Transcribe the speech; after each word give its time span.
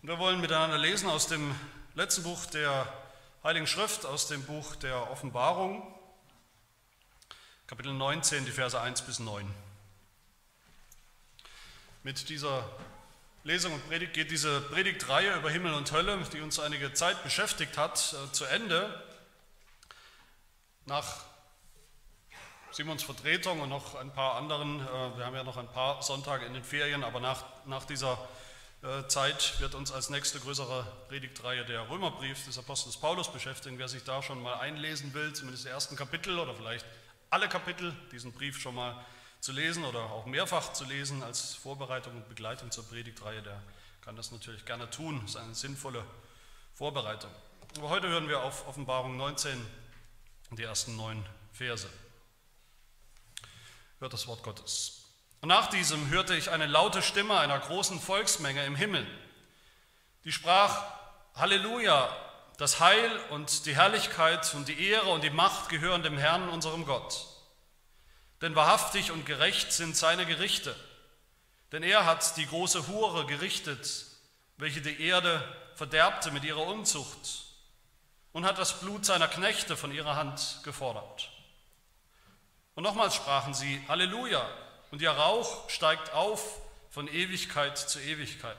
Und 0.00 0.06
wir 0.06 0.18
wollen 0.20 0.40
miteinander 0.40 0.78
lesen 0.78 1.10
aus 1.10 1.26
dem 1.26 1.52
letzten 1.96 2.22
Buch 2.22 2.46
der 2.46 2.86
Heiligen 3.42 3.66
Schrift, 3.66 4.06
aus 4.06 4.28
dem 4.28 4.44
Buch 4.44 4.76
der 4.76 5.10
Offenbarung, 5.10 5.92
Kapitel 7.66 7.92
19, 7.92 8.44
die 8.44 8.52
Verse 8.52 8.80
1 8.80 9.02
bis 9.02 9.18
9. 9.18 9.52
Mit 12.04 12.28
dieser 12.28 12.64
Lesung 13.42 13.72
und 13.72 13.88
Predigt 13.88 14.14
geht 14.14 14.30
diese 14.30 14.60
Predigtreihe 14.60 15.34
über 15.34 15.50
Himmel 15.50 15.74
und 15.74 15.90
Hölle, 15.90 16.16
die 16.32 16.42
uns 16.42 16.60
einige 16.60 16.92
Zeit 16.92 17.20
beschäftigt 17.24 17.76
hat, 17.76 18.14
äh, 18.14 18.32
zu 18.32 18.44
Ende. 18.44 19.02
Nach 20.86 21.24
Simons 22.70 23.02
Vertretung 23.02 23.60
und 23.60 23.68
noch 23.68 23.96
ein 23.96 24.12
paar 24.12 24.36
anderen, 24.36 24.78
äh, 24.78 25.18
wir 25.18 25.26
haben 25.26 25.34
ja 25.34 25.42
noch 25.42 25.56
ein 25.56 25.72
paar 25.72 26.04
Sonntage 26.04 26.46
in 26.46 26.54
den 26.54 26.62
Ferien, 26.62 27.02
aber 27.02 27.18
nach, 27.18 27.44
nach 27.66 27.84
dieser 27.84 28.12
äh, 28.12 28.47
Zeit 29.08 29.58
wird 29.60 29.74
uns 29.74 29.90
als 29.90 30.08
nächste 30.08 30.38
größere 30.38 30.86
Predigtreihe 31.08 31.64
der 31.64 31.90
Römerbrief 31.90 32.44
des 32.44 32.58
Apostels 32.58 32.96
Paulus 32.96 33.32
beschäftigen. 33.32 33.76
Wer 33.78 33.88
sich 33.88 34.04
da 34.04 34.22
schon 34.22 34.40
mal 34.40 34.54
einlesen 34.60 35.12
will, 35.14 35.32
zumindest 35.32 35.64
die 35.64 35.68
ersten 35.68 35.96
Kapitel 35.96 36.38
oder 36.38 36.54
vielleicht 36.54 36.86
alle 37.30 37.48
Kapitel, 37.48 37.92
diesen 38.12 38.32
Brief 38.32 38.60
schon 38.60 38.76
mal 38.76 39.04
zu 39.40 39.50
lesen 39.50 39.84
oder 39.84 40.00
auch 40.00 40.26
mehrfach 40.26 40.72
zu 40.72 40.84
lesen 40.84 41.24
als 41.24 41.54
Vorbereitung 41.54 42.14
und 42.16 42.28
Begleitung 42.28 42.70
zur 42.70 42.84
Predigtreihe, 42.88 43.42
der 43.42 43.60
kann 44.02 44.14
das 44.14 44.30
natürlich 44.30 44.64
gerne 44.64 44.88
tun. 44.90 45.20
Das 45.22 45.30
ist 45.30 45.36
eine 45.36 45.54
sinnvolle 45.54 46.04
Vorbereitung. 46.74 47.30
Aber 47.78 47.88
heute 47.88 48.08
hören 48.08 48.28
wir 48.28 48.42
auf 48.42 48.66
Offenbarung 48.68 49.16
19 49.16 49.60
die 50.52 50.62
ersten 50.62 50.96
neun 50.96 51.26
Verse. 51.52 51.88
Hört 53.98 54.12
das 54.12 54.26
Wort 54.28 54.42
Gottes. 54.44 54.97
Und 55.40 55.48
nach 55.48 55.68
diesem 55.68 56.10
hörte 56.10 56.34
ich 56.34 56.50
eine 56.50 56.66
laute 56.66 57.02
Stimme 57.02 57.38
einer 57.38 57.58
großen 57.58 58.00
Volksmenge 58.00 58.64
im 58.64 58.74
Himmel, 58.74 59.06
die 60.24 60.32
sprach, 60.32 60.82
Halleluja, 61.34 62.14
das 62.56 62.80
Heil 62.80 63.20
und 63.30 63.66
die 63.66 63.76
Herrlichkeit 63.76 64.52
und 64.54 64.66
die 64.66 64.88
Ehre 64.88 65.10
und 65.10 65.22
die 65.22 65.30
Macht 65.30 65.68
gehören 65.68 66.02
dem 66.02 66.18
Herrn, 66.18 66.48
unserem 66.48 66.84
Gott. 66.84 67.26
Denn 68.42 68.56
wahrhaftig 68.56 69.12
und 69.12 69.26
gerecht 69.26 69.72
sind 69.72 69.96
seine 69.96 70.26
Gerichte. 70.26 70.74
Denn 71.70 71.84
er 71.84 72.04
hat 72.04 72.36
die 72.36 72.46
große 72.46 72.88
Hure 72.88 73.26
gerichtet, 73.26 74.06
welche 74.56 74.80
die 74.80 75.00
Erde 75.02 75.42
verderbte 75.76 76.32
mit 76.32 76.42
ihrer 76.42 76.66
Unzucht 76.66 77.44
und 78.32 78.44
hat 78.44 78.58
das 78.58 78.80
Blut 78.80 79.04
seiner 79.04 79.28
Knechte 79.28 79.76
von 79.76 79.92
ihrer 79.92 80.16
Hand 80.16 80.60
gefordert. 80.64 81.30
Und 82.74 82.82
nochmals 82.82 83.14
sprachen 83.14 83.54
sie, 83.54 83.84
Halleluja, 83.88 84.44
und 84.90 85.02
ihr 85.02 85.10
Rauch 85.10 85.68
steigt 85.68 86.12
auf 86.12 86.60
von 86.90 87.08
Ewigkeit 87.08 87.78
zu 87.78 88.00
Ewigkeit. 88.00 88.56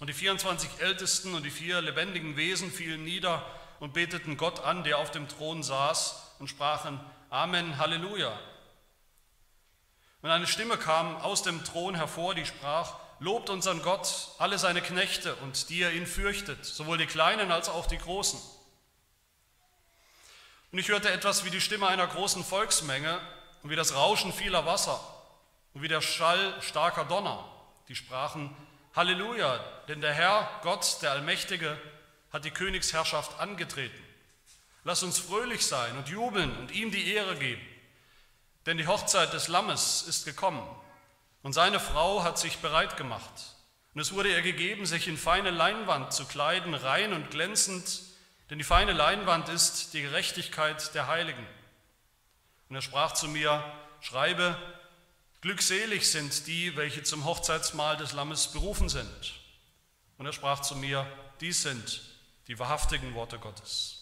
Und 0.00 0.08
die 0.08 0.14
24 0.14 0.80
Ältesten 0.80 1.34
und 1.34 1.42
die 1.42 1.50
vier 1.50 1.80
lebendigen 1.80 2.36
Wesen 2.36 2.70
fielen 2.70 3.04
nieder 3.04 3.44
und 3.80 3.94
beteten 3.94 4.36
Gott 4.36 4.60
an, 4.60 4.84
der 4.84 4.98
auf 4.98 5.10
dem 5.10 5.28
Thron 5.28 5.62
saß, 5.62 6.24
und 6.38 6.48
sprachen, 6.48 7.00
Amen, 7.30 7.78
Halleluja. 7.78 8.38
Und 10.22 10.30
eine 10.30 10.46
Stimme 10.46 10.76
kam 10.76 11.16
aus 11.16 11.42
dem 11.42 11.64
Thron 11.64 11.94
hervor, 11.94 12.34
die 12.34 12.46
sprach, 12.46 12.94
Lobt 13.20 13.50
unseren 13.50 13.82
Gott, 13.82 14.28
alle 14.38 14.58
seine 14.58 14.80
Knechte 14.80 15.34
und 15.36 15.70
die 15.70 15.82
er 15.82 15.92
ihn 15.92 16.06
fürchtet, 16.06 16.64
sowohl 16.64 16.98
die 16.98 17.06
Kleinen 17.06 17.50
als 17.50 17.68
auch 17.68 17.86
die 17.86 17.98
Großen. 17.98 18.38
Und 20.70 20.78
ich 20.78 20.88
hörte 20.88 21.10
etwas 21.10 21.44
wie 21.44 21.50
die 21.50 21.60
Stimme 21.60 21.88
einer 21.88 22.06
großen 22.06 22.44
Volksmenge 22.44 23.20
und 23.62 23.70
wie 23.70 23.76
das 23.76 23.94
Rauschen 23.94 24.32
vieler 24.32 24.66
Wasser 24.66 25.00
und 25.74 25.82
wie 25.82 25.88
der 25.88 26.00
Schall 26.00 26.54
starker 26.60 27.04
Donner. 27.04 27.44
Die 27.88 27.94
sprachen, 27.94 28.54
Halleluja, 28.94 29.60
denn 29.88 30.00
der 30.00 30.12
Herr, 30.12 30.48
Gott, 30.62 30.98
der 31.02 31.12
Allmächtige, 31.12 31.78
hat 32.32 32.44
die 32.44 32.50
Königsherrschaft 32.50 33.38
angetreten. 33.38 34.04
Lass 34.84 35.02
uns 35.02 35.18
fröhlich 35.18 35.66
sein 35.66 35.96
und 35.96 36.08
jubeln 36.08 36.56
und 36.58 36.72
ihm 36.72 36.90
die 36.90 37.12
Ehre 37.12 37.36
geben, 37.36 37.66
denn 38.66 38.78
die 38.78 38.86
Hochzeit 38.86 39.32
des 39.32 39.48
Lammes 39.48 40.02
ist 40.02 40.24
gekommen 40.24 40.66
und 41.42 41.52
seine 41.52 41.80
Frau 41.80 42.22
hat 42.22 42.38
sich 42.38 42.58
bereit 42.58 42.96
gemacht. 42.96 43.32
Und 43.94 44.00
es 44.00 44.12
wurde 44.12 44.30
ihr 44.30 44.42
gegeben, 44.42 44.86
sich 44.86 45.08
in 45.08 45.16
feine 45.16 45.50
Leinwand 45.50 46.12
zu 46.12 46.24
kleiden, 46.26 46.74
rein 46.74 47.12
und 47.12 47.30
glänzend, 47.30 48.00
denn 48.50 48.58
die 48.58 48.64
feine 48.64 48.92
Leinwand 48.92 49.48
ist 49.48 49.94
die 49.94 50.02
Gerechtigkeit 50.02 50.94
der 50.94 51.06
Heiligen. 51.06 51.46
Und 52.68 52.76
er 52.76 52.82
sprach 52.82 53.12
zu 53.12 53.28
mir, 53.28 53.62
schreibe, 54.00 54.56
glückselig 55.40 56.10
sind 56.10 56.46
die, 56.46 56.76
welche 56.76 57.02
zum 57.02 57.24
Hochzeitsmahl 57.24 57.96
des 57.96 58.12
Lammes 58.12 58.48
berufen 58.48 58.88
sind. 58.88 59.34
Und 60.18 60.26
er 60.26 60.32
sprach 60.32 60.60
zu 60.60 60.76
mir, 60.76 61.06
dies 61.40 61.62
sind 61.62 62.02
die 62.48 62.58
wahrhaftigen 62.58 63.14
Worte 63.14 63.38
Gottes. 63.38 63.98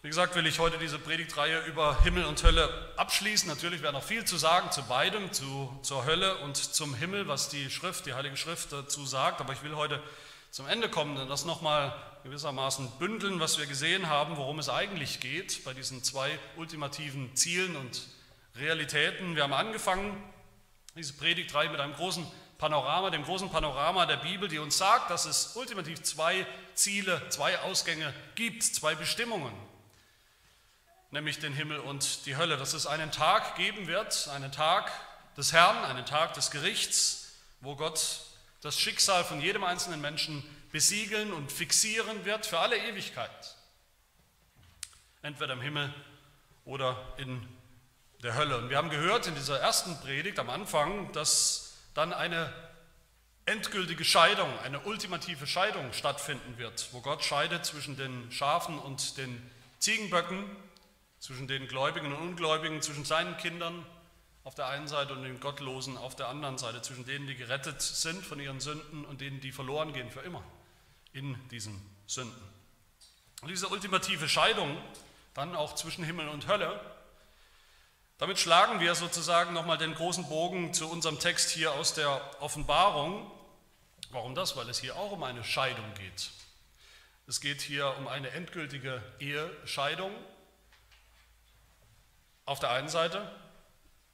Wie 0.00 0.08
gesagt, 0.08 0.36
will 0.36 0.46
ich 0.46 0.60
heute 0.60 0.78
diese 0.78 0.98
Predigtreihe 0.98 1.64
über 1.64 2.00
Himmel 2.02 2.24
und 2.24 2.40
Hölle 2.44 2.92
abschließen. 2.96 3.48
Natürlich 3.48 3.82
wäre 3.82 3.92
noch 3.92 4.04
viel 4.04 4.24
zu 4.24 4.36
sagen 4.36 4.70
zu 4.70 4.84
beidem, 4.84 5.32
zu, 5.32 5.76
zur 5.82 6.04
Hölle 6.04 6.38
und 6.38 6.56
zum 6.56 6.94
Himmel, 6.94 7.26
was 7.26 7.48
die 7.48 7.68
Schrift, 7.68 8.06
die 8.06 8.14
Heilige 8.14 8.36
Schrift 8.36 8.72
dazu 8.72 9.04
sagt. 9.04 9.40
Aber 9.40 9.52
ich 9.52 9.62
will 9.64 9.74
heute 9.74 10.00
zum 10.52 10.68
Ende 10.68 10.88
kommen 10.88 11.16
und 11.16 11.28
das 11.28 11.44
nochmal 11.44 11.92
gewissermaßen 12.28 12.90
bündeln, 12.98 13.40
was 13.40 13.58
wir 13.58 13.66
gesehen 13.66 14.08
haben, 14.08 14.36
worum 14.36 14.58
es 14.58 14.68
eigentlich 14.68 15.20
geht 15.20 15.64
bei 15.64 15.72
diesen 15.72 16.04
zwei 16.04 16.38
ultimativen 16.56 17.34
Zielen 17.34 17.74
und 17.74 18.02
Realitäten. 18.56 19.34
Wir 19.34 19.44
haben 19.44 19.54
angefangen, 19.54 20.22
diese 20.94 21.14
Predigtreihe 21.14 21.70
mit 21.70 21.80
einem 21.80 21.94
großen 21.94 22.26
Panorama, 22.58 23.10
dem 23.10 23.24
großen 23.24 23.50
Panorama 23.50 24.04
der 24.04 24.16
Bibel, 24.18 24.48
die 24.48 24.58
uns 24.58 24.76
sagt, 24.76 25.10
dass 25.10 25.24
es 25.24 25.56
ultimativ 25.56 26.02
zwei 26.02 26.46
Ziele, 26.74 27.22
zwei 27.30 27.58
Ausgänge 27.60 28.12
gibt, 28.34 28.62
zwei 28.62 28.94
Bestimmungen 28.94 29.52
nämlich 31.10 31.38
den 31.38 31.52
Himmel 31.52 31.78
und 31.78 32.26
die 32.26 32.36
Hölle, 32.36 32.56
dass 32.56 32.74
es 32.74 32.86
einen 32.86 33.10
Tag 33.10 33.56
geben 33.56 33.86
wird, 33.86 34.28
einen 34.28 34.52
Tag 34.52 34.92
des 35.36 35.52
Herrn, 35.52 35.84
einen 35.84 36.04
Tag 36.04 36.34
des 36.34 36.50
Gerichts, 36.50 37.32
wo 37.60 37.76
Gott 37.76 38.20
das 38.60 38.78
Schicksal 38.78 39.24
von 39.24 39.40
jedem 39.40 39.64
einzelnen 39.64 40.00
Menschen 40.00 40.42
besiegeln 40.70 41.32
und 41.32 41.50
fixieren 41.50 42.24
wird 42.24 42.46
für 42.46 42.58
alle 42.58 42.76
Ewigkeit. 42.76 43.56
Entweder 45.22 45.54
im 45.54 45.60
Himmel 45.60 45.92
oder 46.64 47.14
in 47.16 47.46
der 48.22 48.34
Hölle. 48.34 48.58
Und 48.58 48.68
wir 48.68 48.76
haben 48.76 48.90
gehört 48.90 49.26
in 49.26 49.34
dieser 49.34 49.58
ersten 49.60 49.98
Predigt 50.00 50.38
am 50.38 50.50
Anfang, 50.50 51.12
dass 51.12 51.76
dann 51.94 52.12
eine 52.12 52.52
endgültige 53.46 54.04
Scheidung, 54.04 54.48
eine 54.60 54.80
ultimative 54.80 55.46
Scheidung 55.46 55.92
stattfinden 55.92 56.58
wird, 56.58 56.88
wo 56.92 57.00
Gott 57.00 57.24
scheidet 57.24 57.64
zwischen 57.64 57.96
den 57.96 58.30
Schafen 58.30 58.78
und 58.78 59.16
den 59.16 59.50
Ziegenböcken, 59.78 60.44
zwischen 61.18 61.48
den 61.48 61.66
Gläubigen 61.66 62.12
und 62.12 62.20
Ungläubigen, 62.20 62.82
zwischen 62.82 63.04
seinen 63.04 63.36
Kindern 63.38 63.84
auf 64.44 64.54
der 64.54 64.66
einen 64.66 64.86
Seite 64.86 65.14
und 65.14 65.22
den 65.22 65.40
Gottlosen 65.40 65.96
auf 65.96 66.14
der 66.14 66.28
anderen 66.28 66.58
Seite, 66.58 66.82
zwischen 66.82 67.06
denen, 67.06 67.26
die 67.26 67.34
gerettet 67.34 67.80
sind 67.80 68.24
von 68.24 68.38
ihren 68.38 68.60
Sünden 68.60 69.04
und 69.04 69.20
denen, 69.20 69.40
die 69.40 69.52
verloren 69.52 69.92
gehen 69.92 70.10
für 70.10 70.20
immer 70.20 70.42
in 71.18 71.36
diesen 71.48 71.80
Sünden. 72.06 72.40
Und 73.42 73.48
diese 73.48 73.68
ultimative 73.68 74.28
Scheidung, 74.28 74.76
dann 75.34 75.56
auch 75.56 75.74
zwischen 75.74 76.04
Himmel 76.04 76.28
und 76.28 76.46
Hölle, 76.46 76.80
damit 78.18 78.38
schlagen 78.38 78.80
wir 78.80 78.94
sozusagen 78.94 79.52
nochmal 79.52 79.78
den 79.78 79.94
großen 79.94 80.28
Bogen 80.28 80.72
zu 80.74 80.88
unserem 80.88 81.18
Text 81.18 81.50
hier 81.50 81.72
aus 81.72 81.94
der 81.94 82.20
Offenbarung. 82.40 83.30
Warum 84.10 84.34
das? 84.34 84.56
Weil 84.56 84.68
es 84.68 84.80
hier 84.80 84.96
auch 84.96 85.12
um 85.12 85.22
eine 85.22 85.44
Scheidung 85.44 85.92
geht. 85.94 86.30
Es 87.26 87.40
geht 87.40 87.60
hier 87.60 87.94
um 87.98 88.08
eine 88.08 88.30
endgültige 88.30 89.02
Ehescheidung 89.18 90.12
auf 92.44 92.58
der 92.58 92.70
einen 92.70 92.88
Seite, 92.88 93.30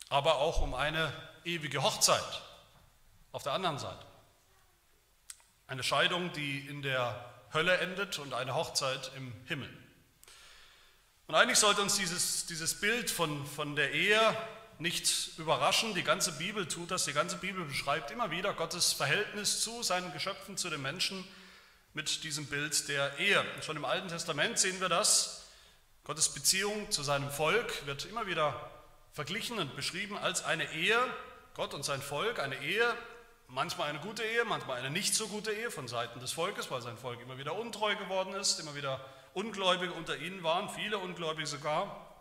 aber 0.08 0.36
auch 0.36 0.60
um 0.60 0.74
eine 0.74 1.12
ewige 1.44 1.82
Hochzeit 1.82 2.42
auf 3.32 3.42
der 3.42 3.52
anderen 3.52 3.78
Seite. 3.78 4.04
Eine 5.66 5.82
Scheidung, 5.82 6.32
die 6.32 6.60
in 6.66 6.82
der 6.82 7.32
Hölle 7.52 7.78
endet 7.78 8.18
und 8.18 8.34
eine 8.34 8.54
Hochzeit 8.54 9.12
im 9.16 9.32
Himmel. 9.46 9.70
Und 11.26 11.34
eigentlich 11.34 11.58
sollte 11.58 11.80
uns 11.80 11.96
dieses, 11.96 12.46
dieses 12.46 12.80
Bild 12.80 13.10
von, 13.10 13.46
von 13.46 13.76
der 13.76 13.92
Ehe 13.92 14.36
nicht 14.78 15.38
überraschen. 15.38 15.94
Die 15.94 16.02
ganze 16.02 16.32
Bibel 16.32 16.66
tut 16.68 16.90
das. 16.90 17.04
Die 17.04 17.12
ganze 17.12 17.36
Bibel 17.36 17.64
beschreibt 17.64 18.10
immer 18.10 18.30
wieder 18.30 18.52
Gottes 18.52 18.92
Verhältnis 18.92 19.60
zu 19.60 19.82
seinen 19.82 20.12
Geschöpfen, 20.12 20.56
zu 20.56 20.68
den 20.68 20.82
Menschen 20.82 21.24
mit 21.94 22.24
diesem 22.24 22.46
Bild 22.46 22.88
der 22.88 23.18
Ehe. 23.18 23.42
Und 23.54 23.64
schon 23.64 23.76
im 23.76 23.84
Alten 23.84 24.08
Testament 24.08 24.58
sehen 24.58 24.80
wir 24.80 24.88
das. 24.88 25.46
Gottes 26.02 26.28
Beziehung 26.28 26.90
zu 26.90 27.02
seinem 27.02 27.30
Volk 27.30 27.86
wird 27.86 28.04
immer 28.04 28.26
wieder 28.26 28.70
verglichen 29.12 29.58
und 29.58 29.76
beschrieben 29.76 30.18
als 30.18 30.44
eine 30.44 30.70
Ehe, 30.74 30.98
Gott 31.54 31.72
und 31.72 31.84
sein 31.84 32.02
Volk, 32.02 32.40
eine 32.40 32.60
Ehe, 32.62 32.94
manchmal 33.48 33.90
eine 33.90 34.00
gute 34.00 34.22
Ehe, 34.22 34.44
manchmal 34.44 34.78
eine 34.78 34.90
nicht 34.90 35.14
so 35.14 35.28
gute 35.28 35.52
Ehe 35.52 35.70
von 35.70 35.88
Seiten 35.88 36.20
des 36.20 36.32
Volkes, 36.32 36.70
weil 36.70 36.82
sein 36.82 36.98
Volk 36.98 37.20
immer 37.20 37.38
wieder 37.38 37.54
untreu 37.54 37.94
geworden 37.96 38.34
ist, 38.34 38.58
immer 38.60 38.74
wieder 38.74 39.00
Ungläubige 39.32 39.92
unter 39.92 40.16
ihnen 40.16 40.42
waren, 40.42 40.68
viele 40.68 40.98
Ungläubige 40.98 41.46
sogar. 41.46 42.14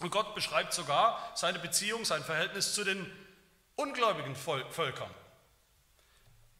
Und 0.00 0.10
Gott 0.10 0.34
beschreibt 0.34 0.72
sogar 0.72 1.32
seine 1.34 1.58
Beziehung, 1.58 2.04
sein 2.04 2.24
Verhältnis 2.24 2.74
zu 2.74 2.84
den 2.84 3.10
ungläubigen 3.76 4.34
Völkern 4.36 5.10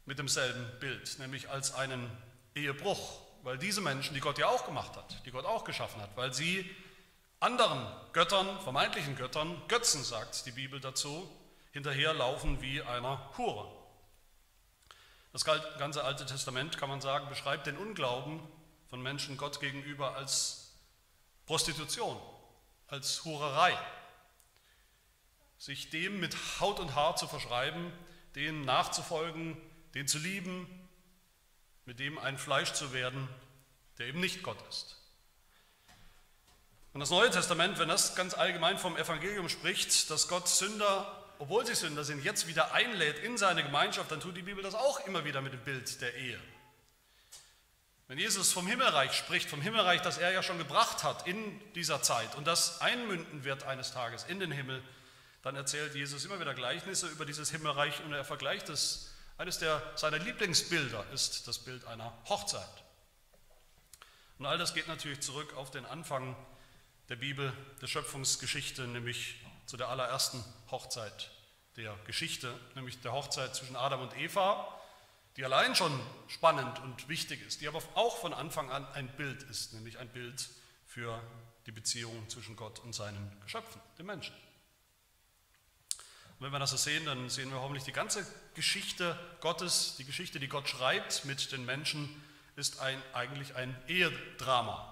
mit 0.05 0.19
demselben 0.19 0.79
Bild, 0.81 1.19
nämlich 1.19 1.49
als 1.51 1.75
einen 1.75 2.11
Ehebruch, 2.55 3.21
weil 3.43 3.59
diese 3.59 3.81
Menschen, 3.81 4.15
die 4.15 4.21
Gott 4.21 4.39
ja 4.39 4.49
auch 4.49 4.67
gemacht 4.67 4.97
hat, 4.97 5.25
die 5.25 5.31
Gott 5.31 5.45
auch 5.45 5.65
geschaffen 5.65 6.01
hat, 6.01 6.17
weil 6.17 6.33
sie 6.33 6.69
anderen 7.41 7.87
Göttern, 8.13 8.61
vermeintlichen 8.61 9.17
Göttern, 9.17 9.61
Götzen 9.69 10.05
sagt 10.05 10.47
die 10.47 10.53
Bibel 10.53 10.81
dazu, 10.81 11.31
hinterherlaufen 11.73 12.61
wie 12.63 12.83
einer 12.83 13.31
Hure. 13.37 13.84
Das 15.35 15.45
ganze 15.45 16.05
Alte 16.05 16.25
Testament, 16.27 16.79
kann 16.79 16.89
man 16.89 17.01
sagen, 17.01 17.29
beschreibt 17.29 17.67
den 17.67 17.77
Unglauben 17.77 18.41
von 18.87 19.03
Menschen 19.03 19.37
Gott 19.37 19.59
gegenüber 19.59 20.15
als 20.15 20.77
Prostitution, 21.45 22.17
als 22.87 23.25
Hurerei. 23.25 23.77
Sich 25.59 25.91
dem 25.91 26.21
mit 26.21 26.37
Haut 26.61 26.79
und 26.79 26.95
Haar 26.95 27.17
zu 27.17 27.27
verschreiben, 27.27 27.93
denen 28.37 28.65
nachzufolgen, 28.65 29.61
den 29.95 30.07
zu 30.07 30.19
lieben, 30.19 30.69
mit 31.85 31.99
dem 31.99 32.17
ein 32.17 32.39
Fleisch 32.39 32.73
zu 32.73 32.93
werden, 32.93 33.29
der 33.99 34.07
eben 34.07 34.21
nicht 34.21 34.45
Gott 34.45 34.63
ist. 34.69 35.03
Und 36.93 37.01
das 37.01 37.11
Neue 37.11 37.31
Testament, 37.31 37.81
wenn 37.81 37.89
das 37.89 38.15
ganz 38.15 38.35
allgemein 38.35 38.79
vom 38.79 38.97
Evangelium 38.97 39.49
spricht, 39.49 40.11
dass 40.11 40.29
Gott 40.29 40.47
Sünder, 40.47 41.24
obwohl 41.45 41.67
sie 41.67 41.75
Sünder 41.75 42.05
sind, 42.05 42.25
jetzt 42.25 42.47
wieder 42.47 42.73
einlädt 42.73 43.19
in 43.19 43.37
seine 43.37 43.63
Gemeinschaft, 43.63 44.11
dann 44.11 44.19
tut 44.19 44.35
die 44.35 44.41
Bibel 44.41 44.63
das 44.63 44.75
auch 44.75 45.07
immer 45.07 45.27
wieder 45.27 45.43
mit 45.43 45.53
dem 45.53 45.61
Bild 45.61 46.01
der 46.01 46.15
Ehe. 46.15 46.41
Wenn 48.09 48.17
Jesus 48.17 48.51
vom 48.51 48.67
Himmelreich 48.67 49.13
spricht, 49.13 49.51
vom 49.51 49.61
Himmelreich, 49.61 50.01
das 50.01 50.17
er 50.17 50.33
ja 50.33 50.43
schon 50.43 50.57
gebracht 50.57 51.05
hat 51.05 51.27
in 51.27 51.61
dieser 51.75 52.01
Zeit 52.01 52.35
und 52.37 52.47
das 52.47 52.81
einmünden 52.81 53.45
wird 53.45 53.65
eines 53.65 53.93
Tages 53.93 54.25
in 54.25 54.41
den 54.41 54.53
Himmel, 54.53 54.83
dann 55.43 55.55
erzählt 55.55 55.95
Jesus 55.95 56.25
immer 56.25 56.41
wieder 56.41 56.55
Gleichnisse 56.55 57.09
über 57.09 57.27
dieses 57.27 57.51
Himmelreich 57.51 58.03
und 58.07 58.15
er 58.15 58.25
vergleicht 58.25 58.71
es 58.71 59.13
eines 59.37 59.59
der, 59.59 59.83
seiner 59.97 60.21
Lieblingsbilder 60.21 61.05
ist 61.13 61.47
das 61.47 61.59
Bild 61.59 61.85
einer 61.85 62.11
Hochzeit. 62.27 62.85
Und 64.39 64.47
all 64.47 64.57
das 64.57 64.73
geht 64.73 64.89
natürlich 64.89 65.21
zurück 65.21 65.55
auf 65.59 65.71
den 65.71 65.85
Anfang 65.85 66.35
der 67.11 67.17
Bibel, 67.17 67.53
der 67.83 67.87
Schöpfungsgeschichte, 67.87 68.87
nämlich 68.87 69.45
zu 69.67 69.77
der 69.77 69.91
allerersten 69.91 70.43
Hochzeit 70.71 71.34
der 71.77 71.97
Geschichte, 72.07 72.55
nämlich 72.75 73.01
der 73.01 73.13
Hochzeit 73.13 73.55
zwischen 73.55 73.77
Adam 73.77 74.03
und 74.03 74.17
Eva, 74.17 74.81
die 75.37 75.45
allein 75.45 75.75
schon 75.75 75.99
spannend 76.29 76.79
und 76.81 77.09
wichtig 77.09 77.45
ist, 77.45 77.61
die 77.61 77.69
aber 77.69 77.83
auch 77.95 78.19
von 78.19 78.33
Anfang 78.33 78.71
an 78.71 78.87
ein 78.93 79.09
Bild 79.17 79.43
ist, 79.45 79.73
nämlich 79.73 79.99
ein 79.99 80.09
Bild 80.09 80.49
für 80.87 81.21
die 81.67 81.73
Beziehung 81.73 82.29
zwischen 82.29 82.57
Gott 82.57 82.79
und 82.81 82.95
seinen 82.95 83.37
Geschöpfen, 83.41 83.81
den 83.99 84.07
Menschen. 84.07 84.35
Und 86.39 86.47
wenn 86.47 86.53
wir 86.53 86.59
das 86.59 86.71
so 86.71 86.77
sehen, 86.77 87.07
dann 87.07 87.29
sehen 87.31 87.51
wir 87.51 87.61
hoffentlich 87.61 87.85
die 87.85 87.93
ganze 87.93 88.27
Geschichte 88.55 89.19
Gottes, 89.41 89.97
die 89.97 90.05
Geschichte, 90.05 90.39
die 90.39 90.49
Gott 90.49 90.69
schreibt 90.69 91.25
mit 91.25 91.51
den 91.53 91.65
Menschen, 91.65 92.23
ist 92.57 92.81
ein, 92.81 93.01
eigentlich 93.13 93.57
ein 93.57 93.77
Ehedrama. 93.89 94.91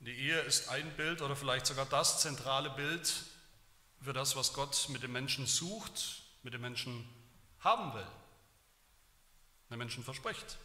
Die 0.00 0.12
Ehe 0.12 0.40
ist 0.40 0.68
ein 0.68 0.90
Bild 0.96 1.22
oder 1.22 1.36
vielleicht 1.36 1.66
sogar 1.66 1.86
das 1.86 2.20
zentrale 2.20 2.70
Bild 2.70 3.24
für 4.06 4.12
das, 4.12 4.36
was 4.36 4.52
Gott 4.52 4.88
mit 4.90 5.02
dem 5.02 5.10
Menschen 5.10 5.46
sucht, 5.46 6.22
mit 6.44 6.54
dem 6.54 6.60
Menschen 6.60 7.12
haben 7.58 7.92
will, 7.92 8.06
den 9.68 9.78
Menschen 9.78 10.04
verspricht. 10.04 10.58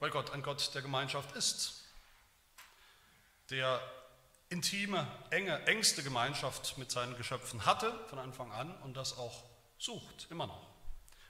Weil 0.00 0.10
Gott 0.10 0.32
ein 0.32 0.42
Gott 0.42 0.74
der 0.74 0.82
Gemeinschaft 0.82 1.34
ist, 1.34 1.82
der 3.48 3.80
intime, 4.50 5.06
enge, 5.30 5.62
engste 5.66 6.02
Gemeinschaft 6.02 6.76
mit 6.76 6.90
seinen 6.90 7.16
Geschöpfen 7.16 7.64
hatte 7.64 7.98
von 8.10 8.18
Anfang 8.18 8.52
an 8.52 8.70
und 8.82 8.94
das 8.94 9.16
auch 9.16 9.44
sucht, 9.78 10.26
immer 10.28 10.46
noch. 10.46 10.66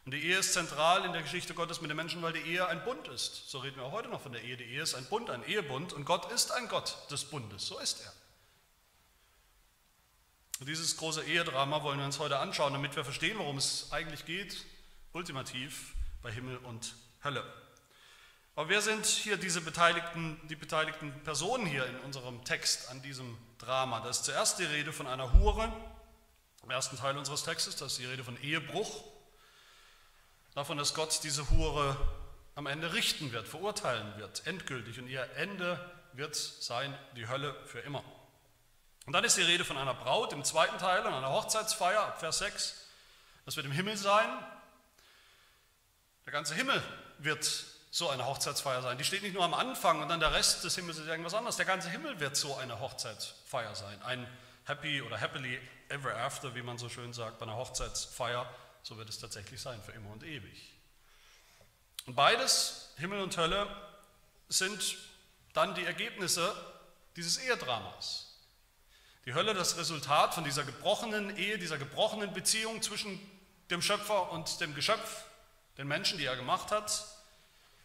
Und 0.05 0.13
die 0.13 0.25
Ehe 0.25 0.39
ist 0.39 0.55
zentral 0.55 1.05
in 1.05 1.13
der 1.13 1.23
Geschichte 1.23 1.55
Gottes 1.55 1.81
mit 1.81 1.89
den 1.89 1.97
Menschen, 1.97 2.21
weil 2.21 2.33
die 2.33 2.41
Ehe 2.41 2.67
ein 2.67 2.83
Bund 2.83 3.07
ist. 3.07 3.49
So 3.49 3.61
reden 3.61 3.77
wir 3.77 3.85
auch 3.85 3.93
heute 3.93 4.09
noch 4.09 4.23
von 4.23 4.33
der 4.33 4.43
Ehe. 4.43 4.57
Die 4.57 4.65
Ehe 4.65 4.83
ist 4.83 4.97
ein 4.97 5.05
Bund, 5.05 5.31
ein 5.31 5.45
Ehebund 5.45 5.93
und 5.93 6.05
Gott 6.05 6.33
ist 6.33 6.51
ein 6.51 6.67
Gott 6.67 6.97
des 7.13 7.27
Bundes. 7.27 7.65
So 7.65 7.79
ist 7.79 8.01
er. 8.01 8.13
Und 10.63 10.69
dieses 10.69 10.97
große 10.97 11.25
Ehedrama 11.25 11.83
wollen 11.83 11.99
wir 11.99 12.07
uns 12.07 12.21
heute 12.21 12.39
anschauen, 12.39 12.73
damit 12.73 12.95
wir 12.95 13.03
verstehen, 13.03 13.37
worum 13.37 13.57
es 13.57 13.89
eigentlich 13.91 14.27
geht, 14.27 14.65
ultimativ 15.13 15.93
bei 16.23 16.31
Himmel 16.31 16.57
und 16.59 16.95
Hölle. 17.25 17.43
Aber 18.55 18.69
wer 18.69 18.81
sind 18.81 19.05
hier 19.05 19.37
diese 19.37 19.61
beteiligten, 19.61 20.41
die 20.49 20.55
beteiligten 20.55 21.13
Personen 21.25 21.67
hier 21.67 21.85
in 21.87 21.99
unserem 22.03 22.45
Text 22.45 22.91
an 22.91 23.03
diesem 23.03 23.37
Drama? 23.59 23.99
Da 24.03 24.11
ist 24.11 24.25
zuerst 24.25 24.61
die 24.61 24.65
Rede 24.65 24.93
von 24.93 25.09
einer 25.09 25.33
Hure, 25.33 25.73
im 26.63 26.71
ersten 26.71 26.97
Teil 26.97 27.19
unseres 27.19 27.43
Textes, 27.43 27.75
da 27.75 27.87
ist 27.87 27.99
die 27.99 28.07
Rede 28.07 28.23
von 28.23 28.41
Ehebruch, 28.41 29.03
davon, 30.55 30.79
dass 30.79 30.95
Gott 30.95 31.25
diese 31.25 31.51
Hure 31.51 31.97
am 32.55 32.69
Ende 32.69 32.93
richten 32.93 33.33
wird, 33.33 33.49
verurteilen 33.49 34.17
wird, 34.17 34.47
endgültig. 34.47 35.01
Und 35.01 35.09
ihr 35.09 35.29
Ende 35.35 35.93
wird 36.13 36.37
sein 36.37 36.97
die 37.17 37.27
Hölle 37.27 37.53
für 37.67 37.81
immer. 37.81 38.05
Und 39.07 39.13
dann 39.13 39.25
ist 39.25 39.37
die 39.37 39.43
Rede 39.43 39.65
von 39.65 39.77
einer 39.77 39.95
Braut 39.95 40.33
im 40.33 40.45
zweiten 40.45 40.79
Teil, 40.79 41.05
an 41.07 41.13
einer 41.13 41.31
Hochzeitsfeier, 41.31 42.15
Vers 42.19 42.39
6. 42.39 42.87
Das 43.45 43.57
wird 43.57 43.67
im 43.67 43.73
Himmel 43.73 43.97
sein. 43.97 44.29
Der 46.25 46.33
ganze 46.33 46.55
Himmel 46.55 46.81
wird 47.19 47.45
so 47.91 48.09
eine 48.09 48.27
Hochzeitsfeier 48.27 48.81
sein. 48.81 48.97
Die 48.97 49.05
steht 49.05 49.23
nicht 49.23 49.35
nur 49.35 49.45
am 49.45 49.55
Anfang 49.55 50.01
und 50.01 50.09
dann 50.09 50.21
der 50.21 50.33
Rest 50.33 50.65
des 50.65 50.77
Himmels 50.77 50.99
ist 50.99 51.09
irgendwas 51.09 51.35
anderes. 51.35 51.57
Der 51.57 51.67
ganze 51.67 51.91
Himmel 51.91 52.21
wird 52.21 52.37
so 52.37 52.57
eine 52.57 52.81
Hochzeitsfeier 52.81 53.75
sein. 53.75 54.01
Ein 54.03 54.27
Happy 54.65 55.03
oder 55.03 55.21
Happily 55.21 55.61
Ever 55.89 56.17
After, 56.17 56.55
wie 56.55 56.63
man 56.63 56.79
so 56.79 56.89
schön 56.89 57.13
sagt, 57.13 57.39
bei 57.39 57.45
einer 57.45 57.57
Hochzeitsfeier. 57.57 58.49
So 58.83 58.97
wird 58.97 59.09
es 59.09 59.19
tatsächlich 59.19 59.61
sein, 59.61 59.83
für 59.83 59.93
immer 59.93 60.11
und 60.11 60.23
ewig. 60.23 60.73
Und 62.07 62.15
beides, 62.15 62.95
Himmel 62.97 63.21
und 63.21 63.37
Hölle, 63.37 63.67
sind 64.49 64.97
dann 65.53 65.75
die 65.75 65.85
Ergebnisse 65.85 66.55
dieses 67.17 67.39
Ehedramas. 67.39 68.32
Die 69.25 69.35
Hölle, 69.35 69.55
das 69.55 69.77
Resultat 69.77 70.35
von 70.35 70.43
dieser 70.43 70.65
gebrochenen 70.65 71.37
Ehe, 71.37 71.59
dieser 71.59 71.79
gebrochenen 71.79 72.33
Beziehung 72.33 72.83
zwischen 72.83 73.21
dem 73.71 73.81
Schöpfer 73.81 74.33
und 74.33 74.61
dem 74.61 74.75
Geschöpf, 74.75 75.25
den 75.79 75.87
Menschen, 75.87 76.19
die 76.19 76.25
er 76.25 76.37
gemacht 76.37 76.73
hat, 76.73 77.07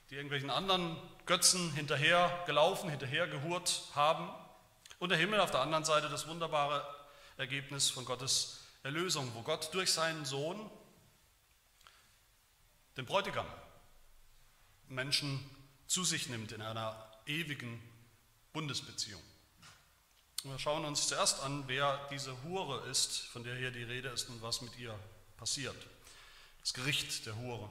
die 0.10 0.16
irgendwelchen 0.16 0.50
anderen 0.50 0.98
Götzen 1.26 1.72
hinterher 1.74 2.44
gelaufen, 2.48 2.90
hinterher 2.90 3.28
gehurt 3.28 3.84
haben. 3.94 4.30
Und 5.00 5.10
der 5.10 5.18
Himmel 5.18 5.40
auf 5.40 5.52
der 5.52 5.62
anderen 5.62 5.86
Seite 5.86 6.10
das 6.10 6.28
wunderbare 6.28 6.84
Ergebnis 7.38 7.92
von 7.92 8.04
Gottes 8.04 8.64
Erlösung, 8.82 9.32
wo 9.36 9.42
Gott 9.44 9.74
durch 9.74 9.92
seinen 9.92 10.26
Sohn, 10.26 10.70
den 12.96 13.06
Bräutigam, 13.06 13.46
Menschen 14.88 15.48
zu 15.86 16.04
sich 16.04 16.30
nimmt 16.30 16.52
in 16.52 16.62
einer 16.62 17.12
ewigen 17.28 17.82
Bundesbeziehung. 18.54 19.22
Wir 20.44 20.60
schauen 20.60 20.86
uns 20.86 21.08
zuerst 21.08 21.42
an, 21.42 21.64
wer 21.66 22.00
diese 22.12 22.32
Hure 22.44 22.88
ist, 22.90 23.22
von 23.22 23.44
der 23.44 23.56
hier 23.56 23.72
die 23.72 23.84
Rede 23.84 24.10
ist 24.10 24.30
und 24.30 24.40
was 24.44 24.62
mit 24.62 24.78
ihr 24.78 24.98
passiert. 25.36 25.76
Das 26.62 26.76
Gericht 26.76 27.26
der 27.26 27.36
Hure 27.38 27.68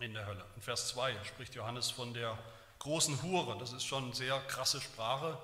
in 0.00 0.12
der 0.12 0.26
Hölle. 0.26 0.44
In 0.56 0.62
Vers 0.62 0.88
2 0.88 1.24
spricht 1.24 1.54
Johannes 1.54 1.88
von 1.88 2.12
der 2.12 2.36
großen 2.80 3.22
Hure. 3.22 3.56
Das 3.58 3.72
ist 3.72 3.84
schon 3.84 4.12
sehr 4.12 4.40
krasse 4.48 4.80
Sprache, 4.80 5.38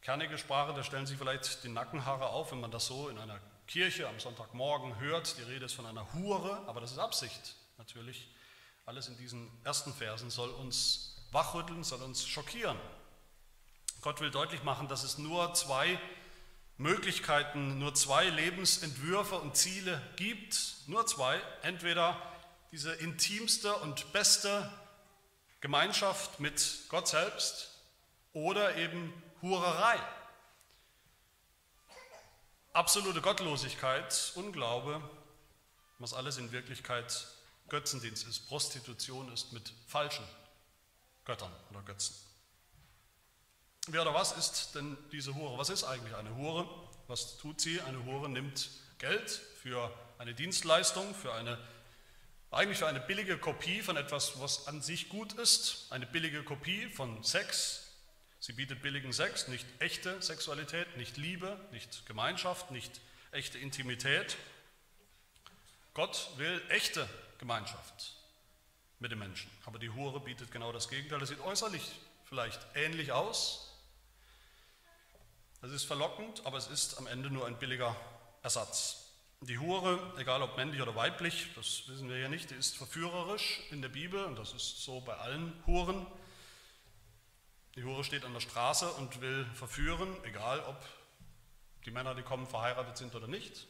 kernige 0.00 0.38
Sprache. 0.38 0.72
Da 0.72 0.82
stellen 0.82 1.06
sich 1.06 1.18
vielleicht 1.18 1.62
die 1.62 1.68
Nackenhaare 1.68 2.28
auf, 2.28 2.50
wenn 2.50 2.60
man 2.60 2.70
das 2.70 2.86
so 2.86 3.10
in 3.10 3.18
einer 3.18 3.38
Kirche 3.66 4.08
am 4.08 4.18
Sonntagmorgen 4.18 4.98
hört. 4.98 5.36
Die 5.36 5.42
Rede 5.42 5.66
ist 5.66 5.74
von 5.74 5.84
einer 5.84 6.10
Hure, 6.14 6.62
aber 6.66 6.80
das 6.80 6.92
ist 6.92 6.98
Absicht 6.98 7.54
natürlich. 7.76 8.28
Alles 8.86 9.08
in 9.08 9.18
diesen 9.18 9.50
ersten 9.62 9.92
Versen 9.92 10.30
soll 10.30 10.50
uns 10.50 11.16
wachrütteln, 11.32 11.84
soll 11.84 12.00
uns 12.00 12.26
schockieren. 12.26 12.78
Gott 14.04 14.20
will 14.20 14.30
deutlich 14.30 14.62
machen, 14.64 14.86
dass 14.86 15.02
es 15.02 15.16
nur 15.16 15.54
zwei 15.54 15.98
Möglichkeiten, 16.76 17.78
nur 17.78 17.94
zwei 17.94 18.28
Lebensentwürfe 18.28 19.36
und 19.36 19.56
Ziele 19.56 19.98
gibt. 20.16 20.76
Nur 20.88 21.06
zwei. 21.06 21.40
Entweder 21.62 22.20
diese 22.70 22.92
intimste 22.92 23.74
und 23.76 24.12
beste 24.12 24.70
Gemeinschaft 25.62 26.38
mit 26.38 26.80
Gott 26.90 27.08
selbst 27.08 27.80
oder 28.34 28.76
eben 28.76 29.10
Hurerei. 29.40 29.98
Absolute 32.74 33.22
Gottlosigkeit, 33.22 34.32
Unglaube, 34.34 35.00
was 35.98 36.12
alles 36.12 36.36
in 36.36 36.52
Wirklichkeit 36.52 37.26
Götzendienst 37.70 38.26
ist, 38.26 38.48
Prostitution 38.48 39.32
ist 39.32 39.54
mit 39.54 39.72
falschen 39.86 40.26
Göttern 41.24 41.52
oder 41.70 41.80
Götzen. 41.80 42.23
Wer 43.88 44.02
oder 44.02 44.14
was 44.14 44.32
ist 44.32 44.74
denn 44.74 44.96
diese 45.12 45.34
Hure? 45.34 45.58
Was 45.58 45.68
ist 45.68 45.84
eigentlich 45.84 46.14
eine 46.14 46.34
Hure? 46.36 46.66
Was 47.06 47.36
tut 47.36 47.60
sie? 47.60 47.80
Eine 47.82 48.02
Hure 48.04 48.30
nimmt 48.30 48.70
Geld 48.98 49.30
für 49.30 49.92
eine 50.18 50.32
Dienstleistung, 50.32 51.14
für 51.14 51.34
eine 51.34 51.58
eigentlich 52.54 52.78
für 52.78 52.86
eine 52.86 53.00
billige 53.00 53.36
Kopie 53.36 53.82
von 53.82 53.96
etwas, 53.96 54.40
was 54.40 54.68
an 54.68 54.80
sich 54.80 55.08
gut 55.08 55.32
ist, 55.34 55.88
eine 55.90 56.06
billige 56.06 56.44
Kopie 56.44 56.86
von 56.86 57.22
Sex. 57.24 57.82
Sie 58.38 58.52
bietet 58.52 58.80
billigen 58.80 59.12
Sex, 59.12 59.48
nicht 59.48 59.66
echte 59.80 60.22
Sexualität, 60.22 60.96
nicht 60.96 61.16
Liebe, 61.16 61.58
nicht 61.72 62.06
Gemeinschaft, 62.06 62.70
nicht 62.70 63.00
echte 63.32 63.58
Intimität. 63.58 64.36
Gott 65.94 66.30
will 66.36 66.62
echte 66.68 67.08
Gemeinschaft 67.38 68.14
mit 69.00 69.10
den 69.10 69.18
Menschen. 69.18 69.50
Aber 69.66 69.78
die 69.78 69.90
Hure 69.90 70.20
bietet 70.20 70.52
genau 70.52 70.72
das 70.72 70.88
Gegenteil. 70.88 71.18
Das 71.18 71.30
sieht 71.30 71.40
äußerlich 71.40 71.82
vielleicht 72.24 72.60
ähnlich 72.74 73.12
aus. 73.12 73.63
Es 75.64 75.70
ist 75.70 75.84
verlockend, 75.84 76.44
aber 76.44 76.58
es 76.58 76.66
ist 76.66 76.98
am 76.98 77.06
Ende 77.06 77.30
nur 77.30 77.46
ein 77.46 77.58
billiger 77.58 77.96
Ersatz. 78.42 79.06
Die 79.40 79.58
Hure, 79.58 80.12
egal 80.18 80.42
ob 80.42 80.58
männlich 80.58 80.82
oder 80.82 80.94
weiblich, 80.94 81.48
das 81.56 81.88
wissen 81.88 82.10
wir 82.10 82.18
ja 82.18 82.28
nicht, 82.28 82.50
die 82.50 82.54
ist 82.54 82.76
verführerisch 82.76 83.62
in 83.70 83.80
der 83.80 83.88
Bibel 83.88 84.22
und 84.26 84.36
das 84.38 84.52
ist 84.52 84.84
so 84.84 85.00
bei 85.00 85.14
allen 85.14 85.54
Huren. 85.66 86.06
Die 87.76 87.82
Hure 87.82 88.04
steht 88.04 88.26
an 88.26 88.34
der 88.34 88.40
Straße 88.40 88.92
und 88.92 89.22
will 89.22 89.46
verführen, 89.54 90.14
egal 90.24 90.60
ob 90.60 90.84
die 91.86 91.90
Männer, 91.90 92.14
die 92.14 92.22
kommen, 92.22 92.46
verheiratet 92.46 92.98
sind 92.98 93.14
oder 93.14 93.26
nicht. 93.26 93.66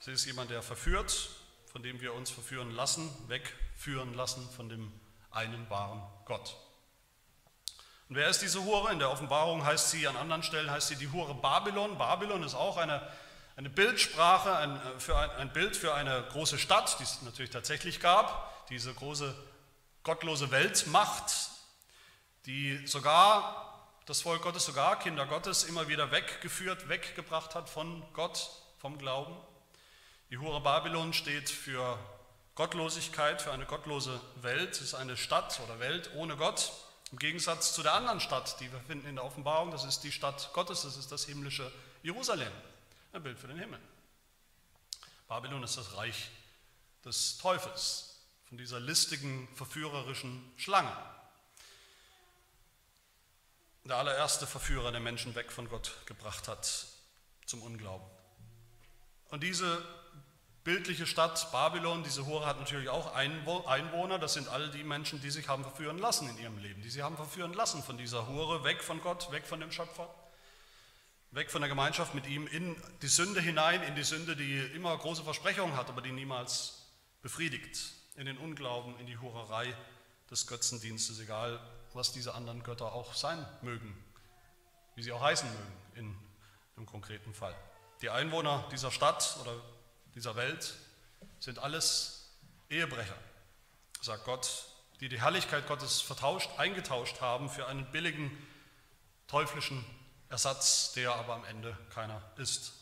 Sie 0.00 0.10
ist 0.10 0.26
jemand, 0.26 0.50
der 0.50 0.62
verführt, 0.62 1.28
von 1.66 1.84
dem 1.84 2.00
wir 2.00 2.12
uns 2.12 2.28
verführen 2.28 2.72
lassen, 2.72 3.08
wegführen 3.28 4.14
lassen 4.14 4.50
von 4.50 4.68
dem 4.68 4.92
einen 5.30 5.70
wahren 5.70 6.02
Gott. 6.24 6.56
Und 8.10 8.16
wer 8.16 8.28
ist 8.28 8.42
diese 8.42 8.64
Hure? 8.64 8.90
In 8.90 8.98
der 8.98 9.08
Offenbarung 9.08 9.64
heißt 9.64 9.92
sie, 9.92 10.08
an 10.08 10.16
anderen 10.16 10.42
Stellen 10.42 10.68
heißt 10.68 10.88
sie 10.88 10.96
die 10.96 11.12
Hure 11.12 11.32
Babylon. 11.32 11.96
Babylon 11.96 12.42
ist 12.42 12.56
auch 12.56 12.76
eine, 12.76 13.00
eine 13.54 13.70
Bildsprache, 13.70 14.52
ein, 14.56 14.80
für 14.98 15.16
ein, 15.16 15.30
ein 15.30 15.52
Bild 15.52 15.76
für 15.76 15.94
eine 15.94 16.24
große 16.32 16.58
Stadt, 16.58 16.98
die 16.98 17.04
es 17.04 17.22
natürlich 17.22 17.52
tatsächlich 17.52 18.00
gab, 18.00 18.66
diese 18.68 18.92
große 18.92 19.32
gottlose 20.02 20.50
Weltmacht, 20.50 21.50
die 22.46 22.84
sogar 22.84 23.78
das 24.06 24.22
Volk 24.22 24.42
Gottes, 24.42 24.64
sogar 24.64 24.98
Kinder 24.98 25.26
Gottes 25.26 25.62
immer 25.62 25.86
wieder 25.86 26.10
weggeführt, 26.10 26.88
weggebracht 26.88 27.54
hat 27.54 27.70
von 27.70 28.02
Gott, 28.12 28.50
vom 28.78 28.98
Glauben. 28.98 29.36
Die 30.30 30.38
Hure 30.38 30.60
Babylon 30.60 31.12
steht 31.12 31.48
für 31.48 31.96
Gottlosigkeit, 32.56 33.40
für 33.40 33.52
eine 33.52 33.66
gottlose 33.66 34.20
Welt. 34.42 34.72
Es 34.72 34.80
ist 34.80 34.94
eine 34.94 35.16
Stadt 35.16 35.60
oder 35.64 35.78
Welt 35.78 36.10
ohne 36.16 36.36
Gott. 36.36 36.72
Im 37.12 37.18
Gegensatz 37.18 37.74
zu 37.74 37.82
der 37.82 37.94
anderen 37.94 38.20
Stadt, 38.20 38.60
die 38.60 38.70
wir 38.70 38.80
finden 38.80 39.08
in 39.08 39.16
der 39.16 39.24
Offenbarung, 39.24 39.70
das 39.70 39.84
ist 39.84 40.00
die 40.00 40.12
Stadt 40.12 40.50
Gottes, 40.52 40.82
das 40.82 40.96
ist 40.96 41.10
das 41.10 41.24
himmlische 41.24 41.70
Jerusalem. 42.02 42.52
Ein 43.12 43.22
Bild 43.22 43.38
für 43.38 43.48
den 43.48 43.58
Himmel. 43.58 43.80
Babylon 45.28 45.62
ist 45.62 45.76
das 45.76 45.96
Reich 45.96 46.30
des 47.04 47.38
Teufels, 47.38 48.06
von 48.48 48.58
dieser 48.58 48.80
listigen, 48.80 49.48
verführerischen 49.54 50.52
Schlange 50.56 50.92
der 53.84 53.96
allererste 53.96 54.46
Verführer, 54.46 54.92
der 54.92 55.00
Menschen 55.00 55.34
weg 55.34 55.50
von 55.50 55.68
Gott 55.68 55.96
gebracht 56.06 56.48
hat 56.48 56.86
zum 57.46 57.62
Unglauben. 57.62 58.06
Und 59.30 59.42
diese 59.42 59.84
bildliche 60.70 61.04
Stadt 61.04 61.50
Babylon, 61.50 62.04
diese 62.04 62.26
Hure 62.26 62.46
hat 62.46 62.60
natürlich 62.60 62.88
auch 62.88 63.12
Einwohner, 63.12 64.20
das 64.20 64.34
sind 64.34 64.46
all 64.46 64.70
die 64.70 64.84
Menschen, 64.84 65.20
die 65.20 65.32
sich 65.32 65.48
haben 65.48 65.64
verführen 65.64 65.98
lassen 65.98 66.28
in 66.28 66.38
ihrem 66.38 66.58
Leben, 66.58 66.80
die 66.80 66.90
sie 66.90 67.02
haben 67.02 67.16
verführen 67.16 67.52
lassen 67.54 67.82
von 67.82 67.98
dieser 67.98 68.28
Hure, 68.28 68.62
weg 68.62 68.80
von 68.84 69.00
Gott, 69.00 69.32
weg 69.32 69.48
von 69.48 69.58
dem 69.58 69.72
Schöpfer, 69.72 70.08
weg 71.32 71.50
von 71.50 71.60
der 71.60 71.68
Gemeinschaft 71.68 72.14
mit 72.14 72.28
ihm, 72.28 72.46
in 72.46 72.80
die 73.02 73.08
Sünde 73.08 73.40
hinein, 73.40 73.82
in 73.82 73.96
die 73.96 74.04
Sünde, 74.04 74.36
die 74.36 74.58
immer 74.58 74.96
große 74.96 75.24
Versprechungen 75.24 75.74
hat, 75.74 75.88
aber 75.88 76.02
die 76.02 76.12
niemals 76.12 76.86
befriedigt, 77.20 77.92
in 78.14 78.26
den 78.26 78.38
Unglauben, 78.38 78.96
in 79.00 79.06
die 79.06 79.18
Hurerei 79.18 79.74
des 80.30 80.46
Götzendienstes, 80.46 81.18
egal 81.18 81.58
was 81.94 82.12
diese 82.12 82.32
anderen 82.36 82.62
Götter 82.62 82.92
auch 82.92 83.14
sein 83.14 83.44
mögen, 83.62 83.92
wie 84.94 85.02
sie 85.02 85.10
auch 85.10 85.20
heißen 85.20 85.50
mögen 85.50 85.76
in 85.96 86.16
einem 86.76 86.86
konkreten 86.86 87.34
Fall. 87.34 87.56
Die 88.02 88.10
Einwohner 88.10 88.68
dieser 88.70 88.92
Stadt 88.92 89.36
oder 89.42 89.56
dieser 90.20 90.36
Welt 90.36 90.74
sind 91.38 91.60
alles 91.60 92.28
Ehebrecher, 92.68 93.16
sagt 94.02 94.26
Gott, 94.26 94.66
die 95.00 95.08
die 95.08 95.18
Herrlichkeit 95.18 95.66
Gottes 95.66 96.02
vertauscht, 96.02 96.50
eingetauscht 96.58 97.22
haben 97.22 97.48
für 97.48 97.66
einen 97.66 97.90
billigen 97.90 98.30
teuflischen 99.28 99.82
Ersatz, 100.28 100.92
der 100.92 101.14
aber 101.14 101.32
am 101.32 101.44
Ende 101.46 101.74
keiner 101.94 102.20
ist. 102.36 102.74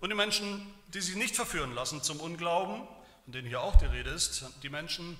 Und 0.00 0.10
die 0.10 0.14
Menschen, 0.14 0.70
die 0.88 1.00
sich 1.00 1.16
nicht 1.16 1.34
verführen 1.34 1.74
lassen 1.74 2.02
zum 2.02 2.20
Unglauben, 2.20 2.86
von 3.24 3.32
denen 3.32 3.48
hier 3.48 3.62
auch 3.62 3.76
die 3.76 3.86
Rede 3.86 4.10
ist, 4.10 4.44
die 4.62 4.68
Menschen, 4.68 5.18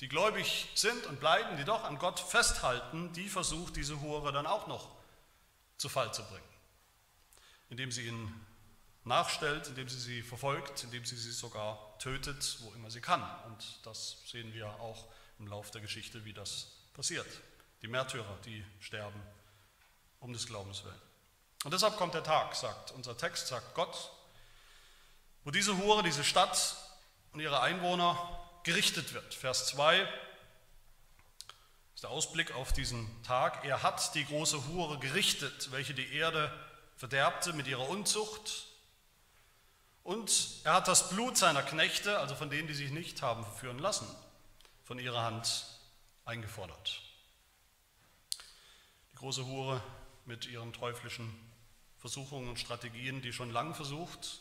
die 0.00 0.08
gläubig 0.08 0.68
sind 0.74 1.06
und 1.06 1.20
bleiben, 1.20 1.56
die 1.58 1.64
doch 1.64 1.84
an 1.84 2.00
Gott 2.00 2.18
festhalten, 2.18 3.12
die 3.12 3.28
versucht 3.28 3.76
diese 3.76 4.00
Hure 4.00 4.32
dann 4.32 4.48
auch 4.48 4.66
noch 4.66 4.90
zu 5.76 5.88
Fall 5.88 6.12
zu 6.12 6.24
bringen, 6.24 6.48
indem 7.70 7.92
sie 7.92 8.08
ihnen 8.08 8.46
nachstellt, 9.04 9.66
indem 9.68 9.88
sie 9.88 9.98
sie 9.98 10.22
verfolgt, 10.22 10.84
indem 10.84 11.04
sie 11.04 11.16
sie 11.16 11.32
sogar 11.32 11.98
tötet, 11.98 12.58
wo 12.60 12.72
immer 12.72 12.90
sie 12.90 13.00
kann. 13.00 13.22
Und 13.46 13.80
das 13.84 14.18
sehen 14.26 14.52
wir 14.52 14.68
auch 14.80 15.06
im 15.38 15.46
Lauf 15.48 15.70
der 15.70 15.80
Geschichte, 15.80 16.24
wie 16.24 16.32
das 16.32 16.68
passiert. 16.94 17.26
Die 17.82 17.88
Märtyrer, 17.88 18.38
die 18.44 18.64
sterben 18.80 19.20
um 20.20 20.32
des 20.32 20.46
Glaubens 20.46 20.84
willen. 20.84 21.00
Und 21.64 21.74
deshalb 21.74 21.96
kommt 21.96 22.14
der 22.14 22.22
Tag, 22.22 22.54
sagt 22.54 22.92
unser 22.92 23.16
Text, 23.16 23.48
sagt 23.48 23.74
Gott, 23.74 24.12
wo 25.44 25.50
diese 25.50 25.76
Hure, 25.78 26.02
diese 26.02 26.24
Stadt 26.24 26.76
und 27.32 27.40
ihre 27.40 27.60
Einwohner 27.60 28.16
gerichtet 28.62 29.12
wird. 29.12 29.34
Vers 29.34 29.66
2 29.66 30.06
ist 31.94 32.04
der 32.04 32.10
Ausblick 32.10 32.52
auf 32.52 32.72
diesen 32.72 33.22
Tag. 33.24 33.64
Er 33.64 33.82
hat 33.82 34.14
die 34.14 34.24
große 34.24 34.66
Hure 34.68 34.98
gerichtet, 34.98 35.72
welche 35.72 35.94
die 35.94 36.14
Erde 36.14 36.52
verderbte 36.96 37.52
mit 37.52 37.66
ihrer 37.66 37.88
Unzucht. 37.88 38.66
Und 40.04 40.60
er 40.64 40.74
hat 40.74 40.88
das 40.88 41.10
Blut 41.10 41.36
seiner 41.36 41.62
Knechte, 41.62 42.18
also 42.18 42.34
von 42.34 42.50
denen, 42.50 42.66
die 42.66 42.74
sich 42.74 42.90
nicht 42.90 43.22
haben 43.22 43.44
verführen 43.44 43.78
lassen, 43.78 44.06
von 44.84 44.98
ihrer 44.98 45.22
Hand 45.22 45.64
eingefordert. 46.24 47.00
Die 49.12 49.16
große 49.16 49.46
Hure 49.46 49.80
mit 50.24 50.46
ihren 50.46 50.72
teuflischen 50.72 51.32
Versuchungen 51.98 52.48
und 52.48 52.58
Strategien, 52.58 53.22
die 53.22 53.32
schon 53.32 53.50
lang 53.50 53.74
versucht, 53.74 54.40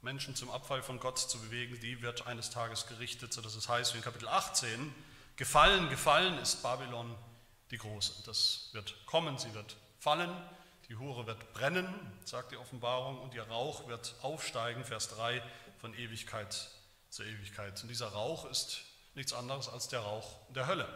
Menschen 0.00 0.36
zum 0.36 0.50
Abfall 0.50 0.82
von 0.82 1.00
Gott 1.00 1.18
zu 1.18 1.38
bewegen, 1.40 1.78
die 1.80 2.02
wird 2.02 2.26
eines 2.26 2.50
Tages 2.50 2.86
gerichtet, 2.86 3.32
sodass 3.32 3.54
es 3.54 3.68
heißt 3.68 3.94
wie 3.94 3.98
in 3.98 4.04
Kapitel 4.04 4.28
18, 4.28 4.94
gefallen, 5.36 5.88
gefallen 5.88 6.38
ist 6.38 6.62
Babylon 6.62 7.16
die 7.70 7.78
Große. 7.78 8.22
Das 8.24 8.70
wird 8.72 8.94
kommen, 9.06 9.38
sie 9.38 9.52
wird 9.54 9.76
fallen, 9.98 10.30
die 10.88 10.96
Hure 10.96 11.26
wird 11.26 11.52
brennen, 11.52 11.86
sagt 12.24 12.52
die 12.52 12.56
Offenbarung, 12.56 13.20
und 13.20 13.34
ihr 13.34 13.42
Rauch 13.42 13.88
wird 13.88 14.14
aufsteigen, 14.22 14.84
Vers 14.84 15.08
3, 15.10 15.42
von 15.80 15.94
Ewigkeit 15.94 16.70
zur 17.10 17.26
Ewigkeit. 17.26 17.82
Und 17.82 17.88
dieser 17.88 18.08
Rauch 18.08 18.44
ist 18.50 18.82
nichts 19.14 19.32
anderes 19.32 19.68
als 19.68 19.88
der 19.88 20.00
Rauch 20.00 20.40
der 20.50 20.66
Hölle. 20.66 20.88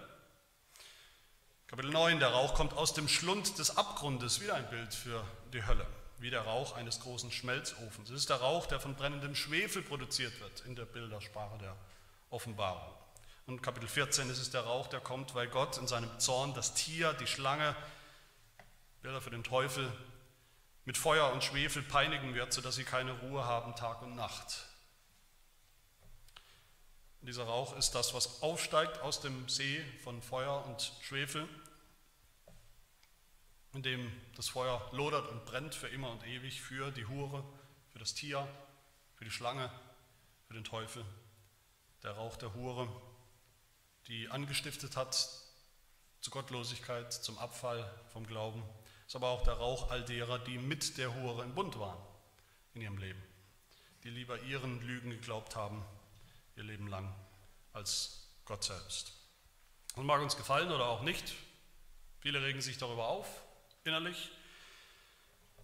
Kapitel 1.67 1.91
9, 1.91 2.19
der 2.19 2.33
Rauch 2.33 2.55
kommt 2.55 2.75
aus 2.75 2.95
dem 2.95 3.09
Schlund 3.09 3.59
des 3.59 3.77
Abgrundes, 3.77 4.41
wieder 4.41 4.55
ein 4.55 4.69
Bild 4.69 4.95
für 4.95 5.25
die 5.53 5.65
Hölle 5.67 5.87
wie 6.23 6.31
der 6.31 6.43
Rauch 6.43 6.77
eines 6.77 7.01
großen 7.01 7.33
Schmelzofens. 7.33 8.09
Es 8.09 8.21
ist 8.21 8.31
der 8.31 8.37
Rauch, 8.37 8.67
der 8.67 8.79
von 8.79 8.95
brennendem 8.95 9.35
Schwefel 9.35 9.83
produziert 9.83 10.39
wird 10.41 10.61
in 10.65 10.77
der 10.77 10.85
Bildersprache 10.85 11.59
der 11.59 11.77
Offenbarung. 12.31 12.95
Und 13.47 13.61
Kapitel 13.61 13.89
14 13.89 14.31
ist 14.31 14.39
es 14.39 14.51
der 14.51 14.63
Rauch, 14.63 14.87
der 14.87 15.01
kommt, 15.01 15.35
weil 15.35 15.49
Gott 15.49 15.79
in 15.79 15.89
seinem 15.89 16.09
Zorn 16.21 16.55
das 16.55 16.75
Tier, 16.75 17.13
die 17.15 17.27
Schlange, 17.27 17.75
Bilder 19.03 19.21
für 19.21 19.31
den 19.31 19.45
Teufel, 19.45 19.93
mit 20.85 20.97
Feuer 20.97 21.33
und 21.33 21.45
Schwefel 21.45 21.83
peinigen 21.83 22.35
wird, 22.35 22.53
sodass 22.53 22.77
sie 22.77 22.85
keine 22.85 23.13
Ruhe 23.21 23.45
haben 23.45 23.77
Tag 23.77 24.03
und 24.03 24.15
Nacht. 24.17 24.67
Und 27.21 27.29
dieser 27.29 27.45
Rauch 27.45 27.77
ist 27.77 27.95
das, 27.95 28.15
was 28.15 28.43
aufsteigt 28.43 29.01
aus 29.01 29.21
dem 29.21 29.49
See 29.49 29.85
von 30.03 30.23
Feuer 30.23 30.65
und 30.67 30.93
Schwefel 31.03 31.49
in 33.75 33.83
dem 33.83 34.13
das 34.37 34.49
Feuer 34.49 34.87
lodert 34.93 35.29
und 35.29 35.45
brennt 35.45 35.75
für 35.75 35.89
immer 35.89 36.11
und 36.11 36.27
ewig 36.27 36.61
für 36.61 36.91
die 36.91 37.07
Hure, 37.07 37.43
für 37.91 37.99
das 37.99 38.15
Tier, 38.15 38.47
für 39.15 39.25
die 39.25 39.31
Schlange, 39.31 39.71
für 40.47 40.55
den 40.55 40.65
Teufel. 40.65 41.05
Der 42.03 42.13
Rauch 42.13 42.37
der 42.37 42.55
Hure, 42.55 42.89
die 44.09 44.29
angestiftet 44.29 44.97
hat 44.97 45.15
zu 46.21 46.31
Gottlosigkeit, 46.31 47.13
zum 47.13 47.39
Abfall 47.39 47.91
vom 48.13 48.27
Glauben, 48.27 48.63
ist 49.13 49.17
aber 49.17 49.29
auch 49.29 49.43
der 49.43 49.53
Rauch 49.53 49.91
all 49.91 50.03
derer, 50.05 50.39
die 50.39 50.57
mit 50.57 50.97
der 50.97 51.15
Hure 51.15 51.45
im 51.45 51.55
Bund 51.55 51.79
waren 51.79 51.99
in 52.73 52.81
ihrem 52.81 52.97
Leben, 52.97 53.23
die 54.05 54.09
lieber 54.09 54.41
ihren 54.41 54.81
Lügen 54.81 55.11
geglaubt 55.11 55.55
haben, 55.55 55.85
ihr 56.57 56.63
Leben 56.63 56.87
lang, 56.87 57.15
als 57.75 58.27
Gott 58.47 58.65
selbst. 58.65 59.13
Und 59.97 60.07
mag 60.07 60.23
uns 60.23 60.39
gefallen 60.39 60.73
oder 60.73 60.87
auch 60.87 61.03
nicht, 61.03 61.35
viele 62.21 62.43
regen 62.43 62.63
sich 62.63 62.79
darüber 62.79 63.09
auf, 63.09 63.29
innerlich. 63.85 64.31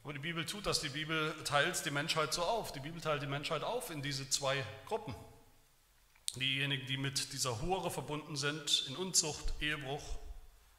Aber 0.05 0.13
die 0.13 0.19
Bibel 0.19 0.45
tut 0.45 0.67
das, 0.67 0.83
die 0.83 0.91
Bibel 0.91 1.35
teilt 1.45 1.87
die 1.87 1.91
Menschheit 1.91 2.35
so 2.35 2.43
auf. 2.43 2.73
Die 2.73 2.81
Bibel 2.81 3.01
teilt 3.01 3.23
die 3.23 3.27
Menschheit 3.27 3.63
auf 3.63 3.89
in 3.89 4.03
diese 4.03 4.29
zwei 4.29 4.63
Gruppen. 4.85 5.15
Diejenigen, 6.37 6.87
die 6.87 6.99
mit 6.99 7.33
dieser 7.33 7.63
Hure 7.63 7.91
verbunden 7.91 8.37
sind, 8.37 8.85
in 8.89 8.97
Unzucht, 8.97 9.55
Ehebruch 9.63 10.19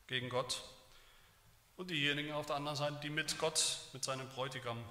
gegen 0.05 0.29
Gott. 0.29 0.61
Und 1.79 1.91
diejenigen 1.91 2.33
auf 2.33 2.45
der 2.45 2.57
anderen 2.57 2.75
Seite, 2.75 2.99
die 3.01 3.09
mit 3.09 3.37
Gott, 3.37 3.79
mit 3.93 4.03
seinem 4.03 4.27
Bräutigam 4.27 4.83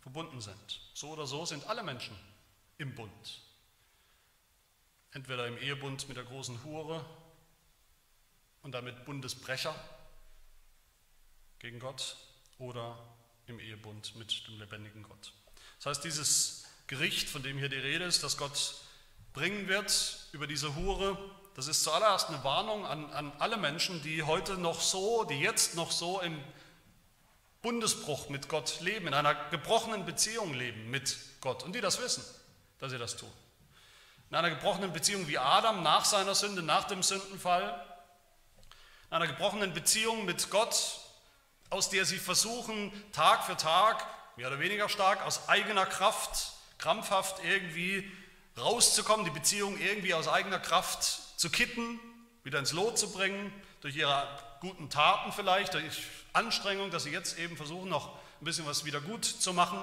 verbunden 0.00 0.40
sind. 0.40 0.80
So 0.94 1.10
oder 1.10 1.26
so 1.26 1.44
sind 1.44 1.66
alle 1.66 1.82
Menschen 1.82 2.16
im 2.78 2.94
Bund. 2.94 3.42
Entweder 5.12 5.46
im 5.46 5.58
Ehebund 5.58 6.08
mit 6.08 6.16
der 6.16 6.24
großen 6.24 6.64
Hure 6.64 7.04
und 8.62 8.72
damit 8.72 9.04
Bundesbrecher 9.04 9.74
gegen 11.58 11.78
Gott 11.78 12.16
oder 12.56 12.98
im 13.46 13.60
Ehebund 13.60 14.16
mit 14.16 14.46
dem 14.48 14.58
lebendigen 14.60 15.02
Gott. 15.02 15.34
Das 15.76 15.84
heißt, 15.84 16.04
dieses 16.04 16.64
Gericht, 16.86 17.28
von 17.28 17.42
dem 17.42 17.58
hier 17.58 17.68
die 17.68 17.76
Rede 17.76 18.04
ist, 18.06 18.22
das 18.22 18.38
Gott 18.38 18.76
bringen 19.34 19.68
wird 19.68 20.26
über 20.32 20.46
diese 20.46 20.74
Hure, 20.74 21.18
das 21.56 21.66
ist 21.66 21.82
zuallererst 21.82 22.28
eine 22.28 22.42
Warnung 22.44 22.86
an, 22.86 23.12
an 23.12 23.32
alle 23.38 23.56
Menschen, 23.56 24.02
die 24.02 24.22
heute 24.22 24.54
noch 24.54 24.80
so, 24.80 25.24
die 25.24 25.40
jetzt 25.40 25.74
noch 25.74 25.90
so 25.90 26.20
im 26.20 26.42
Bundesbruch 27.62 28.28
mit 28.28 28.48
Gott 28.48 28.80
leben, 28.80 29.08
in 29.08 29.14
einer 29.14 29.34
gebrochenen 29.50 30.06
Beziehung 30.06 30.54
leben 30.54 30.90
mit 30.90 31.16
Gott 31.40 31.62
und 31.62 31.74
die 31.74 31.80
das 31.80 32.00
wissen, 32.00 32.24
dass 32.78 32.90
sie 32.90 32.98
das 32.98 33.16
tun. 33.16 33.32
In 34.30 34.36
einer 34.36 34.50
gebrochenen 34.50 34.92
Beziehung 34.92 35.26
wie 35.28 35.38
Adam 35.38 35.82
nach 35.82 36.04
seiner 36.04 36.34
Sünde, 36.34 36.62
nach 36.62 36.84
dem 36.84 37.02
Sündenfall, 37.02 37.84
in 39.10 39.16
einer 39.16 39.26
gebrochenen 39.26 39.74
Beziehung 39.74 40.24
mit 40.24 40.50
Gott, 40.50 41.00
aus 41.68 41.90
der 41.90 42.04
sie 42.04 42.18
versuchen, 42.18 42.92
Tag 43.12 43.44
für 43.44 43.56
Tag, 43.56 44.06
mehr 44.36 44.46
oder 44.46 44.60
weniger 44.60 44.88
stark, 44.88 45.26
aus 45.26 45.48
eigener 45.48 45.84
Kraft, 45.84 46.52
krampfhaft 46.78 47.44
irgendwie 47.44 48.10
rauszukommen, 48.56 49.24
die 49.24 49.30
Beziehung 49.30 49.78
irgendwie 49.78 50.14
aus 50.14 50.28
eigener 50.28 50.60
Kraft 50.60 51.20
zu 51.40 51.48
kitten, 51.48 51.98
wieder 52.44 52.58
ins 52.58 52.72
Lot 52.72 52.98
zu 52.98 53.10
bringen, 53.12 53.50
durch 53.80 53.96
ihre 53.96 54.28
guten 54.60 54.90
Taten 54.90 55.32
vielleicht, 55.32 55.72
durch 55.72 56.02
Anstrengung, 56.34 56.90
dass 56.90 57.04
sie 57.04 57.12
jetzt 57.12 57.38
eben 57.38 57.56
versuchen, 57.56 57.88
noch 57.88 58.14
ein 58.14 58.44
bisschen 58.44 58.66
was 58.66 58.84
wieder 58.84 59.00
gut 59.00 59.24
zu 59.24 59.54
machen, 59.54 59.82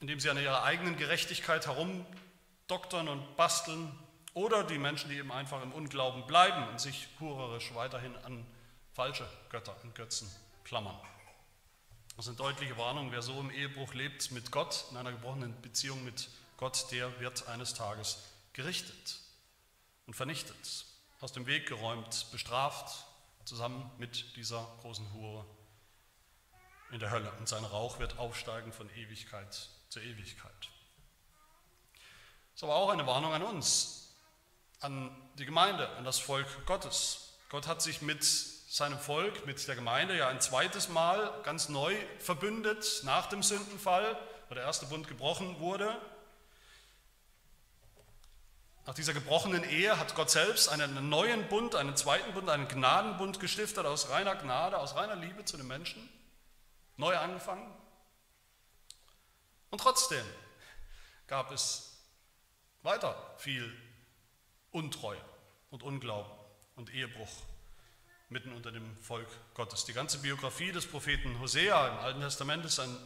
indem 0.00 0.18
sie 0.18 0.28
an 0.28 0.38
ihrer 0.38 0.64
eigenen 0.64 0.96
Gerechtigkeit 0.96 1.68
herumdoktern 1.68 3.06
und 3.06 3.36
basteln, 3.36 3.96
oder 4.34 4.64
die 4.64 4.78
Menschen, 4.78 5.08
die 5.08 5.18
eben 5.18 5.30
einfach 5.30 5.62
im 5.62 5.70
Unglauben 5.72 6.26
bleiben 6.26 6.66
und 6.68 6.80
sich 6.80 7.06
hurerisch 7.20 7.72
weiterhin 7.74 8.16
an 8.24 8.44
falsche 8.92 9.28
Götter 9.50 9.76
und 9.84 9.94
Götzen 9.94 10.28
klammern. 10.64 10.98
Das 12.16 12.24
sind 12.24 12.40
deutliche 12.40 12.76
Warnungen. 12.76 13.12
Wer 13.12 13.22
so 13.22 13.38
im 13.38 13.52
Ehebruch 13.52 13.94
lebt 13.94 14.32
mit 14.32 14.50
Gott, 14.50 14.84
in 14.90 14.96
einer 14.96 15.12
gebrochenen 15.12 15.60
Beziehung 15.62 16.04
mit 16.04 16.28
Gott, 16.56 16.86
der 16.90 17.20
wird 17.20 17.46
eines 17.46 17.74
Tages 17.74 18.18
gerichtet 18.58 19.20
und 20.08 20.14
vernichtet, 20.14 20.84
aus 21.20 21.32
dem 21.32 21.46
Weg 21.46 21.68
geräumt, 21.68 22.26
bestraft 22.32 23.04
zusammen 23.44 23.88
mit 23.98 24.36
dieser 24.36 24.66
großen 24.80 25.12
Hure 25.12 25.46
in 26.90 26.98
der 26.98 27.12
Hölle. 27.12 27.30
Und 27.38 27.48
sein 27.48 27.64
Rauch 27.64 28.00
wird 28.00 28.18
aufsteigen 28.18 28.72
von 28.72 28.90
Ewigkeit 28.96 29.68
zu 29.88 30.00
Ewigkeit. 30.00 30.68
Das 31.92 32.56
ist 32.56 32.62
aber 32.64 32.74
auch 32.74 32.88
eine 32.90 33.06
Warnung 33.06 33.32
an 33.32 33.44
uns, 33.44 34.16
an 34.80 35.16
die 35.38 35.46
Gemeinde, 35.46 35.88
an 35.90 36.04
das 36.04 36.18
Volk 36.18 36.66
Gottes. 36.66 37.38
Gott 37.50 37.68
hat 37.68 37.80
sich 37.80 38.02
mit 38.02 38.24
seinem 38.24 38.98
Volk, 38.98 39.46
mit 39.46 39.68
der 39.68 39.76
Gemeinde 39.76 40.16
ja 40.16 40.26
ein 40.26 40.40
zweites 40.40 40.88
Mal 40.88 41.32
ganz 41.44 41.68
neu 41.68 41.94
verbündet 42.18 43.02
nach 43.04 43.28
dem 43.28 43.44
Sündenfall, 43.44 44.18
wo 44.48 44.54
der 44.54 44.64
erste 44.64 44.86
Bund 44.86 45.06
gebrochen 45.06 45.60
wurde. 45.60 45.96
Nach 48.88 48.94
dieser 48.94 49.12
gebrochenen 49.12 49.64
Ehe 49.64 49.98
hat 49.98 50.14
Gott 50.14 50.30
selbst 50.30 50.70
einen 50.70 51.10
neuen 51.10 51.46
Bund, 51.48 51.74
einen 51.74 51.94
zweiten 51.94 52.32
Bund, 52.32 52.48
einen 52.48 52.68
Gnadenbund 52.68 53.38
gestiftet 53.38 53.84
aus 53.84 54.08
reiner 54.08 54.34
Gnade, 54.34 54.78
aus 54.78 54.94
reiner 54.94 55.14
Liebe 55.14 55.44
zu 55.44 55.58
den 55.58 55.66
Menschen. 55.66 56.08
Neu 56.96 57.14
angefangen. 57.14 57.70
Und 59.68 59.82
trotzdem 59.82 60.24
gab 61.26 61.52
es 61.52 61.98
weiter 62.80 63.14
viel 63.36 63.76
Untreue 64.70 65.20
und 65.68 65.82
Unglauben 65.82 66.32
und 66.74 66.88
Ehebruch 66.88 67.42
mitten 68.30 68.54
unter 68.54 68.72
dem 68.72 68.96
Volk 68.96 69.28
Gottes. 69.52 69.84
Die 69.84 69.92
ganze 69.92 70.16
Biografie 70.20 70.72
des 70.72 70.86
Propheten 70.86 71.38
Hosea 71.40 71.88
im 71.88 71.98
Alten 71.98 72.20
Testament 72.20 72.64
ist 72.64 72.80
ein, 72.80 72.96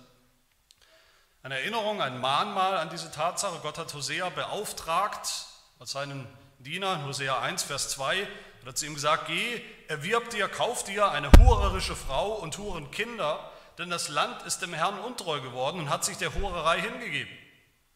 eine 1.43 1.59
Erinnerung, 1.59 2.01
ein 2.01 2.21
Mahnmal 2.21 2.77
an 2.77 2.89
diese 2.89 3.11
Tatsache. 3.11 3.59
Gott 3.63 3.79
hat 3.79 3.93
Hosea 3.93 4.29
beauftragt, 4.29 5.49
als 5.83 5.91
seinen 5.91 6.29
Diener, 6.61 6.95
in 6.95 7.07
Hosea 7.07 7.41
1, 7.41 7.65
Vers 7.65 7.89
2, 7.89 8.29
hat 8.65 8.79
zu 8.79 8.87
ihm 8.87 8.95
gesagt, 8.95 9.27
geh, 9.27 9.61
erwirb 9.89 10.31
dir, 10.31 10.47
kauf 10.47 10.85
dir 10.85 11.11
eine 11.11 11.33
hurerische 11.33 11.97
Frau 11.97 12.35
und 12.35 12.57
huren 12.57 12.93
Kinder, 12.93 13.51
denn 13.79 13.91
das 13.91 14.09
Land 14.09 14.43
ist 14.43 14.61
dem 14.63 14.73
Herrn 14.75 15.01
untreu 15.01 15.41
geworden 15.41 15.81
und 15.81 15.91
hat 15.91 16.05
sich 16.05 16.17
der 16.19 16.33
Hurerei 16.37 16.81
hingegeben. 16.81 17.37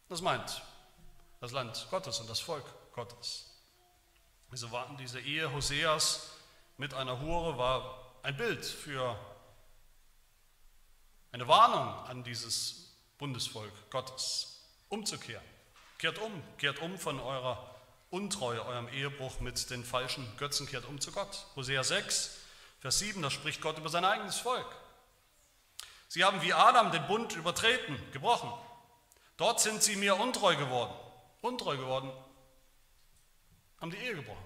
Das 0.09 0.19
meint 0.19 0.61
das 1.39 1.53
Land 1.53 1.87
Gottes 1.89 2.19
und 2.19 2.29
das 2.29 2.41
Volk 2.41 2.65
Gottes. 2.91 3.53
Diese, 4.51 4.69
diese 4.99 5.21
Ehe 5.21 5.53
Hoseas 5.53 6.31
mit 6.75 6.93
einer 6.93 7.21
Hure 7.21 7.57
war 7.57 8.17
ein 8.21 8.35
Bild 8.35 8.65
für 8.65 9.17
eine 11.31 11.47
Warnung 11.47 12.05
an 12.07 12.25
dieses 12.25 12.97
Bundesvolk 13.17 13.71
Gottes, 13.91 14.59
umzukehren. 14.89 15.45
Kehrt 15.97 16.19
um, 16.19 16.43
kehrt 16.57 16.79
um 16.79 16.97
von 16.97 17.21
eurer 17.21 17.76
Untreue, 18.09 18.65
eurem 18.65 18.87
Ehebruch 18.89 19.39
mit 19.39 19.69
den 19.69 19.83
falschen 19.83 20.25
Götzen, 20.37 20.67
kehrt 20.67 20.85
um 20.85 21.01
zu 21.01 21.11
Gott. 21.11 21.45
Hosea 21.55 21.83
6, 21.83 22.37
Vers 22.79 22.99
7, 22.99 23.21
da 23.21 23.29
spricht 23.29 23.61
Gott 23.61 23.77
über 23.77 23.89
sein 23.89 24.05
eigenes 24.05 24.37
Volk. 24.37 24.67
Sie 26.07 26.23
haben 26.23 26.41
wie 26.41 26.53
Adam 26.53 26.91
den 26.91 27.05
Bund 27.07 27.35
übertreten, 27.35 27.99
gebrochen. 28.13 28.51
Dort 29.35 29.59
sind 29.59 29.83
sie 29.83 29.97
mir 29.97 30.17
untreu 30.17 30.55
geworden. 30.55 30.93
Untreu 31.41 31.75
geworden, 31.77 32.11
haben 33.79 33.91
die 33.91 33.97
Ehe 33.97 34.15
gebrochen. 34.15 34.43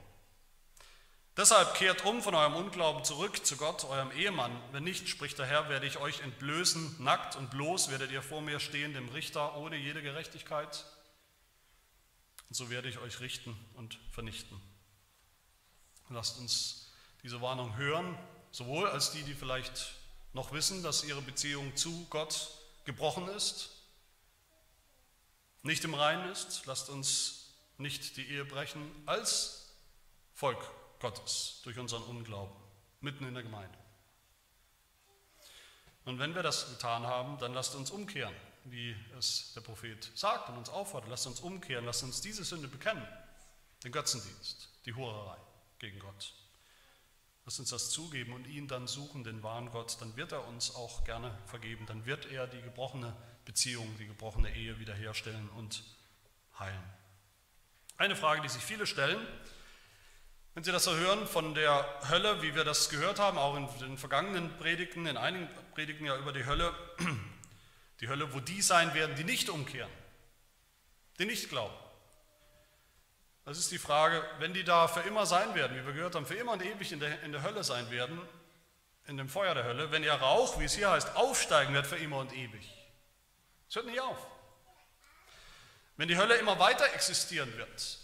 Deshalb 1.37 1.75
kehrt 1.75 2.03
um 2.03 2.21
von 2.21 2.35
eurem 2.35 2.55
Unglauben 2.55 3.05
zurück 3.05 3.45
zu 3.45 3.55
Gott, 3.55 3.85
eurem 3.85 4.11
Ehemann. 4.11 4.51
Wenn 4.73 4.83
nicht, 4.83 5.07
spricht 5.07 5.39
der 5.39 5.45
Herr, 5.45 5.69
werde 5.69 5.85
ich 5.85 5.97
euch 5.97 6.19
entblößen, 6.19 6.97
nackt 6.99 7.37
und 7.37 7.49
bloß 7.51 7.89
werdet 7.89 8.11
ihr 8.11 8.21
vor 8.21 8.41
mir 8.41 8.59
stehen, 8.59 8.93
dem 8.93 9.07
Richter, 9.09 9.55
ohne 9.55 9.77
jede 9.77 10.01
Gerechtigkeit. 10.01 10.83
Und 12.51 12.55
so 12.55 12.69
werde 12.69 12.89
ich 12.89 12.97
euch 12.97 13.21
richten 13.21 13.55
und 13.75 13.97
vernichten. 14.09 14.61
Lasst 16.09 16.37
uns 16.37 16.91
diese 17.23 17.39
Warnung 17.39 17.77
hören, 17.77 18.17
sowohl 18.51 18.89
als 18.89 19.11
die, 19.11 19.23
die 19.23 19.35
vielleicht 19.35 19.93
noch 20.33 20.51
wissen, 20.51 20.83
dass 20.83 21.05
ihre 21.05 21.21
Beziehung 21.21 21.73
zu 21.77 22.05
Gott 22.09 22.49
gebrochen 22.83 23.29
ist, 23.29 23.69
nicht 25.63 25.85
im 25.85 25.93
Reinen 25.93 26.29
ist. 26.29 26.65
Lasst 26.65 26.89
uns 26.89 27.53
nicht 27.77 28.17
die 28.17 28.27
Ehe 28.27 28.43
brechen 28.43 28.91
als 29.05 29.73
Volk 30.33 30.59
Gottes 30.99 31.61
durch 31.63 31.79
unseren 31.79 32.03
Unglauben 32.03 32.53
mitten 32.99 33.25
in 33.25 33.33
der 33.33 33.43
Gemeinde. 33.43 33.77
Und 36.03 36.19
wenn 36.19 36.35
wir 36.35 36.43
das 36.43 36.69
getan 36.69 37.03
haben, 37.03 37.37
dann 37.37 37.53
lasst 37.53 37.75
uns 37.75 37.91
umkehren, 37.91 38.35
wie 38.65 38.95
es 39.17 39.53
der 39.53 39.61
Prophet 39.61 40.11
sagt 40.15 40.49
und 40.49 40.57
uns 40.57 40.69
auffordert. 40.69 41.09
Lasst 41.09 41.27
uns 41.27 41.39
umkehren, 41.39 41.85
lasst 41.85 42.03
uns 42.03 42.21
diese 42.21 42.43
Sünde 42.43 42.67
bekennen, 42.67 43.05
den 43.83 43.91
Götzendienst, 43.91 44.69
die 44.85 44.93
Hurerei 44.93 45.37
gegen 45.79 45.99
Gott. 45.99 46.33
Lasst 47.45 47.59
uns 47.59 47.69
das 47.69 47.89
zugeben 47.89 48.33
und 48.33 48.45
ihn 48.45 48.67
dann 48.67 48.87
suchen, 48.87 49.23
den 49.23 49.41
wahren 49.41 49.71
Gott, 49.71 49.97
dann 49.99 50.15
wird 50.15 50.31
er 50.31 50.47
uns 50.47 50.75
auch 50.75 51.03
gerne 51.03 51.35
vergeben, 51.47 51.85
dann 51.87 52.05
wird 52.05 52.27
er 52.27 52.47
die 52.47 52.61
gebrochene 52.61 53.15
Beziehung, 53.45 53.87
die 53.97 54.05
gebrochene 54.05 54.55
Ehe 54.55 54.79
wiederherstellen 54.79 55.49
und 55.49 55.83
heilen. 56.59 56.83
Eine 57.97 58.15
Frage, 58.15 58.41
die 58.41 58.49
sich 58.49 58.63
viele 58.63 58.85
stellen, 58.85 59.19
wenn 60.53 60.65
Sie 60.65 60.71
das 60.71 60.83
so 60.83 60.93
hören 60.93 61.25
von 61.27 61.55
der 61.55 61.85
Hölle, 62.09 62.41
wie 62.41 62.55
wir 62.55 62.65
das 62.65 62.89
gehört 62.89 63.19
haben, 63.19 63.37
auch 63.37 63.55
in 63.55 63.67
den 63.79 63.97
vergangenen 63.97 64.57
Predigten, 64.57 65.05
in 65.05 65.15
einigen 65.15 65.47
Predigten 65.73 66.05
ja 66.05 66.17
über 66.17 66.33
die 66.33 66.45
Hölle, 66.45 66.73
die 68.01 68.09
Hölle, 68.09 68.33
wo 68.33 68.39
die 68.39 68.61
sein 68.61 68.93
werden, 68.93 69.15
die 69.15 69.23
nicht 69.23 69.49
umkehren, 69.49 69.91
die 71.19 71.25
nicht 71.25 71.49
glauben. 71.49 71.75
Das 73.45 73.57
ist 73.57 73.71
die 73.71 73.77
Frage, 73.77 74.27
wenn 74.39 74.53
die 74.53 74.63
da 74.63 74.87
für 74.87 75.01
immer 75.01 75.25
sein 75.25 75.55
werden, 75.55 75.77
wie 75.77 75.85
wir 75.85 75.93
gehört 75.93 76.15
haben, 76.15 76.25
für 76.25 76.35
immer 76.35 76.53
und 76.53 76.63
ewig 76.63 76.91
in 76.91 76.99
der, 76.99 77.21
in 77.23 77.31
der 77.31 77.43
Hölle 77.43 77.63
sein 77.63 77.89
werden, 77.89 78.19
in 79.07 79.17
dem 79.17 79.29
Feuer 79.29 79.53
der 79.53 79.63
Hölle, 79.63 79.91
wenn 79.91 80.03
ihr 80.03 80.13
Rauch, 80.13 80.59
wie 80.59 80.65
es 80.65 80.75
hier 80.75 80.91
heißt, 80.91 81.15
aufsteigen 81.15 81.73
wird 81.73 81.87
für 81.87 81.97
immer 81.97 82.17
und 82.17 82.33
ewig. 82.33 82.69
Es 83.67 83.75
hört 83.75 83.85
nicht 83.85 83.99
auf. 83.99 84.27
Wenn 85.97 86.07
die 86.07 86.17
Hölle 86.17 86.35
immer 86.37 86.59
weiter 86.59 86.91
existieren 86.93 87.55
wird, 87.57 87.99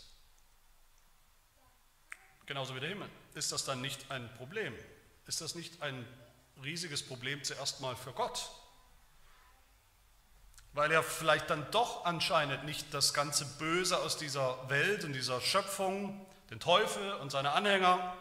genauso 2.45 2.75
wie 2.75 2.79
der 2.79 2.89
Himmel, 2.89 3.09
ist 3.33 3.51
das 3.51 3.65
dann 3.65 3.81
nicht 3.81 4.11
ein 4.11 4.31
Problem? 4.35 4.75
Ist 5.27 5.41
das 5.41 5.55
nicht 5.55 5.81
ein 5.81 6.07
riesiges 6.63 7.05
Problem 7.05 7.43
zuerst 7.43 7.81
mal 7.81 7.95
für 7.95 8.11
Gott? 8.13 8.49
Weil 10.73 10.91
er 10.91 11.03
vielleicht 11.03 11.49
dann 11.49 11.69
doch 11.71 12.05
anscheinend 12.05 12.63
nicht 12.63 12.93
das 12.93 13.13
ganze 13.13 13.45
Böse 13.57 13.97
aus 13.99 14.17
dieser 14.17 14.69
Welt 14.69 15.03
und 15.03 15.13
dieser 15.13 15.41
Schöpfung, 15.41 16.25
den 16.49 16.59
Teufel 16.59 17.13
und 17.15 17.31
seine 17.31 17.51
Anhänger, 17.51 18.15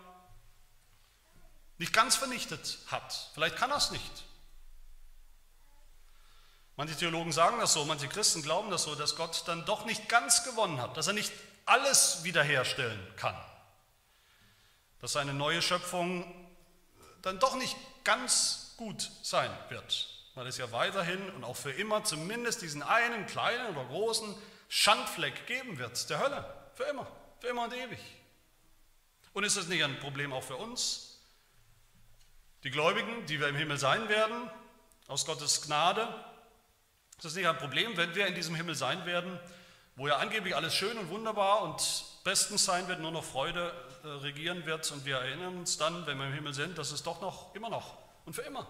nicht 1.78 1.92
ganz 1.92 2.16
vernichtet 2.16 2.78
hat. 2.87 3.30
Vielleicht 3.35 3.56
kann 3.56 3.70
er 3.70 3.76
es 3.76 3.90
nicht. 3.90 4.24
Manche 6.76 6.96
Theologen 6.96 7.32
sagen 7.32 7.59
das 7.59 7.72
so, 7.72 7.85
manche 7.85 8.09
Christen 8.09 8.42
glauben 8.42 8.70
das 8.70 8.82
so, 8.82 8.94
dass 8.94 9.16
Gott 9.16 9.44
dann 9.46 9.64
doch 9.64 9.87
nicht 9.87 10.09
ganz 10.09 10.44
gewonnen 10.44 10.80
hat, 10.80 10.96
dass 10.96 11.06
er 11.06 11.14
nicht 11.14 11.32
alles 11.64 12.22
wiederherstellen 12.22 13.00
kann, 13.16 13.37
dass 15.00 15.12
seine 15.12 15.32
neue 15.32 15.62
Schöpfung 15.62 16.24
dann 17.22 17.38
doch 17.38 17.56
nicht 17.56 17.76
ganz 18.04 18.74
gut 18.76 19.11
sein 19.22 19.50
wird, 19.70 20.15
weil 20.37 20.46
es 20.46 20.59
ja 20.59 20.70
weiterhin 20.70 21.31
und 21.31 21.44
auch 21.44 21.57
für 21.57 21.72
immer 21.72 22.05
zumindest 22.05 22.61
diesen 22.61 22.83
einen 22.83 23.27
kleinen 23.27 23.75
oder 23.75 23.85
großen 23.87 24.35
Schandfleck 24.68 25.46
geben 25.46 25.79
wird, 25.79 26.09
der 26.11 26.20
Hölle, 26.20 26.55
für 26.75 26.85
immer, 26.85 27.07
für 27.40 27.49
immer 27.49 27.64
und 27.64 27.75
ewig. 27.75 27.99
Und 29.33 29.44
ist 29.44 29.57
das 29.57 29.66
nicht 29.66 29.83
ein 29.83 29.99
Problem 29.99 30.35
auch 30.35 30.42
für 30.42 30.57
uns? 30.57 31.22
Die 32.64 32.70
Gläubigen, 32.70 33.25
die 33.27 33.40
wir 33.40 33.49
im 33.49 33.57
Himmel 33.57 33.79
sein 33.79 34.11
werden, 34.11 34.51
aus 35.09 35.25
Gottes 35.25 35.62
Gnade, 35.62 36.03
ist 37.16 37.25
das 37.25 37.35
nicht 37.35 37.49
ein 37.49 37.57
Problem, 37.57 37.96
wenn 37.96 38.14
wir 38.14 38.27
in 38.27 38.35
diesem 38.35 38.55
Himmel 38.55 38.75
sein 38.75 39.07
werden, 39.07 39.40
wo 39.94 40.07
ja 40.07 40.18
angeblich 40.18 40.55
alles 40.55 40.75
schön 40.75 40.99
und 40.99 41.09
wunderbar 41.09 41.62
und 41.62 42.05
bestens 42.25 42.66
sein 42.66 42.88
wird, 42.88 43.01
nur 43.01 43.11
noch 43.11 43.25
Freude 43.25 43.72
äh, 44.05 44.09
regieren 44.09 44.66
wird 44.66 44.90
und 44.92 45.07
wir 45.07 45.16
erinnern 45.16 45.57
uns 45.57 45.79
dann, 45.79 46.07
wenn 46.07 46.18
wir 46.18 46.27
im 46.27 46.35
Himmel 46.35 46.53
sind, 46.53 46.77
dass 46.77 46.92
es 46.92 47.03
doch 47.03 47.22
noch, 47.22 47.55
immer 47.55 47.70
noch 47.70 47.96
und 48.27 48.35
für 48.35 48.42
immer 48.42 48.66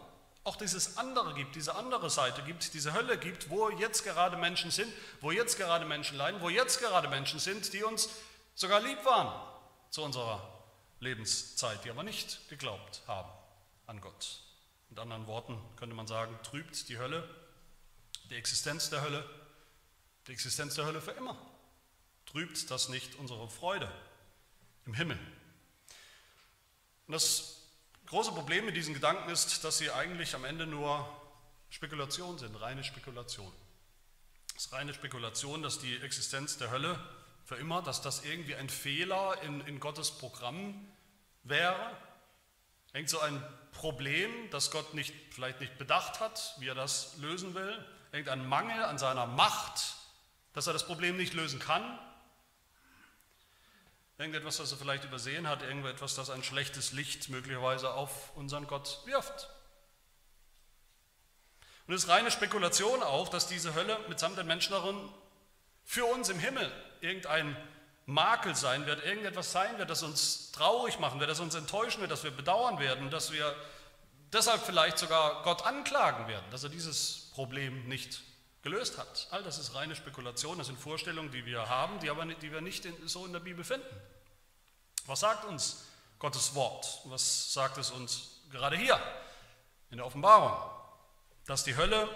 auch 0.47 0.57
dieses 0.57 0.97
andere 0.97 1.35
gibt, 1.35 1.57
diese 1.57 1.75
andere 1.75 2.09
Seite 2.09 2.41
gibt, 2.43 2.73
diese 2.73 2.93
Hölle 2.95 3.19
gibt, 3.19 3.51
wo 3.51 3.69
jetzt 3.69 4.05
gerade 4.05 4.37
Menschen 4.37 4.71
sind, 4.71 4.93
wo 5.21 5.33
jetzt 5.33 5.59
gerade 5.59 5.85
Menschen 5.85 6.17
leiden, 6.17 6.41
wo 6.41 6.49
jetzt 6.49 6.79
gerade 6.79 7.09
Menschen 7.09 7.41
sind, 7.41 7.73
die 7.73 7.83
uns 7.83 8.09
sogar 8.55 8.81
lieb 8.81 9.05
waren 9.05 9.35
zu 9.91 10.03
unserer 10.03 10.41
Lebenszeit, 11.01 11.85
die 11.85 11.91
aber 11.91 12.05
nicht 12.05 12.49
geglaubt 12.49 13.03
haben 13.09 13.29
an 13.87 14.01
Gott. 14.01 14.41
Mit 14.89 15.01
anderen 15.01 15.27
Worten 15.27 15.61
könnte 15.75 15.97
man 15.97 16.07
sagen, 16.07 16.39
trübt 16.45 16.89
die 16.89 16.97
Hölle, 16.97 17.29
die 18.31 18.37
Existenz 18.37 18.89
der 18.89 19.03
Hölle, 19.03 19.29
die 20.29 20.33
Existenz 20.33 20.77
der 20.77 20.87
Hölle 20.87 21.01
für 21.01 21.11
immer. 21.11 21.37
Trübt 22.25 22.71
das 22.71 22.89
nicht 22.89 23.17
unsere 23.17 23.51
Freude 23.51 23.91
im 24.85 24.95
Himmel? 24.95 25.19
Und 27.09 27.15
das 27.15 27.56
große 28.07 28.33
Problem 28.33 28.65
mit 28.65 28.77
diesen 28.77 28.95
Gedanken 28.95 29.31
ist, 29.31 29.65
dass 29.65 29.79
sie 29.79 29.91
eigentlich 29.91 30.35
am 30.35 30.45
Ende 30.45 30.67
nur 30.67 31.07
Spekulation 31.71 32.39
sind, 32.39 32.55
reine 32.61 32.85
Spekulation. 32.85 33.53
Es 34.57 34.67
ist 34.67 34.73
reine 34.73 34.95
Spekulation, 34.95 35.63
dass 35.63 35.79
die 35.79 35.97
Existenz 35.99 36.57
der 36.57 36.71
Hölle 36.71 36.99
für 37.45 37.57
immer, 37.57 37.83
dass 37.83 38.03
das 38.03 38.25
irgendwie 38.25 38.55
ein 38.55 38.69
Fehler 38.69 39.41
in, 39.43 39.61
in 39.63 39.81
Gottes 39.81 40.11
Programm 40.11 40.89
wäre. 41.43 41.97
Irgend 42.93 43.11
so 43.11 43.21
ein 43.21 43.43
Problem, 43.73 44.31
das 44.51 44.71
Gott 44.71 44.95
nicht, 44.95 45.15
vielleicht 45.31 45.61
nicht 45.61 45.77
bedacht 45.77 46.21
hat, 46.21 46.55
wie 46.59 46.69
er 46.69 46.75
das 46.75 47.19
lösen 47.19 47.55
will. 47.55 47.85
Irgendein 48.13 48.49
Mangel 48.49 48.83
an 48.85 48.99
seiner 48.99 49.27
Macht, 49.27 49.97
dass 50.55 50.67
er 50.67 50.73
das 50.73 50.87
Problem 50.87 51.17
nicht 51.17 51.35
lösen 51.35 51.61
kann. 51.61 51.99
Irgendetwas, 54.19 54.57
das 54.57 54.73
er 54.73 54.79
vielleicht 54.79 55.05
übersehen 55.05 55.47
hat, 55.47 55.63
irgendetwas, 55.63 56.15
das 56.15 56.31
ein 56.31 56.43
schlechtes 56.43 56.93
Licht 56.93 57.29
möglicherweise 57.29 57.93
auf 57.93 58.35
unseren 58.35 58.67
Gott 58.67 59.01
wirft. 59.05 59.49
Und 61.87 61.95
es 61.95 62.05
ist 62.05 62.11
reine 62.11 62.31
Spekulation 62.31 63.03
auch, 63.03 63.29
dass 63.29 63.47
diese 63.47 63.75
Hölle 63.75 63.99
mitsamt 64.09 64.39
den 64.39 64.47
Menschen 64.47 64.73
darin 64.73 64.97
für 65.85 66.05
uns 66.07 66.31
im 66.31 66.39
Himmel 66.39 66.73
irgendein 67.01 67.57
Makel 68.07 68.55
sein 68.55 68.87
wird, 68.87 69.05
irgendetwas 69.05 69.53
sein 69.53 69.79
wird, 69.79 69.91
das 69.91 70.03
uns 70.03 70.51
traurig 70.53 70.99
machen 70.99 71.21
wird, 71.21 71.31
das 71.31 71.41
uns 71.41 71.55
enttäuschen 71.55 72.01
wird, 72.01 72.11
das 72.11 72.25
wir 72.25 72.31
bedauern 72.31 72.79
werden, 72.79 73.11
dass 73.11 73.33
wir 73.33 73.55
deshalb 74.33 74.63
vielleicht 74.63 74.99
sogar 74.99 75.43
Gott 75.43 75.65
anklagen 75.67 76.27
werden, 76.27 76.45
dass 76.51 76.65
er 76.65 76.71
dieses 76.71 77.31
Problem 77.35 77.87
nicht 77.87 78.23
gelöst 78.67 78.99
hat. 78.99 79.29
All 79.31 79.45
das 79.45 79.59
ist 79.59 79.77
reine 79.77 79.95
Spekulation, 79.95 80.59
das 80.59 80.67
sind 80.67 80.81
Vorstellungen, 80.81 81.31
die 81.31 81.47
wir 81.47 81.69
haben, 81.69 82.01
die, 82.01 82.11
aber 82.11 82.25
nicht, 82.25 82.43
die 82.43 82.51
wir 82.51 82.61
nicht 82.61 82.85
in, 82.85 83.07
so 83.07 83.25
in 83.25 83.33
der 83.33 83.39
Bibel 83.39 83.63
finden. 83.63 83.87
Was 85.07 85.21
sagt 85.21 85.45
uns 85.45 85.85
Gottes 86.19 86.53
Wort? 86.57 87.03
Was 87.05 87.53
sagt 87.53 87.79
es 87.79 87.93
uns 87.93 88.41
gerade 88.51 88.77
hier 88.77 89.01
in 89.91 89.99
der 89.99 90.07
Offenbarung? 90.07 90.53
Dass 91.47 91.63
die 91.63 91.77
Hölle, 91.77 92.09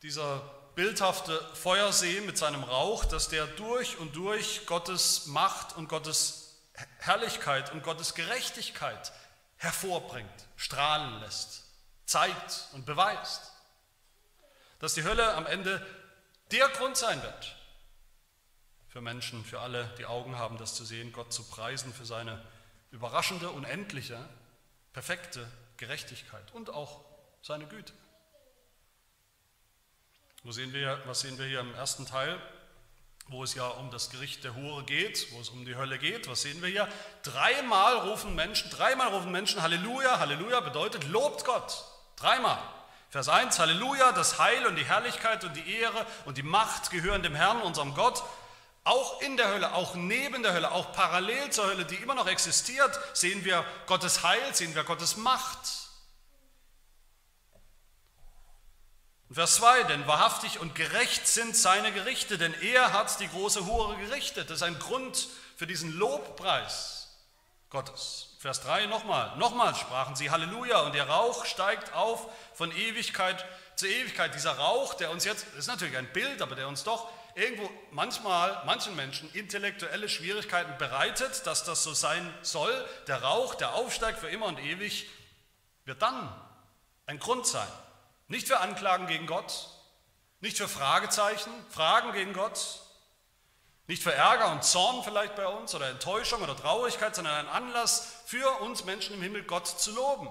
dieser 0.00 0.38
bildhafte 0.74 1.38
Feuersee 1.54 2.22
mit 2.22 2.38
seinem 2.38 2.64
Rauch, 2.64 3.04
dass 3.04 3.28
der 3.28 3.46
durch 3.46 3.98
und 3.98 4.16
durch 4.16 4.64
Gottes 4.64 5.26
Macht 5.26 5.76
und 5.76 5.90
Gottes 5.90 6.62
Herrlichkeit 7.00 7.70
und 7.72 7.82
Gottes 7.82 8.14
Gerechtigkeit 8.14 9.12
hervorbringt, 9.58 10.48
strahlen 10.56 11.20
lässt, 11.20 11.64
zeigt 12.06 12.68
und 12.72 12.86
beweist 12.86 13.53
dass 14.84 14.92
die 14.92 15.04
Hölle 15.04 15.32
am 15.32 15.46
Ende 15.46 15.84
der 16.52 16.68
Grund 16.68 16.98
sein 16.98 17.22
wird 17.22 17.56
für 18.86 19.00
Menschen, 19.00 19.42
für 19.42 19.60
alle, 19.60 19.86
die 19.96 20.04
Augen 20.04 20.36
haben, 20.36 20.58
das 20.58 20.74
zu 20.74 20.84
sehen, 20.84 21.10
Gott 21.10 21.32
zu 21.32 21.42
preisen 21.44 21.94
für 21.94 22.04
seine 22.04 22.44
überraschende, 22.90 23.48
unendliche, 23.48 24.22
perfekte 24.92 25.50
Gerechtigkeit 25.78 26.52
und 26.52 26.68
auch 26.68 27.02
seine 27.40 27.66
Güte. 27.66 27.94
Wo 30.42 30.52
sehen 30.52 30.74
wir, 30.74 31.02
was 31.06 31.20
sehen 31.20 31.38
wir 31.38 31.46
hier 31.46 31.60
im 31.60 31.74
ersten 31.74 32.04
Teil, 32.04 32.38
wo 33.28 33.42
es 33.42 33.54
ja 33.54 33.66
um 33.66 33.90
das 33.90 34.10
Gericht 34.10 34.44
der 34.44 34.54
Hure 34.54 34.84
geht, 34.84 35.32
wo 35.32 35.40
es 35.40 35.48
um 35.48 35.64
die 35.64 35.76
Hölle 35.76 35.98
geht? 35.98 36.28
Was 36.28 36.42
sehen 36.42 36.60
wir 36.60 36.68
hier? 36.68 36.88
Dreimal 37.22 38.10
rufen 38.10 38.34
Menschen, 38.34 38.70
dreimal 38.70 39.08
rufen 39.08 39.32
Menschen 39.32 39.62
Halleluja, 39.62 40.18
Halleluja 40.18 40.60
bedeutet 40.60 41.04
lobt 41.04 41.46
Gott. 41.46 41.86
Dreimal. 42.16 42.62
Vers 43.14 43.28
1, 43.28 43.60
Halleluja, 43.60 44.10
das 44.10 44.40
Heil 44.40 44.66
und 44.66 44.74
die 44.74 44.84
Herrlichkeit 44.84 45.44
und 45.44 45.54
die 45.54 45.76
Ehre 45.78 46.04
und 46.24 46.36
die 46.36 46.42
Macht 46.42 46.90
gehören 46.90 47.22
dem 47.22 47.36
Herrn, 47.36 47.62
unserem 47.62 47.94
Gott. 47.94 48.24
Auch 48.82 49.20
in 49.20 49.36
der 49.36 49.46
Hölle, 49.50 49.72
auch 49.72 49.94
neben 49.94 50.42
der 50.42 50.52
Hölle, 50.52 50.72
auch 50.72 50.92
parallel 50.92 51.48
zur 51.50 51.68
Hölle, 51.68 51.84
die 51.84 51.94
immer 51.94 52.16
noch 52.16 52.26
existiert, 52.26 52.98
sehen 53.12 53.44
wir 53.44 53.64
Gottes 53.86 54.24
Heil, 54.24 54.52
sehen 54.52 54.74
wir 54.74 54.82
Gottes 54.82 55.16
Macht. 55.16 55.60
Und 59.28 59.36
Vers 59.36 59.54
2, 59.58 59.84
denn 59.84 60.08
wahrhaftig 60.08 60.58
und 60.58 60.74
gerecht 60.74 61.28
sind 61.28 61.56
seine 61.56 61.92
Gerichte, 61.92 62.36
denn 62.36 62.52
er 62.62 62.92
hat 62.92 63.20
die 63.20 63.28
große 63.28 63.64
Hure 63.64 63.96
gerichtet. 63.96 64.50
Das 64.50 64.56
ist 64.56 64.64
ein 64.64 64.80
Grund 64.80 65.28
für 65.54 65.68
diesen 65.68 65.92
Lobpreis 65.92 67.16
Gottes. 67.70 68.33
Vers 68.44 68.60
3 68.60 68.88
nochmal, 68.88 69.34
nochmal 69.38 69.74
sprachen 69.74 70.16
sie 70.16 70.30
Halleluja 70.30 70.80
und 70.80 70.94
der 70.94 71.08
Rauch 71.08 71.46
steigt 71.46 71.94
auf 71.94 72.30
von 72.52 72.70
Ewigkeit 72.76 73.42
zu 73.74 73.86
Ewigkeit. 73.86 74.34
Dieser 74.34 74.58
Rauch, 74.58 74.92
der 74.92 75.10
uns 75.10 75.24
jetzt, 75.24 75.46
ist 75.56 75.66
natürlich 75.66 75.96
ein 75.96 76.12
Bild, 76.12 76.42
aber 76.42 76.54
der 76.54 76.68
uns 76.68 76.84
doch 76.84 77.10
irgendwo 77.34 77.70
manchmal, 77.90 78.62
manchen 78.66 78.94
Menschen 78.96 79.32
intellektuelle 79.32 80.10
Schwierigkeiten 80.10 80.76
bereitet, 80.76 81.46
dass 81.46 81.64
das 81.64 81.84
so 81.84 81.94
sein 81.94 82.34
soll. 82.42 82.70
Der 83.06 83.22
Rauch, 83.22 83.54
der 83.54 83.72
aufsteigt 83.72 84.18
für 84.18 84.28
immer 84.28 84.44
und 84.44 84.60
ewig, 84.60 85.08
wird 85.86 86.02
dann 86.02 86.30
ein 87.06 87.18
Grund 87.18 87.46
sein. 87.46 87.66
Nicht 88.28 88.46
für 88.46 88.60
Anklagen 88.60 89.06
gegen 89.06 89.26
Gott, 89.26 89.70
nicht 90.40 90.58
für 90.58 90.68
Fragezeichen, 90.68 91.50
Fragen 91.70 92.12
gegen 92.12 92.34
Gott, 92.34 92.83
nicht 93.86 94.02
für 94.02 94.12
Ärger 94.12 94.50
und 94.52 94.64
Zorn 94.64 95.02
vielleicht 95.04 95.36
bei 95.36 95.46
uns 95.46 95.74
oder 95.74 95.90
Enttäuschung 95.90 96.42
oder 96.42 96.56
Traurigkeit, 96.56 97.14
sondern 97.14 97.46
ein 97.46 97.48
Anlass 97.48 98.22
für 98.24 98.60
uns 98.62 98.84
Menschen 98.84 99.14
im 99.14 99.22
Himmel, 99.22 99.44
Gott 99.44 99.66
zu 99.66 99.92
loben. 99.92 100.30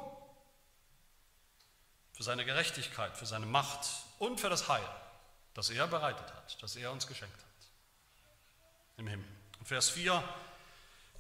Für 2.14 2.24
seine 2.24 2.46
Gerechtigkeit, 2.46 3.16
für 3.16 3.26
seine 3.26 3.46
Macht 3.46 3.88
und 4.18 4.40
für 4.40 4.50
das 4.50 4.70
Heil, 4.70 4.88
das 5.54 5.70
er 5.70 5.88
bereitet 5.88 6.34
hat, 6.34 6.62
das 6.62 6.76
er 6.76 6.92
uns 6.92 7.06
geschenkt 7.08 7.36
hat. 7.36 7.44
Im 8.98 9.08
Himmel. 9.08 9.28
Und 9.60 9.68
Vers 9.68 9.90
4, 9.90 10.24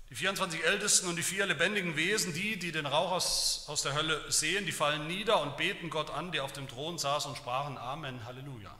die 0.09 0.15
24 0.15 0.63
Ältesten 0.63 1.07
und 1.07 1.15
die 1.15 1.23
vier 1.23 1.45
lebendigen 1.45 1.95
Wesen, 1.95 2.33
die, 2.33 2.57
die 2.57 2.71
den 2.71 2.85
Rauch 2.85 3.11
aus, 3.11 3.65
aus 3.67 3.83
der 3.83 3.93
Hölle 3.93 4.31
sehen, 4.31 4.65
die 4.65 4.71
fallen 4.71 5.07
nieder 5.07 5.41
und 5.41 5.57
beten 5.57 5.89
Gott 5.89 6.09
an, 6.09 6.31
der 6.31 6.43
auf 6.43 6.51
dem 6.51 6.67
Thron 6.67 6.97
saß 6.97 7.25
und 7.27 7.37
sprachen 7.37 7.77
Amen, 7.77 8.25
Halleluja. 8.25 8.75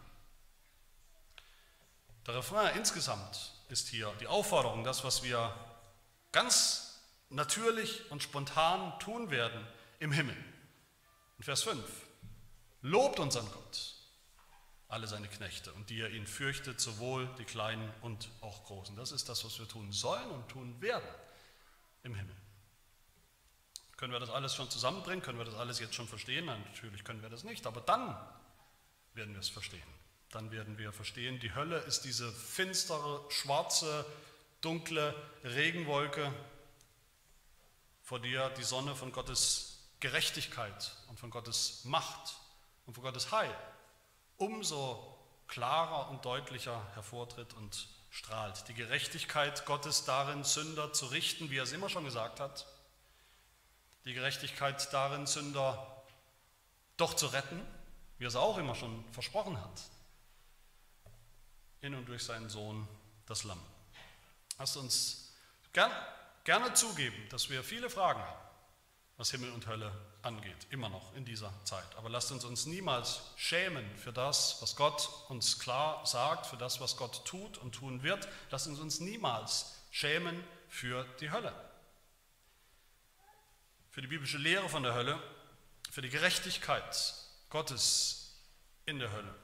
Der 2.26 2.36
Refrain 2.36 2.76
insgesamt 2.78 3.52
ist 3.68 3.90
hier 3.90 4.14
die 4.22 4.28
Aufforderung, 4.28 4.84
das, 4.84 5.04
was 5.04 5.24
wir 5.24 5.54
ganz 6.32 7.02
natürlich 7.30 8.10
und 8.12 8.24
spontan 8.24 8.98
tun 9.00 9.30
werden 9.30 9.68
im 10.00 10.12
Himmel. 10.12 10.38
In 11.38 11.44
Vers 11.44 11.64
5. 11.64 11.84
Lobt 12.82 13.20
unseren 13.20 13.50
Gott, 13.52 13.96
alle 14.88 15.08
seine 15.08 15.28
Knechte, 15.28 15.74
und 15.74 15.90
die 15.90 16.00
er 16.00 16.12
ihn 16.12 16.26
fürchtet, 16.26 16.80
sowohl 16.80 17.28
die 17.38 17.46
Kleinen 17.46 17.92
und 18.02 18.30
auch 18.40 18.64
Großen. 18.66 18.96
Das 18.96 19.12
ist 19.12 19.28
das, 19.28 19.44
was 19.44 19.60
wir 19.60 19.68
tun 19.68 19.92
sollen 19.92 20.30
und 20.32 20.48
tun 20.48 20.82
werden 20.82 21.08
im 22.04 22.16
Himmel. 22.16 22.36
Können 23.98 24.14
wir 24.14 24.20
das 24.20 24.30
alles 24.30 24.56
schon 24.56 24.70
zusammenbringen? 24.70 25.24
Können 25.24 25.40
wir 25.40 25.46
das 25.46 25.56
alles 25.56 25.80
jetzt 25.80 25.96
schon 25.96 26.08
verstehen? 26.08 26.46
Natürlich 26.46 27.04
können 27.04 27.22
wir 27.22 27.30
das 27.30 27.44
nicht, 27.44 27.66
aber 27.68 27.82
dann 27.82 28.16
werden 29.14 29.34
wir 29.34 29.40
es 29.40 29.50
verstehen 29.50 30.03
dann 30.34 30.52
werden 30.52 30.78
wir 30.78 30.92
verstehen, 30.92 31.40
die 31.40 31.54
Hölle 31.54 31.78
ist 31.80 32.02
diese 32.02 32.32
finstere, 32.32 33.24
schwarze, 33.30 34.06
dunkle 34.62 35.16
Regenwolke, 35.44 36.34
vor 38.02 38.20
der 38.20 38.50
die 38.50 38.64
Sonne 38.64 38.96
von 38.96 39.12
Gottes 39.12 39.80
Gerechtigkeit 40.00 40.96
und 41.10 41.20
von 41.20 41.30
Gottes 41.30 41.86
Macht 41.86 42.36
und 42.86 42.94
vor 42.94 43.04
Gottes 43.04 43.32
Heil 43.32 43.56
umso 44.38 45.18
klarer 45.48 46.10
und 46.10 46.26
deutlicher 46.26 46.86
hervortritt 46.96 47.54
und 47.54 47.88
strahlt. 48.10 48.68
Die 48.68 48.74
Gerechtigkeit 48.74 49.66
Gottes 49.66 50.06
darin, 50.06 50.44
Sünder 50.44 50.94
zu 50.94 51.08
richten, 51.08 51.50
wie 51.50 51.58
er 51.58 51.64
es 51.64 51.72
immer 51.72 51.90
schon 51.90 52.04
gesagt 52.04 52.40
hat. 52.40 52.66
Die 54.06 54.14
Gerechtigkeit 54.14 54.92
darin, 54.92 55.28
Sünder 55.28 56.04
doch 56.98 57.14
zu 57.14 57.28
retten, 57.28 57.62
wie 58.18 58.26
er 58.26 58.30
es 58.30 58.36
auch 58.36 58.58
immer 58.58 58.76
schon 58.76 59.04
versprochen 59.12 59.60
hat. 59.60 59.82
In 61.84 61.96
und 61.96 62.08
durch 62.08 62.24
seinen 62.24 62.50
Sohn, 62.50 62.88
das 63.26 63.44
Lamm. 63.44 63.62
Lasst 64.58 64.78
uns 64.78 65.34
gern, 65.74 65.92
gerne 66.46 66.74
zugeben, 66.74 67.28
dass 67.28 67.50
wir 67.50 67.62
viele 67.62 67.90
Fragen 67.90 68.22
haben, 68.22 68.40
was 69.18 69.32
Himmel 69.32 69.52
und 69.52 69.68
Hölle 69.68 69.92
angeht, 70.22 70.56
immer 70.70 70.88
noch 70.88 71.14
in 71.14 71.26
dieser 71.26 71.52
Zeit. 71.66 71.94
Aber 71.98 72.08
lasst 72.08 72.32
uns 72.32 72.46
uns 72.46 72.68
niemals 72.68 73.20
schämen 73.36 73.86
für 73.98 74.14
das, 74.14 74.62
was 74.62 74.78
Gott 74.78 75.10
uns 75.28 75.60
klar 75.60 76.06
sagt, 76.06 76.46
für 76.46 76.56
das, 76.56 76.80
was 76.80 76.96
Gott 76.96 77.26
tut 77.26 77.58
und 77.58 77.76
tun 77.76 78.02
wird. 78.02 78.30
Lasst 78.50 78.68
uns 78.68 78.80
uns 78.80 79.02
niemals 79.02 79.76
schämen 79.92 80.42
für 80.70 81.04
die 81.20 81.32
Hölle. 81.32 81.54
Für 83.92 84.02
die 84.02 84.08
biblische 84.08 84.38
Lehre 84.38 84.70
von 84.70 84.84
der 84.84 84.94
Hölle, 84.94 85.22
für 85.92 86.02
die 86.02 86.10
Gerechtigkeit 86.10 87.14
Gottes 87.50 88.40
in 88.86 89.00
der 89.00 89.12
Hölle, 89.12 89.36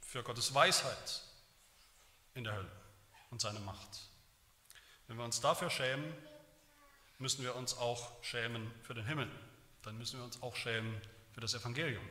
für 0.00 0.24
Gottes 0.24 0.52
Weisheit 0.52 1.22
in 2.38 2.44
der 2.44 2.54
Hölle 2.54 2.70
und 3.30 3.40
seine 3.40 3.60
Macht. 3.60 4.00
Wenn 5.06 5.16
wir 5.16 5.24
uns 5.24 5.40
dafür 5.40 5.70
schämen, 5.70 6.14
müssen 7.18 7.42
wir 7.42 7.54
uns 7.56 7.76
auch 7.76 8.22
schämen 8.22 8.72
für 8.82 8.94
den 8.94 9.04
Himmel 9.04 9.30
dann 9.82 9.96
müssen 9.96 10.18
wir 10.18 10.24
uns 10.24 10.42
auch 10.42 10.54
schämen 10.54 11.00
für 11.32 11.40
das 11.40 11.54
Evangelium, 11.54 12.06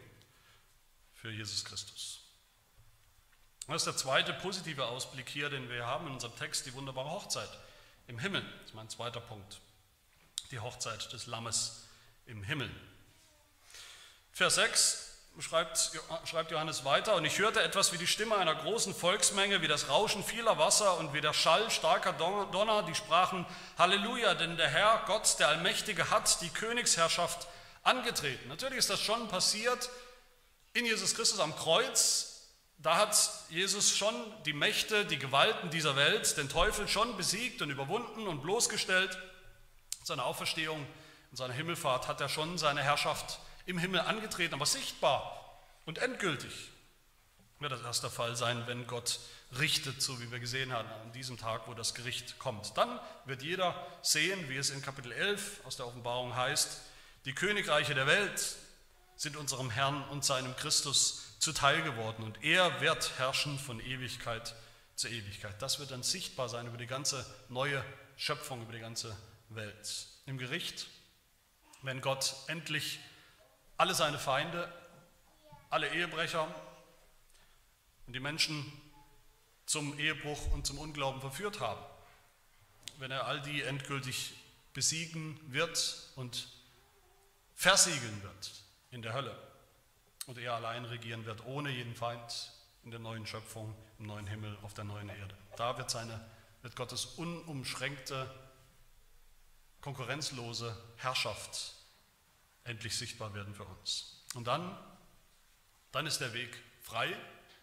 für 1.13 1.31
Jesus 1.31 1.63
Christus. 1.63 2.21
Das 3.67 3.77
ist 3.77 3.85
der 3.85 3.97
zweite 3.97 4.33
positive 4.33 4.85
Ausblick 4.85 5.29
hier, 5.29 5.49
den 5.49 5.69
wir 5.69 5.85
haben 5.85 6.07
in 6.07 6.13
unserem 6.13 6.35
Text, 6.37 6.65
die 6.65 6.73
wunderbare 6.73 7.11
Hochzeit 7.11 7.49
im 8.07 8.17
Himmel. 8.17 8.41
Das 8.41 8.69
ist 8.69 8.73
mein 8.73 8.89
zweiter 8.89 9.19
Punkt. 9.19 9.59
Die 10.51 10.59
Hochzeit 10.59 11.11
des 11.13 11.27
Lammes 11.27 11.87
im 12.25 12.41
Himmel. 12.43 12.71
Vers 14.31 14.55
6 14.55 15.06
schreibt, 15.39 15.91
schreibt 16.25 16.51
Johannes 16.51 16.83
weiter, 16.83 17.15
und 17.15 17.25
ich 17.25 17.37
hörte 17.37 17.61
etwas 17.61 17.93
wie 17.93 17.97
die 17.97 18.07
Stimme 18.07 18.35
einer 18.37 18.55
großen 18.55 18.93
Volksmenge, 18.93 19.61
wie 19.61 19.67
das 19.67 19.89
Rauschen 19.89 20.23
vieler 20.23 20.57
Wasser 20.57 20.97
und 20.97 21.13
wie 21.13 21.21
der 21.21 21.33
Schall 21.33 21.69
starker 21.69 22.13
Donner, 22.13 22.83
die 22.83 22.95
sprachen, 22.95 23.45
Halleluja, 23.77 24.33
denn 24.33 24.57
der 24.57 24.69
Herr, 24.69 25.03
Gott, 25.05 25.37
der 25.39 25.49
Allmächtige, 25.49 26.09
hat 26.09 26.41
die 26.41 26.49
Königsherrschaft 26.49 27.47
angetreten. 27.83 28.49
Natürlich 28.49 28.79
ist 28.79 28.89
das 28.89 28.99
schon 28.99 29.27
passiert 29.27 29.89
in 30.73 30.85
Jesus 30.85 31.15
Christus 31.15 31.39
am 31.39 31.55
Kreuz. 31.55 32.51
Da 32.79 32.97
hat 32.97 33.15
Jesus 33.49 33.97
schon 33.97 34.13
die 34.45 34.53
Mächte, 34.53 35.05
die 35.05 35.17
Gewalten 35.17 35.69
dieser 35.69 35.95
Welt, 35.95 36.37
den 36.37 36.49
Teufel 36.49 36.87
schon 36.87 37.17
besiegt 37.17 37.61
und 37.61 37.69
überwunden 37.69 38.27
und 38.27 38.41
bloßgestellt. 38.41 39.17
Seine 40.03 40.23
Auferstehung 40.23 40.85
und 41.31 41.37
seine 41.37 41.53
Himmelfahrt 41.53 42.07
hat 42.07 42.21
er 42.21 42.29
schon 42.29 42.57
seine 42.57 42.83
Herrschaft 42.83 43.39
im 43.67 43.77
Himmel 43.77 43.99
angetreten, 43.99 44.55
aber 44.55 44.65
sichtbar 44.65 45.61
und 45.85 45.99
endgültig 45.99 46.71
wird 47.59 47.71
das 47.71 47.81
erst 47.81 48.03
der 48.03 48.09
Fall 48.09 48.35
sein, 48.35 48.65
wenn 48.67 48.87
Gott 48.87 49.19
richtet, 49.59 50.01
so 50.01 50.19
wie 50.21 50.31
wir 50.31 50.39
gesehen 50.39 50.73
haben, 50.73 50.89
an 50.89 51.11
diesem 51.13 51.37
Tag, 51.37 51.67
wo 51.67 51.73
das 51.73 51.93
Gericht 51.93 52.39
kommt. 52.39 52.77
Dann 52.77 52.99
wird 53.25 53.41
jeder 53.41 53.75
sehen, 54.01 54.49
wie 54.49 54.57
es 54.57 54.69
in 54.69 54.81
Kapitel 54.81 55.11
11 55.11 55.61
aus 55.65 55.77
der 55.77 55.87
Offenbarung 55.87 56.35
heißt, 56.35 56.81
die 57.25 57.33
Königreiche 57.33 57.93
der 57.93 58.07
Welt 58.07 58.55
sind 59.15 59.35
unserem 59.35 59.69
Herrn 59.69 60.03
und 60.09 60.23
seinem 60.23 60.55
Christus 60.55 61.35
zuteil 61.39 61.81
geworden 61.81 62.23
und 62.23 62.43
er 62.43 62.81
wird 62.81 63.17
herrschen 63.17 63.57
von 63.59 63.79
Ewigkeit 63.79 64.55
zu 64.95 65.07
Ewigkeit. 65.07 65.59
Das 65.61 65.79
wird 65.79 65.91
dann 65.91 66.03
sichtbar 66.03 66.49
sein 66.49 66.67
über 66.67 66.77
die 66.77 66.87
ganze 66.87 67.25
neue 67.49 67.83
Schöpfung, 68.15 68.61
über 68.61 68.73
die 68.73 68.79
ganze 68.79 69.15
Welt. 69.49 70.07
Im 70.25 70.37
Gericht, 70.37 70.87
wenn 71.81 72.01
Gott 72.01 72.35
endlich 72.47 72.99
alle 73.77 73.93
seine 73.93 74.19
Feinde, 74.19 74.71
alle 75.69 75.93
Ehebrecher 75.93 76.47
und 78.07 78.13
die 78.13 78.19
Menschen 78.19 78.71
zum 79.65 79.97
Ehebruch 79.99 80.51
und 80.53 80.65
zum 80.65 80.79
Unglauben 80.79 81.21
verführt 81.21 81.59
haben, 81.59 81.81
wenn 82.97 83.11
er 83.11 83.27
all 83.27 83.41
die 83.41 83.61
endgültig 83.61 84.33
besiegen 84.73 85.39
wird 85.51 86.11
und 86.15 86.47
versiegeln 87.55 88.23
wird 88.23 88.51
in 88.91 89.01
der 89.01 89.13
Hölle 89.13 89.37
und 90.25 90.37
er 90.37 90.53
allein 90.53 90.85
regieren 90.85 91.25
wird, 91.25 91.45
ohne 91.45 91.69
jeden 91.69 91.95
Feind 91.95 92.51
in 92.83 92.91
der 92.91 92.99
neuen 92.99 93.25
Schöpfung, 93.27 93.75
im 93.99 94.05
neuen 94.05 94.27
Himmel, 94.27 94.57
auf 94.63 94.73
der 94.73 94.85
neuen 94.85 95.09
Erde. 95.09 95.35
Da 95.57 95.77
wird, 95.77 95.89
seine, 95.89 96.23
wird 96.61 96.75
Gottes 96.75 97.05
unumschränkte, 97.05 98.33
konkurrenzlose 99.81 100.75
Herrschaft 100.97 101.76
endlich 102.67 102.95
sichtbar 102.97 103.33
werden 103.33 103.55
für 103.55 103.65
uns. 103.65 104.23
Und 104.35 104.45
dann, 104.45 104.77
dann 105.91 106.05
ist 106.05 106.19
der 106.19 106.33
Weg 106.33 106.55
frei, 106.81 107.15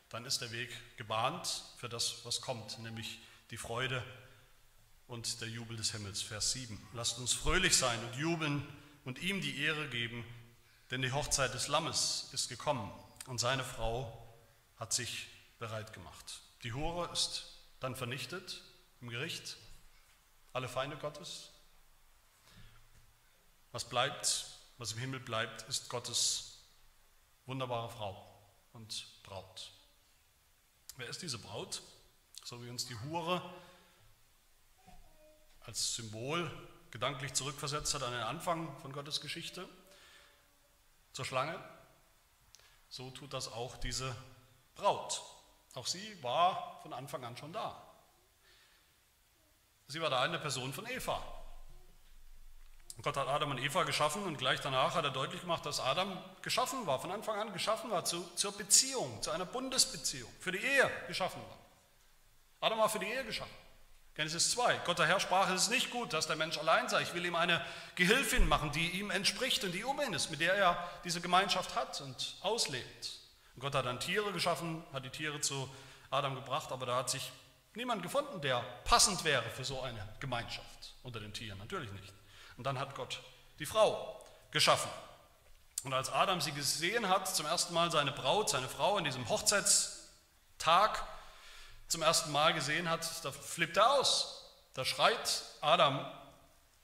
dann 0.08 0.24
ist 0.24 0.40
der 0.40 0.50
Weg 0.50 0.70
gebahnt 0.96 1.64
für 1.76 1.88
das, 1.88 2.24
was 2.24 2.40
kommt, 2.40 2.78
nämlich 2.80 3.20
die 3.50 3.56
Freude 3.56 4.02
und 5.06 5.40
der 5.40 5.48
Jubel 5.48 5.76
des 5.76 5.92
Himmels. 5.92 6.22
Vers 6.22 6.52
7. 6.52 6.80
Lasst 6.94 7.18
uns 7.18 7.32
fröhlich 7.32 7.76
sein 7.76 8.02
und 8.04 8.16
jubeln 8.16 8.66
und 9.04 9.18
ihm 9.20 9.40
die 9.40 9.60
Ehre 9.60 9.88
geben, 9.88 10.24
denn 10.90 11.02
die 11.02 11.12
Hochzeit 11.12 11.52
des 11.54 11.68
Lammes 11.68 12.30
ist 12.32 12.48
gekommen 12.48 12.90
und 13.26 13.38
seine 13.38 13.64
Frau 13.64 14.20
hat 14.76 14.92
sich 14.92 15.28
bereit 15.58 15.92
gemacht. 15.92 16.40
Die 16.62 16.72
Hure 16.72 17.10
ist 17.12 17.58
dann 17.80 17.96
vernichtet 17.96 18.62
im 19.00 19.08
Gericht, 19.10 19.56
alle 20.52 20.68
Feinde 20.68 20.96
Gottes. 20.96 21.50
Was 23.72 23.88
bleibt, 23.88 24.46
was 24.78 24.92
im 24.92 24.98
Himmel 24.98 25.20
bleibt, 25.20 25.62
ist 25.68 25.88
Gottes 25.88 26.58
wunderbare 27.46 27.90
Frau 27.90 28.26
und 28.72 29.06
Braut. 29.22 29.72
Wer 30.96 31.08
ist 31.08 31.22
diese 31.22 31.38
Braut? 31.38 31.82
So 32.44 32.62
wie 32.64 32.70
uns 32.70 32.86
die 32.86 32.98
Hure 33.00 33.42
als 35.60 35.94
Symbol 35.94 36.50
gedanklich 36.90 37.34
zurückversetzt 37.34 37.94
hat 37.94 38.02
an 38.02 38.12
den 38.12 38.22
Anfang 38.22 38.78
von 38.80 38.92
Gottes 38.92 39.20
Geschichte, 39.20 39.68
zur 41.12 41.24
Schlange, 41.24 41.58
so 42.88 43.10
tut 43.10 43.32
das 43.32 43.48
auch 43.48 43.76
diese 43.76 44.14
Braut. 44.74 45.22
Auch 45.74 45.86
sie 45.86 46.22
war 46.22 46.80
von 46.82 46.92
Anfang 46.92 47.24
an 47.24 47.36
schon 47.36 47.52
da. 47.52 47.80
Sie 49.86 50.00
war 50.00 50.10
da 50.10 50.22
eine 50.22 50.38
Person 50.38 50.72
von 50.72 50.86
Eva. 50.86 51.22
Gott 53.02 53.16
hat 53.16 53.28
Adam 53.28 53.50
und 53.50 53.58
Eva 53.58 53.82
geschaffen 53.82 54.22
und 54.22 54.38
gleich 54.38 54.60
danach 54.60 54.94
hat 54.94 55.04
er 55.04 55.10
deutlich 55.10 55.40
gemacht, 55.40 55.66
dass 55.66 55.80
Adam 55.80 56.16
geschaffen 56.42 56.86
war, 56.86 57.00
von 57.00 57.10
Anfang 57.10 57.38
an 57.38 57.52
geschaffen 57.52 57.90
war 57.90 58.04
zu, 58.04 58.24
zur 58.34 58.56
Beziehung, 58.56 59.20
zu 59.20 59.30
einer 59.30 59.44
Bundesbeziehung, 59.44 60.30
für 60.40 60.52
die 60.52 60.58
Ehe 60.58 60.90
geschaffen 61.08 61.42
war. 61.42 61.58
Adam 62.60 62.78
war 62.78 62.88
für 62.88 63.00
die 63.00 63.06
Ehe 63.06 63.24
geschaffen. 63.24 63.54
Genesis 64.14 64.52
2. 64.52 64.82
Gott 64.84 64.98
der 65.00 65.06
Herr 65.06 65.18
sprach, 65.18 65.50
es 65.50 65.62
ist 65.62 65.70
nicht 65.70 65.90
gut, 65.90 66.12
dass 66.12 66.28
der 66.28 66.36
Mensch 66.36 66.56
allein 66.56 66.88
sei. 66.88 67.02
Ich 67.02 67.12
will 67.14 67.24
ihm 67.26 67.34
eine 67.34 67.64
Gehilfin 67.96 68.46
machen, 68.46 68.70
die 68.70 68.90
ihm 68.90 69.10
entspricht 69.10 69.64
und 69.64 69.72
die 69.72 69.82
um 69.82 70.00
ihn 70.00 70.12
ist, 70.12 70.30
mit 70.30 70.40
der 70.40 70.54
er 70.54 70.90
diese 71.02 71.20
Gemeinschaft 71.20 71.74
hat 71.74 72.00
und 72.00 72.36
auslebt. 72.40 73.18
Und 73.56 73.60
Gott 73.60 73.74
hat 73.74 73.86
dann 73.86 73.98
Tiere 73.98 74.32
geschaffen, 74.32 74.84
hat 74.92 75.04
die 75.04 75.10
Tiere 75.10 75.40
zu 75.40 75.68
Adam 76.10 76.36
gebracht, 76.36 76.70
aber 76.70 76.86
da 76.86 76.96
hat 76.96 77.10
sich 77.10 77.32
niemand 77.74 78.04
gefunden, 78.04 78.40
der 78.40 78.60
passend 78.84 79.24
wäre 79.24 79.50
für 79.50 79.64
so 79.64 79.82
eine 79.82 80.08
Gemeinschaft 80.20 80.94
unter 81.02 81.18
den 81.18 81.32
Tieren. 81.32 81.58
Natürlich 81.58 81.90
nicht. 81.90 82.12
Und 82.56 82.64
dann 82.64 82.78
hat 82.78 82.94
Gott 82.94 83.20
die 83.58 83.66
Frau 83.66 84.20
geschaffen. 84.50 84.90
Und 85.84 85.92
als 85.92 86.10
Adam 86.10 86.40
sie 86.40 86.52
gesehen 86.52 87.08
hat, 87.08 87.34
zum 87.34 87.46
ersten 87.46 87.74
Mal 87.74 87.90
seine 87.90 88.12
Braut, 88.12 88.48
seine 88.48 88.68
Frau 88.68 88.96
in 88.98 89.04
diesem 89.04 89.28
Hochzeitstag, 89.28 91.02
zum 91.88 92.02
ersten 92.02 92.32
Mal 92.32 92.54
gesehen 92.54 92.88
hat, 92.88 93.06
da 93.24 93.30
flippt 93.30 93.76
er 93.76 93.92
aus. 93.92 94.50
Da 94.72 94.84
schreit 94.84 95.42
Adam, 95.60 96.04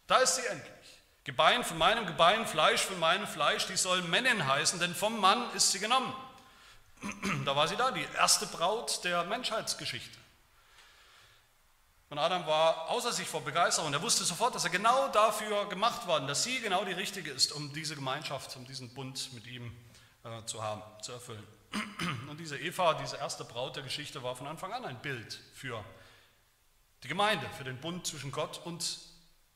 da 0.07 0.19
ist 0.19 0.37
sie 0.37 0.47
endlich. 0.47 0.71
Gebein 1.25 1.65
von 1.65 1.79
meinem 1.79 2.07
Gebein, 2.07 2.47
Fleisch 2.47 2.83
von 2.83 2.99
meinem 2.99 3.27
Fleisch, 3.27 3.67
die 3.67 3.77
soll 3.77 4.03
Männin 4.03 4.47
heißen, 4.47 4.79
denn 4.79 4.95
vom 4.95 5.19
Mann 5.19 5.51
ist 5.55 5.73
sie 5.73 5.79
genommen. 5.79 6.15
Da 7.47 7.57
war 7.57 7.67
sie 7.67 7.77
da, 7.77 7.91
die 7.91 8.07
erste 8.17 8.47
Braut 8.47 9.03
der 9.05 9.25
Menschheitsgeschichte. 9.25 10.20
Und 12.11 12.19
Adam 12.19 12.45
war 12.45 12.89
außer 12.91 13.13
sich 13.13 13.29
vor 13.29 13.41
Begeisterung. 13.41 13.93
Er 13.93 14.03
wusste 14.03 14.25
sofort, 14.25 14.57
dass 14.57 14.65
er 14.65 14.71
genau 14.71 15.09
dafür 15.09 15.69
gemacht 15.69 16.09
war, 16.09 16.21
dass 16.27 16.43
sie 16.43 16.61
genau 16.61 16.85
die 16.85 16.93
richtige 16.93 17.31
ist, 17.31 17.53
um 17.53 17.73
diese 17.73 17.95
Gemeinschaft, 17.95 18.57
um 18.57 18.67
diesen 18.67 18.93
Bund 18.93 19.33
mit 19.33 19.47
ihm 19.47 19.73
äh, 20.25 20.45
zu 20.45 20.61
haben, 20.61 20.83
zu 21.03 21.13
erfüllen. 21.13 21.47
Und 22.29 22.39
diese 22.39 22.59
Eva, 22.59 22.95
diese 22.95 23.17
erste 23.17 23.45
Braut 23.45 23.77
der 23.77 23.85
Geschichte, 23.85 24.25
war 24.25 24.35
von 24.35 24.49
Anfang 24.49 24.73
an 24.73 24.85
ein 24.85 25.01
Bild 25.01 25.41
für 25.55 25.85
die 27.05 27.09
Gemeinde, 27.09 27.49
für 27.57 27.63
den 27.63 27.81
Bund 27.81 28.05
zwischen 28.05 28.33
Gott 28.33 28.61
und 28.65 28.99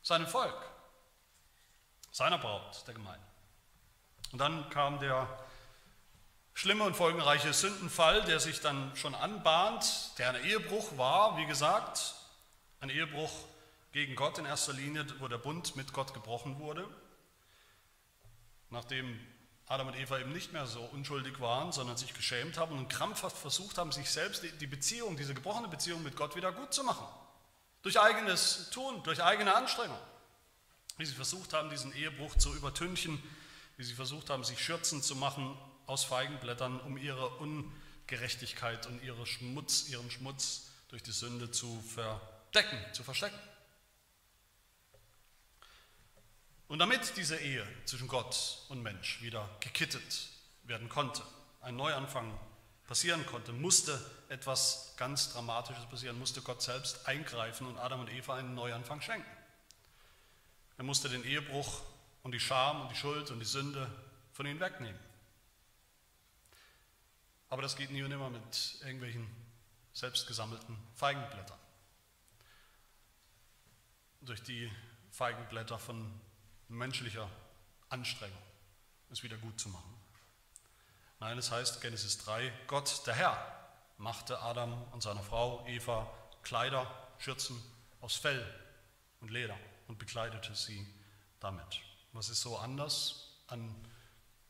seinem 0.03 0.29
Volk, 0.29 0.57
seiner 2.13 2.39
Braut, 2.39 2.87
der 2.87 2.95
Gemeinde. 2.95 3.27
Und 4.31 4.39
dann 4.39 4.71
kam 4.71 5.01
der 5.01 5.29
schlimme 6.55 6.85
und 6.85 6.95
folgenreiche 6.95 7.53
Sündenfall, 7.53 8.23
der 8.23 8.39
sich 8.39 8.61
dann 8.61 8.95
schon 8.95 9.17
anbahnt, 9.17 10.17
der 10.19 10.31
ein 10.31 10.45
Ehebruch 10.45 10.97
war, 10.97 11.37
wie 11.37 11.47
gesagt, 11.47 12.15
ein 12.85 12.91
Ehebruch 12.91 13.33
gegen 13.93 14.15
Gott 14.15 14.39
in 14.39 14.45
erster 14.45 14.75
Linie, 14.75 15.07
wo 15.19 15.27
der 15.27 15.39
Bund 15.39 15.75
mit 15.75 15.93
Gott 15.95 16.13
gebrochen 16.13 16.59
wurde, 16.59 16.87
nachdem 18.69 19.19
Adam 19.67 19.89
und 19.89 19.95
Eva 19.95 20.19
eben 20.19 20.33
nicht 20.33 20.53
mehr 20.53 20.67
so 20.67 20.83
unschuldig 20.83 21.41
waren, 21.41 21.73
sondern 21.73 21.97
sich 21.97 22.13
geschämt 22.13 22.59
haben 22.59 22.77
und 22.77 22.89
krampfhaft 22.89 23.39
versucht 23.39 23.79
haben, 23.79 23.91
sich 23.91 24.11
selbst 24.11 24.45
die 24.61 24.67
Beziehung, 24.67 25.17
diese 25.17 25.33
gebrochene 25.33 25.69
Beziehung 25.69 26.03
mit 26.03 26.17
Gott 26.17 26.37
wieder 26.37 26.53
gut 26.53 26.75
zu 26.75 26.85
machen. 26.85 27.07
Durch 27.81 27.99
eigenes 27.99 28.69
Tun, 28.71 29.03
durch 29.03 29.23
eigene 29.23 29.55
Anstrengung. 29.55 29.99
Wie 30.99 31.07
sie 31.07 31.15
versucht 31.15 31.55
haben, 31.55 31.71
diesen 31.71 31.95
Ehebruch 31.95 32.37
zu 32.37 32.55
übertünchen, 32.55 33.23
wie 33.79 33.85
sie 33.85 33.95
versucht 33.95 34.29
haben, 34.29 34.45
sich 34.45 34.63
Schürzen 34.63 35.03
zu 35.03 35.17
machen 35.17 35.57
aus 35.87 36.05
Feigenblättern, 36.05 36.81
um 36.81 36.99
ihre 36.99 37.31
Ungerechtigkeit 37.39 38.87
und 38.87 39.03
ihre 39.03 39.25
Schmutz, 39.27 39.89
ihren 39.89 40.11
Schmutz 40.11 40.67
durch 40.89 41.03
die 41.03 41.13
Sünde 41.13 41.51
zu 41.51 41.83
verdecken, 42.55 42.79
zu 42.93 43.03
verstecken. 43.03 43.39
Und 46.69 46.79
damit 46.79 47.17
diese 47.17 47.37
Ehe 47.37 47.67
zwischen 47.85 48.09
Gott 48.09 48.65
und 48.69 48.83
Mensch 48.83 49.21
wieder 49.23 49.49
gekittet 49.61 50.29
werden 50.63 50.89
konnte, 50.89 51.23
ein 51.61 51.77
Neuanfang 51.77 52.39
passieren 52.87 53.27
konnte, 53.27 53.53
musste 53.53 53.99
etwas 54.29 54.95
ganz 54.97 55.33
Dramatisches 55.33 55.85
passieren, 55.87 56.19
musste 56.19 56.43
Gott 56.43 56.63
selbst 56.63 57.07
eingreifen 57.09 57.67
und 57.67 57.79
Adam 57.79 58.01
und 58.01 58.11
Eva 58.11 58.37
einen 58.37 58.55
Neuanfang 58.55 59.01
schenken. 59.01 59.31
Er 60.77 60.85
musste 60.85 61.09
den 61.09 61.25
Ehebruch 61.25 61.83
und 62.23 62.33
die 62.33 62.41
Scham 62.41 62.83
und 62.83 62.91
die 62.91 62.97
Schuld 62.97 63.31
und 63.31 63.41
die 63.41 63.47
Sünde 63.47 63.91
von 64.33 64.47
ihnen 64.47 64.61
wegnehmen. 64.61 65.01
Aber 67.49 67.63
das 67.63 67.77
geht 67.77 67.91
nie 67.91 68.03
und 68.03 68.11
nimmer 68.11 68.31
mit 68.31 68.77
irgendwelchen 68.81 69.29
selbstgesammelten 69.93 70.77
Feigenblättern. 70.95 71.64
Durch 74.25 74.43
die 74.43 74.73
Feigenblätter 75.11 75.79
von 75.79 76.11
menschlicher 76.69 77.29
Anstrengung, 77.91 78.39
es 79.11 79.23
wieder 79.23 79.37
gut 79.37 79.61
zu 79.61 79.69
machen. 79.69 79.95
Nein, 81.21 81.37
es 81.37 81.51
heißt 81.51 81.83
Genesis 81.83 82.17
3, 82.25 82.51
Gott, 82.67 83.07
der 83.07 83.15
Herr, 83.15 83.69
machte 83.99 84.41
Adam 84.41 84.83
und 84.93 85.03
seiner 85.03 85.23
Frau 85.23 85.63
Eva 85.67 86.11
Kleider, 86.43 86.91
Schürzen 87.19 87.63
aus 88.01 88.17
Fell 88.17 88.43
und 89.21 89.31
Leder 89.31 89.59
und 89.89 89.99
bekleidete 89.99 90.55
sie 90.55 90.87
damit. 91.41 91.83
Was 92.13 92.31
ist 92.31 92.41
so 92.41 92.57
anders 92.57 93.43
an 93.49 93.75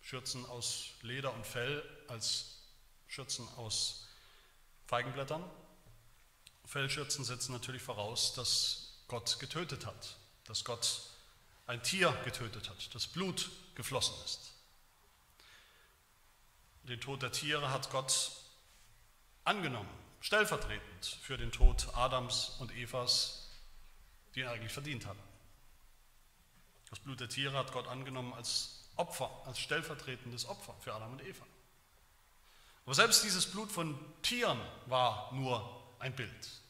Schürzen 0.01 0.47
aus 0.47 0.91
Leder 1.03 1.35
und 1.35 1.45
Fell 1.45 1.83
als 2.07 2.61
Schürzen 3.09 3.49
aus 3.57 4.07
Feigenblättern? 4.87 5.43
Fellschürzen 6.65 7.25
setzen 7.25 7.53
natürlich 7.53 7.83
voraus, 7.83 8.35
dass 8.35 8.84
Gott 9.15 9.39
getötet 9.39 9.87
hat, 9.87 10.17
dass 10.43 10.65
Gott 10.65 11.03
ein 11.69 11.81
Tier 11.85 12.11
getötet 12.25 12.69
hat, 12.69 12.93
das 12.97 13.07
Blut 13.07 13.49
geflossen 13.77 14.17
ist. 14.25 14.55
Den 16.83 17.01
Tod 17.01 17.23
der 17.23 17.31
Tiere 17.31 17.71
hat 17.71 17.93
Gott 17.93 18.33
angenommen, 19.45 19.89
stellvertretend 20.21 21.07
für 21.23 21.37
den 21.37 21.53
Tod 21.53 21.87
Adams 21.95 22.57
und 22.59 22.73
Evas, 22.73 23.51
die 24.35 24.41
ihn 24.41 24.49
eigentlich 24.49 24.73
verdient 24.73 25.07
hatten. 25.07 25.23
Das 26.91 26.99
Blut 26.99 27.21
der 27.21 27.29
Tiere 27.29 27.57
hat 27.57 27.71
Gott 27.71 27.87
angenommen 27.87 28.35
als 28.35 28.91
Opfer, 28.97 29.31
als 29.47 29.61
stellvertretendes 29.61 30.45
Opfer 30.47 30.75
für 30.81 30.93
Adam 30.93 31.13
und 31.13 31.23
Eva. 31.23 31.47
Aber 32.85 32.97
selbst 32.97 33.23
dieses 33.23 33.49
Blut 33.49 33.71
von 33.71 33.97
Tieren 34.23 34.61
war 34.87 35.33
nur 35.35 35.95
ein 36.01 36.17
Bild 36.17 36.64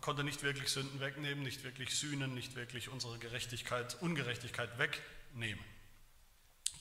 konnte 0.00 0.24
nicht 0.24 0.42
wirklich 0.42 0.70
Sünden 0.70 1.00
wegnehmen, 1.00 1.42
nicht 1.42 1.62
wirklich 1.64 1.98
sühnen, 1.98 2.34
nicht 2.34 2.54
wirklich 2.54 2.88
unsere 2.88 3.18
Gerechtigkeit, 3.18 3.96
Ungerechtigkeit 4.00 4.78
wegnehmen. 4.78 5.64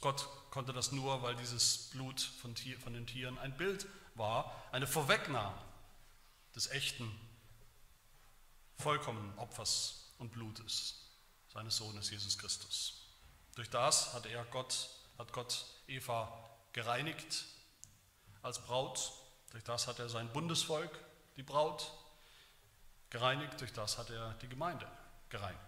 Gott 0.01 0.27
konnte 0.51 0.71
das 0.73 0.91
nur, 0.91 1.21
weil 1.21 1.35
dieses 1.35 1.89
Blut 1.91 2.21
von, 2.21 2.55
Tier, 2.55 2.79
von 2.79 2.93
den 2.93 3.07
Tieren 3.07 3.37
ein 3.39 3.57
Bild 3.57 3.87
war, 4.15 4.63
eine 4.71 4.87
Vorwegnahme 4.87 5.59
des 6.55 6.67
echten, 6.67 7.11
vollkommenen 8.77 9.37
Opfers 9.37 10.11
und 10.19 10.31
Blutes 10.31 11.01
seines 11.53 11.77
Sohnes 11.77 12.09
Jesus 12.09 12.37
Christus. 12.37 13.01
Durch 13.55 13.69
das 13.69 14.13
hat 14.13 14.25
er 14.25 14.43
Gott, 14.45 14.89
hat 15.17 15.33
Gott 15.33 15.65
Eva 15.87 16.31
gereinigt 16.73 17.45
als 18.41 18.61
Braut. 18.63 19.11
Durch 19.51 19.63
das 19.63 19.87
hat 19.87 19.99
er 19.99 20.09
sein 20.09 20.31
Bundesvolk, 20.33 20.91
die 21.37 21.43
Braut, 21.43 21.91
gereinigt, 23.15 23.61
durch 23.61 23.71
das 23.71 23.97
hat 23.97 24.09
er 24.09 24.35
die 24.41 24.49
Gemeinde 24.49 24.85
gereinigt. 25.29 25.61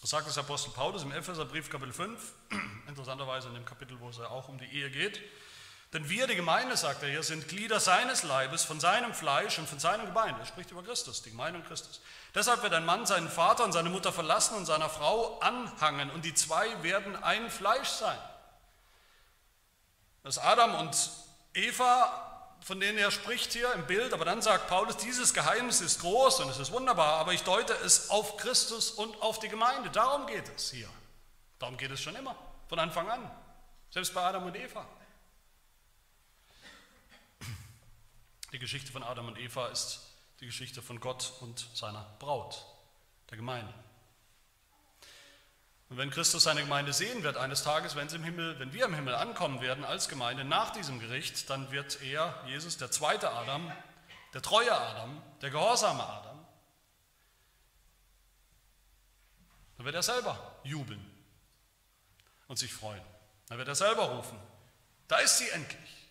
Das 0.00 0.10
sagt 0.10 0.28
das 0.28 0.38
Apostel 0.38 0.70
Paulus 0.70 1.02
im 1.02 1.10
Epheserbrief 1.10 1.68
Kapitel 1.68 1.92
5, 1.92 2.34
interessanterweise 2.86 3.48
in 3.48 3.54
dem 3.54 3.64
Kapitel, 3.64 3.98
wo 3.98 4.08
es 4.08 4.18
ja 4.18 4.28
auch 4.28 4.48
um 4.48 4.58
die 4.58 4.66
Ehe 4.66 4.90
geht. 4.90 5.20
Denn 5.92 6.08
wir, 6.08 6.28
die 6.28 6.36
Gemeinde, 6.36 6.76
sagt 6.76 7.02
er 7.02 7.08
hier, 7.08 7.24
sind 7.24 7.48
Glieder 7.48 7.80
seines 7.80 8.22
Leibes, 8.22 8.64
von 8.64 8.78
seinem 8.78 9.12
Fleisch 9.12 9.58
und 9.58 9.68
von 9.68 9.80
seinem 9.80 10.06
Gebein. 10.06 10.36
Er 10.38 10.46
spricht 10.46 10.70
über 10.70 10.84
Christus, 10.84 11.22
die 11.22 11.30
Gemeinde 11.30 11.58
und 11.58 11.66
Christus. 11.66 12.00
Deshalb 12.32 12.62
wird 12.62 12.72
ein 12.72 12.84
Mann 12.84 13.04
seinen 13.04 13.28
Vater 13.28 13.64
und 13.64 13.72
seine 13.72 13.90
Mutter 13.90 14.12
verlassen 14.12 14.56
und 14.56 14.66
seiner 14.66 14.88
Frau 14.88 15.40
anhangen 15.40 16.10
und 16.10 16.24
die 16.24 16.34
zwei 16.34 16.80
werden 16.84 17.16
ein 17.24 17.50
Fleisch 17.50 17.88
sein. 17.88 18.18
Dass 20.22 20.38
Adam 20.38 20.76
und 20.76 21.10
Eva 21.54 22.25
von 22.66 22.80
denen 22.80 22.98
er 22.98 23.12
spricht 23.12 23.52
hier 23.52 23.72
im 23.74 23.86
Bild, 23.86 24.12
aber 24.12 24.24
dann 24.24 24.42
sagt 24.42 24.66
Paulus, 24.66 24.96
dieses 24.96 25.32
Geheimnis 25.32 25.80
ist 25.80 26.00
groß 26.00 26.40
und 26.40 26.50
es 26.50 26.58
ist 26.58 26.72
wunderbar, 26.72 27.20
aber 27.20 27.32
ich 27.32 27.44
deute 27.44 27.72
es 27.72 28.10
auf 28.10 28.38
Christus 28.38 28.90
und 28.90 29.22
auf 29.22 29.38
die 29.38 29.48
Gemeinde. 29.48 29.88
Darum 29.88 30.26
geht 30.26 30.50
es 30.56 30.72
hier. 30.72 30.88
Darum 31.60 31.76
geht 31.76 31.92
es 31.92 32.00
schon 32.00 32.16
immer, 32.16 32.34
von 32.68 32.80
Anfang 32.80 33.08
an, 33.08 33.30
selbst 33.92 34.12
bei 34.12 34.20
Adam 34.20 34.46
und 34.46 34.56
Eva. 34.56 34.84
Die 38.50 38.58
Geschichte 38.58 38.90
von 38.90 39.04
Adam 39.04 39.28
und 39.28 39.38
Eva 39.38 39.68
ist 39.68 40.00
die 40.40 40.46
Geschichte 40.46 40.82
von 40.82 40.98
Gott 40.98 41.34
und 41.42 41.68
seiner 41.72 42.16
Braut, 42.18 42.66
der 43.30 43.36
Gemeinde. 43.36 43.72
Und 45.88 45.98
wenn 45.98 46.10
Christus 46.10 46.42
seine 46.42 46.62
Gemeinde 46.62 46.92
sehen 46.92 47.22
wird 47.22 47.36
eines 47.36 47.62
Tages, 47.62 47.94
wenn, 47.94 48.08
im 48.08 48.24
Himmel, 48.24 48.58
wenn 48.58 48.72
wir 48.72 48.86
im 48.86 48.94
Himmel 48.94 49.14
ankommen 49.14 49.60
werden 49.60 49.84
als 49.84 50.08
Gemeinde 50.08 50.44
nach 50.44 50.70
diesem 50.70 50.98
Gericht, 50.98 51.48
dann 51.48 51.70
wird 51.70 52.02
er, 52.02 52.34
Jesus, 52.46 52.76
der 52.76 52.90
zweite 52.90 53.30
Adam, 53.30 53.70
der 54.34 54.42
treue 54.42 54.72
Adam, 54.72 55.22
der 55.42 55.50
gehorsame 55.50 56.02
Adam, 56.02 56.44
dann 59.76 59.86
wird 59.86 59.94
er 59.94 60.02
selber 60.02 60.56
jubeln 60.64 61.04
und 62.48 62.58
sich 62.58 62.72
freuen. 62.72 63.02
Dann 63.48 63.58
wird 63.58 63.68
er 63.68 63.76
selber 63.76 64.10
rufen, 64.10 64.38
da 65.06 65.18
ist 65.18 65.38
sie 65.38 65.48
endlich. 65.50 66.10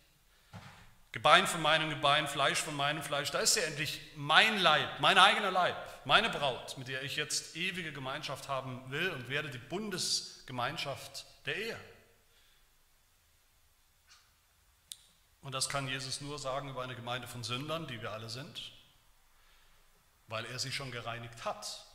Gebein 1.11 1.47
von 1.47 1.61
meinem 1.61 1.89
Gebein, 1.89 2.27
Fleisch 2.27 2.59
von 2.59 2.75
meinem 2.75 3.03
Fleisch, 3.03 3.31
da 3.31 3.39
ist 3.39 3.55
sie 3.55 3.61
endlich 3.61 4.01
mein 4.15 4.57
Leib, 4.57 4.99
mein 4.99 5.17
eigener 5.17 5.51
Leib, 5.51 5.75
meine 6.05 6.29
Braut, 6.29 6.77
mit 6.77 6.87
der 6.87 7.03
ich 7.03 7.15
jetzt 7.15 7.55
ewige 7.55 7.91
Gemeinschaft 7.91 8.47
haben 8.47 8.89
will 8.91 9.09
und 9.11 9.29
werde, 9.29 9.49
die 9.49 9.57
Bundesgemeinschaft 9.57 11.25
der 11.45 11.55
Ehe. 11.55 11.79
Und 15.41 15.53
das 15.53 15.69
kann 15.69 15.87
Jesus 15.87 16.21
nur 16.21 16.39
sagen 16.39 16.69
über 16.69 16.81
eine 16.81 16.95
Gemeinde 16.95 17.27
von 17.27 17.43
Sündern, 17.43 17.87
die 17.87 18.01
wir 18.01 18.11
alle 18.11 18.29
sind, 18.29 18.71
weil 20.27 20.45
er 20.45 20.57
sie 20.57 20.71
schon 20.71 20.91
gereinigt 20.91 21.45
hat. 21.45 21.85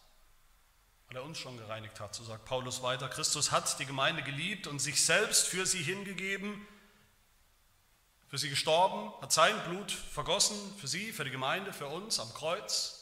Weil 1.08 1.16
er 1.16 1.24
uns 1.24 1.38
schon 1.38 1.56
gereinigt 1.56 1.98
hat, 1.98 2.14
so 2.14 2.22
sagt 2.22 2.44
Paulus 2.44 2.82
weiter. 2.82 3.08
Christus 3.08 3.50
hat 3.50 3.80
die 3.80 3.86
Gemeinde 3.86 4.22
geliebt 4.22 4.68
und 4.68 4.78
sich 4.78 5.04
selbst 5.04 5.48
für 5.48 5.66
sie 5.66 5.82
hingegeben, 5.82 6.64
für 8.28 8.38
sie 8.38 8.48
gestorben, 8.48 9.12
hat 9.20 9.32
sein 9.32 9.60
Blut 9.64 9.90
vergossen 9.90 10.56
für 10.78 10.86
sie, 10.86 11.12
für 11.12 11.24
die 11.24 11.32
Gemeinde, 11.32 11.72
für 11.72 11.88
uns 11.88 12.20
am 12.20 12.32
Kreuz, 12.32 12.99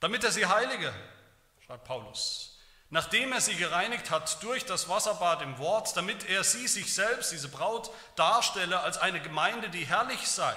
damit 0.00 0.24
er 0.24 0.32
sie 0.32 0.46
heilige, 0.46 0.92
schreibt 1.64 1.84
Paulus, 1.84 2.58
nachdem 2.88 3.32
er 3.32 3.40
sie 3.40 3.54
gereinigt 3.54 4.10
hat 4.10 4.42
durch 4.42 4.66
das 4.66 4.88
Wasserbad 4.88 5.42
im 5.42 5.58
Wort, 5.58 5.96
damit 5.96 6.28
er 6.28 6.42
sie 6.42 6.66
sich 6.66 6.92
selbst, 6.92 7.32
diese 7.32 7.48
Braut, 7.48 7.90
darstelle 8.16 8.80
als 8.80 8.98
eine 8.98 9.20
Gemeinde, 9.20 9.70
die 9.70 9.86
herrlich 9.86 10.26
sei, 10.26 10.54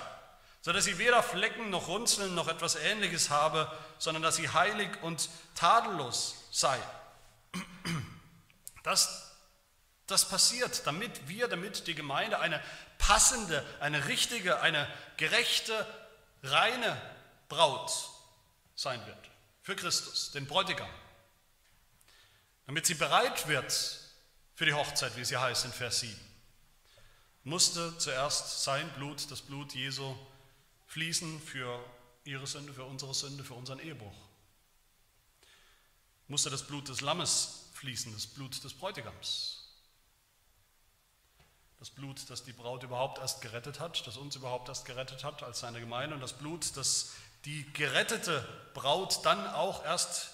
so 0.62 0.72
dass 0.72 0.86
sie 0.86 0.98
weder 0.98 1.22
Flecken 1.22 1.70
noch 1.70 1.88
Runzeln 1.88 2.34
noch 2.36 2.48
etwas 2.48 2.76
Ähnliches 2.76 3.30
habe, 3.30 3.72
sondern 4.00 4.24
dass 4.24 4.38
sie 4.38 4.50
heilig 4.50 4.90
und 5.04 5.30
tadellos 5.56 6.36
sei. 6.52 6.80
Das 8.84 9.30
das 10.08 10.28
passiert, 10.28 10.86
damit 10.86 11.30
wir, 11.30 11.48
damit 11.48 11.88
die 11.88 11.96
Gemeinde 11.96 12.40
eine 12.40 12.62
passende, 12.98 13.66
eine 13.80 14.08
richtige, 14.08 14.60
eine 14.60 14.88
gerechte, 15.16 15.88
reine 16.44 17.02
Braut 17.48 17.92
sein 18.76 19.06
wird 19.06 19.33
für 19.64 19.76
Christus, 19.76 20.32
den 20.32 20.46
Bräutigam. 20.46 20.90
Damit 22.66 22.86
sie 22.86 22.94
bereit 22.94 23.48
wird 23.48 24.00
für 24.56 24.66
die 24.66 24.74
Hochzeit, 24.74 25.16
wie 25.18 25.26
sie 25.26 25.38
heißt 25.38 25.66
in 25.66 25.72
Vers 25.72 26.02
7. 26.02 26.16
musste 27.46 27.98
zuerst 27.98 28.64
sein 28.64 28.88
Blut, 28.94 29.32
das 29.32 29.42
Blut 29.42 29.74
Jesu, 29.74 30.16
fließen 30.88 31.42
für 31.42 31.84
ihre 32.26 32.46
Sünde, 32.46 32.74
für 32.74 32.84
unsere 32.84 33.14
Sünde, 33.14 33.44
für 33.44 33.54
unseren 33.54 33.80
Ehebruch. 33.80 34.16
Musste 36.28 36.50
das 36.50 36.68
Blut 36.68 36.88
des 36.90 37.02
Lammes 37.02 37.70
fließen, 37.74 38.14
das 38.14 38.28
Blut 38.28 38.64
des 38.64 38.74
Bräutigams. 38.74 39.60
Das 41.80 41.90
Blut, 41.90 42.30
das 42.30 42.44
die 42.44 42.54
Braut 42.54 42.84
überhaupt 42.84 43.20
erst 43.20 43.42
gerettet 43.42 43.80
hat, 43.80 44.06
das 44.08 44.16
uns 44.16 44.36
überhaupt 44.36 44.70
erst 44.70 44.86
gerettet 44.86 45.24
hat 45.24 45.44
als 45.44 45.60
seine 45.60 45.82
Gemeinde 45.82 46.16
und 46.16 46.22
das 46.22 46.38
Blut, 46.38 46.78
das 46.78 47.12
die 47.46 47.72
gerettete 47.74 48.48
Braut 48.74 49.26
dann 49.26 49.46
auch 49.48 49.84
erst 49.84 50.32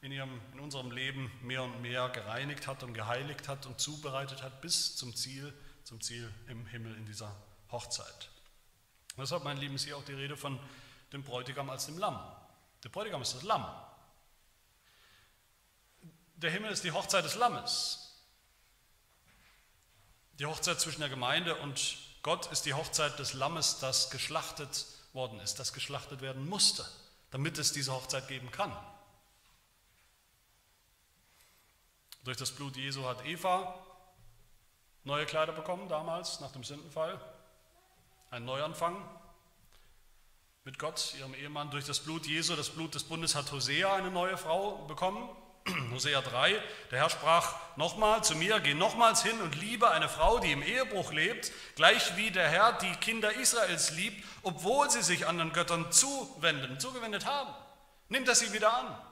in, 0.00 0.12
ihrem, 0.12 0.40
in 0.52 0.60
unserem 0.60 0.90
Leben 0.90 1.30
mehr 1.42 1.62
und 1.62 1.80
mehr 1.80 2.08
gereinigt 2.08 2.66
hat 2.66 2.82
und 2.82 2.94
geheiligt 2.94 3.48
hat 3.48 3.66
und 3.66 3.80
zubereitet 3.80 4.42
hat 4.42 4.60
bis 4.60 4.96
zum 4.96 5.14
Ziel, 5.14 5.52
zum 5.84 6.00
Ziel 6.00 6.32
im 6.48 6.66
Himmel 6.66 6.96
in 6.96 7.06
dieser 7.06 7.34
Hochzeit. 7.70 8.30
Deshalb, 9.16 9.44
mein 9.44 9.58
Lieben, 9.58 9.74
ist 9.74 9.84
hier 9.84 9.96
auch 9.96 10.04
die 10.04 10.14
Rede 10.14 10.36
von 10.36 10.58
dem 11.12 11.22
Bräutigam 11.22 11.70
als 11.70 11.86
dem 11.86 11.98
Lamm. 11.98 12.18
Der 12.82 12.88
Bräutigam 12.88 13.22
ist 13.22 13.34
das 13.34 13.42
Lamm. 13.42 13.66
Der 16.36 16.50
Himmel 16.50 16.72
ist 16.72 16.82
die 16.82 16.92
Hochzeit 16.92 17.24
des 17.24 17.36
Lammes. 17.36 18.02
Die 20.38 20.46
Hochzeit 20.46 20.80
zwischen 20.80 21.00
der 21.00 21.10
Gemeinde 21.10 21.56
und 21.56 21.98
Gott 22.22 22.50
ist 22.50 22.64
die 22.66 22.74
Hochzeit 22.74 23.18
des 23.18 23.34
Lammes, 23.34 23.78
das 23.78 24.10
geschlachtet 24.10 24.86
worden 25.12 25.40
ist, 25.40 25.58
das 25.58 25.72
geschlachtet 25.72 26.20
werden 26.20 26.48
musste, 26.48 26.86
damit 27.30 27.58
es 27.58 27.72
diese 27.72 27.92
Hochzeit 27.92 28.28
geben 28.28 28.50
kann. 28.50 28.74
Durch 32.24 32.36
das 32.36 32.52
Blut 32.52 32.76
Jesu 32.76 33.04
hat 33.04 33.24
Eva 33.26 33.74
neue 35.04 35.26
Kleider 35.26 35.52
bekommen, 35.52 35.88
damals 35.88 36.40
nach 36.40 36.52
dem 36.52 36.62
Sündenfall. 36.62 37.20
Ein 38.30 38.44
Neuanfang 38.44 38.96
mit 40.64 40.78
Gott, 40.78 41.14
ihrem 41.18 41.34
Ehemann. 41.34 41.70
Durch 41.70 41.84
das 41.84 42.00
Blut 42.00 42.26
Jesu, 42.26 42.54
das 42.54 42.70
Blut 42.70 42.94
des 42.94 43.04
Bundes, 43.04 43.34
hat 43.34 43.50
Hosea 43.50 43.94
eine 43.94 44.10
neue 44.10 44.36
Frau 44.36 44.86
bekommen. 44.86 45.28
Hosea 45.92 46.20
3, 46.20 46.60
der 46.90 46.98
Herr 46.98 47.10
sprach 47.10 47.54
nochmal 47.76 48.24
zu 48.24 48.36
mir, 48.36 48.60
geh 48.60 48.74
nochmals 48.74 49.22
hin 49.22 49.40
und 49.40 49.54
liebe 49.54 49.90
eine 49.90 50.08
Frau, 50.08 50.38
die 50.38 50.52
im 50.52 50.62
Ehebruch 50.62 51.12
lebt, 51.12 51.52
gleich 51.76 52.16
wie 52.16 52.30
der 52.30 52.48
Herr 52.48 52.72
die 52.74 52.92
Kinder 52.96 53.32
Israels 53.34 53.92
liebt, 53.92 54.24
obwohl 54.42 54.90
sie 54.90 55.02
sich 55.02 55.26
anderen 55.26 55.52
Göttern 55.52 55.90
zuwenden, 55.92 56.80
zugewendet 56.80 57.26
haben. 57.26 57.54
Nimm 58.08 58.24
das 58.24 58.40
sie 58.40 58.52
wieder 58.52 58.72
an. 58.76 59.11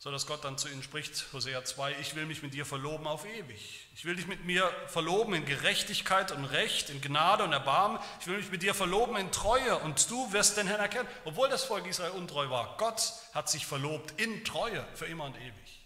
So 0.00 0.10
dass 0.10 0.26
Gott 0.26 0.44
dann 0.44 0.56
zu 0.56 0.68
ihnen 0.70 0.82
spricht, 0.82 1.26
Hosea 1.34 1.62
2, 1.62 1.98
ich 2.00 2.14
will 2.14 2.24
mich 2.24 2.42
mit 2.42 2.54
dir 2.54 2.64
verloben 2.64 3.06
auf 3.06 3.26
ewig. 3.26 3.86
Ich 3.94 4.06
will 4.06 4.16
dich 4.16 4.26
mit 4.26 4.46
mir 4.46 4.66
verloben 4.86 5.34
in 5.34 5.44
Gerechtigkeit 5.44 6.32
und 6.32 6.46
Recht, 6.46 6.88
in 6.88 7.02
Gnade 7.02 7.44
und 7.44 7.52
Erbarmen. 7.52 7.98
Ich 8.18 8.26
will 8.26 8.38
mich 8.38 8.50
mit 8.50 8.62
dir 8.62 8.74
verloben 8.74 9.16
in 9.18 9.30
Treue 9.30 9.76
und 9.76 10.10
du 10.10 10.32
wirst 10.32 10.56
den 10.56 10.66
Herrn 10.66 10.80
erkennen. 10.80 11.06
Obwohl 11.26 11.50
das 11.50 11.64
Volk 11.64 11.86
Israel 11.86 12.12
untreu 12.12 12.48
war, 12.48 12.78
Gott 12.78 13.12
hat 13.34 13.50
sich 13.50 13.66
verlobt 13.66 14.18
in 14.18 14.42
Treue 14.42 14.82
für 14.94 15.04
immer 15.04 15.24
und 15.24 15.36
ewig 15.36 15.84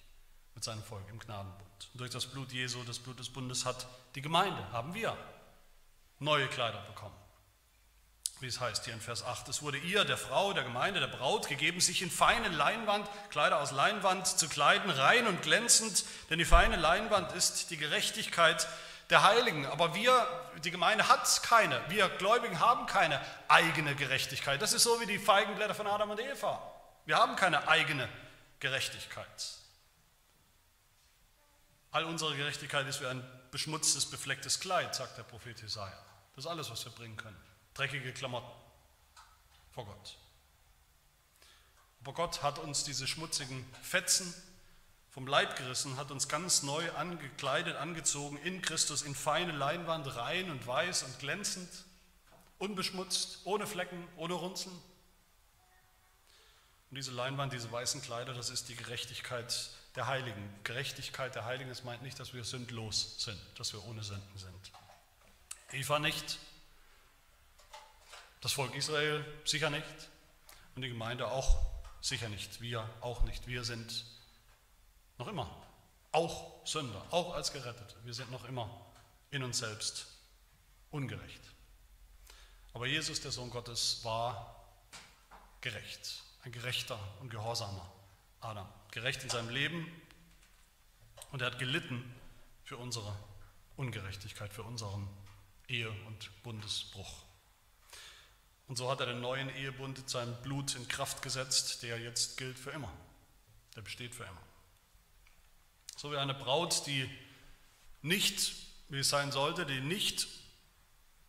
mit 0.55 0.63
seinem 0.63 0.85
Volk 0.85 1.09
im 1.11 1.19
Gnadenbund. 1.19 1.91
Und 1.93 2.01
durch 2.01 2.11
das 2.11 2.27
Blut 2.27 2.53
Jesu, 2.53 2.85
das 2.85 3.01
Blut 3.01 3.19
des 3.19 3.31
Bundes, 3.31 3.65
hat 3.65 3.89
die 4.15 4.23
Gemeinde, 4.23 4.71
haben 4.71 4.95
wir 4.95 5.19
neue 6.21 6.47
Kleider 6.47 6.83
bekommen 6.83 7.24
wie 8.45 8.49
es 8.49 8.61
heißt 8.61 8.85
hier 8.85 8.93
in 8.93 9.01
Vers 9.01 9.25
8. 9.25 9.49
Es 9.49 9.63
wurde 9.63 9.79
ihr, 9.79 10.05
der 10.05 10.19
Frau, 10.19 10.53
der 10.53 10.65
Gemeinde, 10.65 11.01
der 11.01 11.07
Braut 11.07 11.49
gegeben, 11.49 11.81
sich 11.81 12.03
in 12.03 12.11
feine 12.11 12.49
Leinwand, 12.49 13.09
Kleider 13.31 13.59
aus 13.59 13.71
Leinwand 13.71 14.27
zu 14.27 14.51
kleiden, 14.51 14.91
rein 14.91 15.27
und 15.27 15.41
glänzend, 15.41 16.05
denn 16.29 16.39
die 16.39 16.45
feine 16.45 16.77
Leinwand 16.77 17.33
ist 17.33 17.71
die 17.71 17.79
Gerechtigkeit 17.79 18.69
der 19.09 19.23
Heiligen. 19.23 19.65
Aber 19.65 19.95
wir, 19.95 20.27
die 20.63 20.71
Gemeinde 20.71 21.09
hat 21.09 21.43
keine, 21.43 21.81
wir 21.89 22.11
Gläubigen 22.11 22.61
haben 22.61 22.85
keine 22.85 23.19
eigene 23.49 23.95
Gerechtigkeit. 23.95 24.61
Das 24.61 24.75
ist 24.75 24.83
so 24.83 25.01
wie 25.01 25.07
die 25.07 25.19
Feigenblätter 25.19 25.75
von 25.75 25.87
Adam 25.87 26.11
und 26.11 26.21
Eva. 26.21 26.61
Wir 27.07 27.17
haben 27.17 27.37
keine 27.37 27.67
eigene 27.67 28.11
Gerechtigkeit. 28.61 29.27
All 31.93 32.05
unsere 32.05 32.37
Gerechtigkeit 32.37 32.87
ist 32.89 33.01
wie 33.01 33.07
ein 33.07 33.25
beschmutztes, 33.51 34.05
beflecktes 34.11 34.61
Kleid, 34.61 34.95
sagt 34.95 35.17
der 35.17 35.23
Prophet 35.23 35.59
Jesaja. 35.63 35.99
Das 36.37 36.45
ist 36.45 36.51
alles, 36.51 36.71
was 36.71 36.85
wir 36.85 36.93
bringen 36.93 37.17
können 37.17 37.54
dreckige 37.75 38.13
Klamotten 38.13 38.51
vor 39.73 39.87
Gott. 39.87 40.19
Aber 42.01 42.13
Gott 42.13 42.43
hat 42.43 42.59
uns 42.59 42.85
diese 42.85 43.07
schmutzigen 43.07 43.65
Fetzen 43.83 44.35
vom 45.11 45.27
Leib 45.27 45.57
gerissen, 45.57 45.97
hat 45.97 46.11
uns 46.11 46.29
ganz 46.29 46.63
neu 46.63 46.91
angekleidet, 46.93 47.77
angezogen 47.77 48.37
in 48.39 48.63
Christus 48.63 49.03
in 49.03 49.15
feine 49.15 49.53
Leinwand, 49.53 50.15
rein 50.17 50.51
und 50.51 50.67
weiß 50.67 51.05
und 51.05 51.19
glänzend, 51.19 51.69
unbeschmutzt, 52.59 53.41
ohne 53.45 53.67
Flecken, 53.67 54.07
ohne 54.17 54.35
Runzeln. 54.35 54.75
Und 56.91 56.97
diese 56.97 57.13
Leinwand, 57.13 57.53
diese 57.53 57.71
weißen 57.71 58.03
Kleider, 58.03 58.35
das 58.35 58.51
ist 58.51 58.69
die 58.69 58.77
Gerechtigkeit 58.77 59.71
der 59.97 60.07
Heiligen. 60.07 60.53
Gerechtigkeit 60.65 61.35
der 61.35 61.45
Heiligen, 61.45 61.71
das 61.71 61.85
meint 61.85 62.03
nicht, 62.03 62.19
dass 62.19 62.35
wir 62.35 62.45
sündlos 62.45 63.17
sind, 63.19 63.41
dass 63.57 63.73
wir 63.73 63.85
ohne 63.85 64.03
Sünden 64.03 64.39
sind. 64.39 64.73
Eva 65.73 65.99
nicht, 65.99 66.39
das 68.45 68.53
Volk 68.53 68.75
Israel 68.75 69.25
sicher 69.47 69.71
nicht 69.71 70.11
und 70.77 70.83
die 70.83 70.89
Gemeinde 70.89 71.29
auch 71.29 71.65
sicher 72.03 72.29
nicht. 72.29 72.61
Wir 72.61 72.87
auch 73.01 73.23
nicht. 73.23 73.47
Wir 73.47 73.65
sind 73.65 74.05
noch 75.17 75.29
immer 75.29 75.51
auch 76.13 76.67
Sünder, 76.67 77.03
auch 77.11 77.33
als 77.35 77.55
Gerettete. 77.55 77.95
Wir 78.05 78.13
sind 78.13 78.31
noch 78.31 78.45
immer 78.45 78.69
in 79.31 79.43
uns 79.43 79.59
selbst 79.59 80.09
ungerecht. 80.91 81.41
Aber 82.75 82.87
Jesus, 82.87 83.23
der 83.23 83.33
Sohn 83.33 83.49
Gottes, 83.49 84.05
war 84.05 84.63
gerecht, 85.63 86.23
ein 86.43 86.53
gerechter 86.53 86.99
und 87.21 87.31
gehorsamer 87.31 87.91
Adam. 88.43 88.69
Gerecht 88.91 89.23
in 89.23 89.31
seinem 89.31 89.49
Leben 89.49 89.91
und 91.33 91.41
er 91.41 91.47
hat 91.47 91.59
gelitten 91.59 92.15
für 92.63 92.77
unsere 92.77 93.17
Ungerechtigkeit, 93.77 94.53
für 94.53 94.65
unseren 94.65 95.09
Ehe- 95.67 95.91
und 96.07 96.43
Bundesbruch. 96.43 97.25
Und 98.67 98.77
so 98.77 98.91
hat 98.91 99.01
er 99.01 99.07
den 99.07 99.21
neuen 99.21 99.55
Ehebund 99.57 99.99
mit 99.99 100.09
seinem 100.09 100.35
Blut 100.43 100.75
in 100.75 100.89
Kraft 100.89 101.23
gesetzt, 101.23 101.83
der 101.83 101.99
jetzt 101.99 102.37
gilt 102.39 102.59
für 102.59 102.71
immer. 102.71 102.91
Der 103.77 103.83
besteht 103.83 104.15
für 104.15 104.25
immer. 104.25 104.43
So 105.97 106.13
wie 106.13 106.17
eine 106.17 106.35
Braut, 106.35 106.87
die 106.87 107.09
nicht, 108.03 108.55
wie 108.89 109.01
es 109.01 109.09
sein 109.09 109.33
sollte, 109.33 109.67
die 109.67 109.81
nicht 109.81 110.27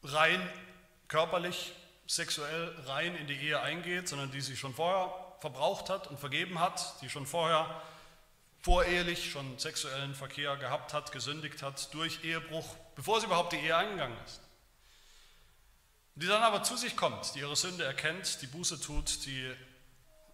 rein 0.04 0.48
körperlich, 1.08 1.74
sexuell 2.08 2.74
rein 2.86 3.16
in 3.16 3.28
die 3.28 3.36
Ehe 3.36 3.60
eingeht, 3.60 4.08
sondern 4.08 4.32
die 4.32 4.42
sich 4.42 4.60
schon 4.60 4.74
vorher 4.74 5.14
verbraucht 5.40 5.90
hat 5.90 6.08
und 6.08 6.20
vergeben 6.20 6.60
hat, 6.60 7.02
die 7.02 7.10
schon 7.10 7.26
vorher 7.26 7.82
vorehelich 8.62 9.32
schon 9.32 9.60
sexuellen 9.60 10.16
Verkehr 10.16 10.56
gehabt 10.58 10.94
hat, 10.94 11.12
gesündigt 11.12 11.62
hat 11.62 11.94
durch 11.94 12.24
Ehebruch, 12.24 12.76
bevor 12.96 13.20
sie 13.20 13.28
überhaupt 13.28 13.54
die 13.54 13.58
Ehe 13.58 13.76
eingegangen 13.76 14.18
ist 14.26 14.45
die 16.16 16.28
dann 16.28 16.44
aber 16.44 16.64
zu 16.64 16.78
sich 16.78 16.96
kommt, 16.96 17.36
die 17.36 17.40
ihre 17.40 17.56
Sünde 17.56 17.84
erkennt, 17.84 18.42
die 18.42 18.48
Buße 18.48 18.80
tut, 18.80 19.26
die 19.26 19.54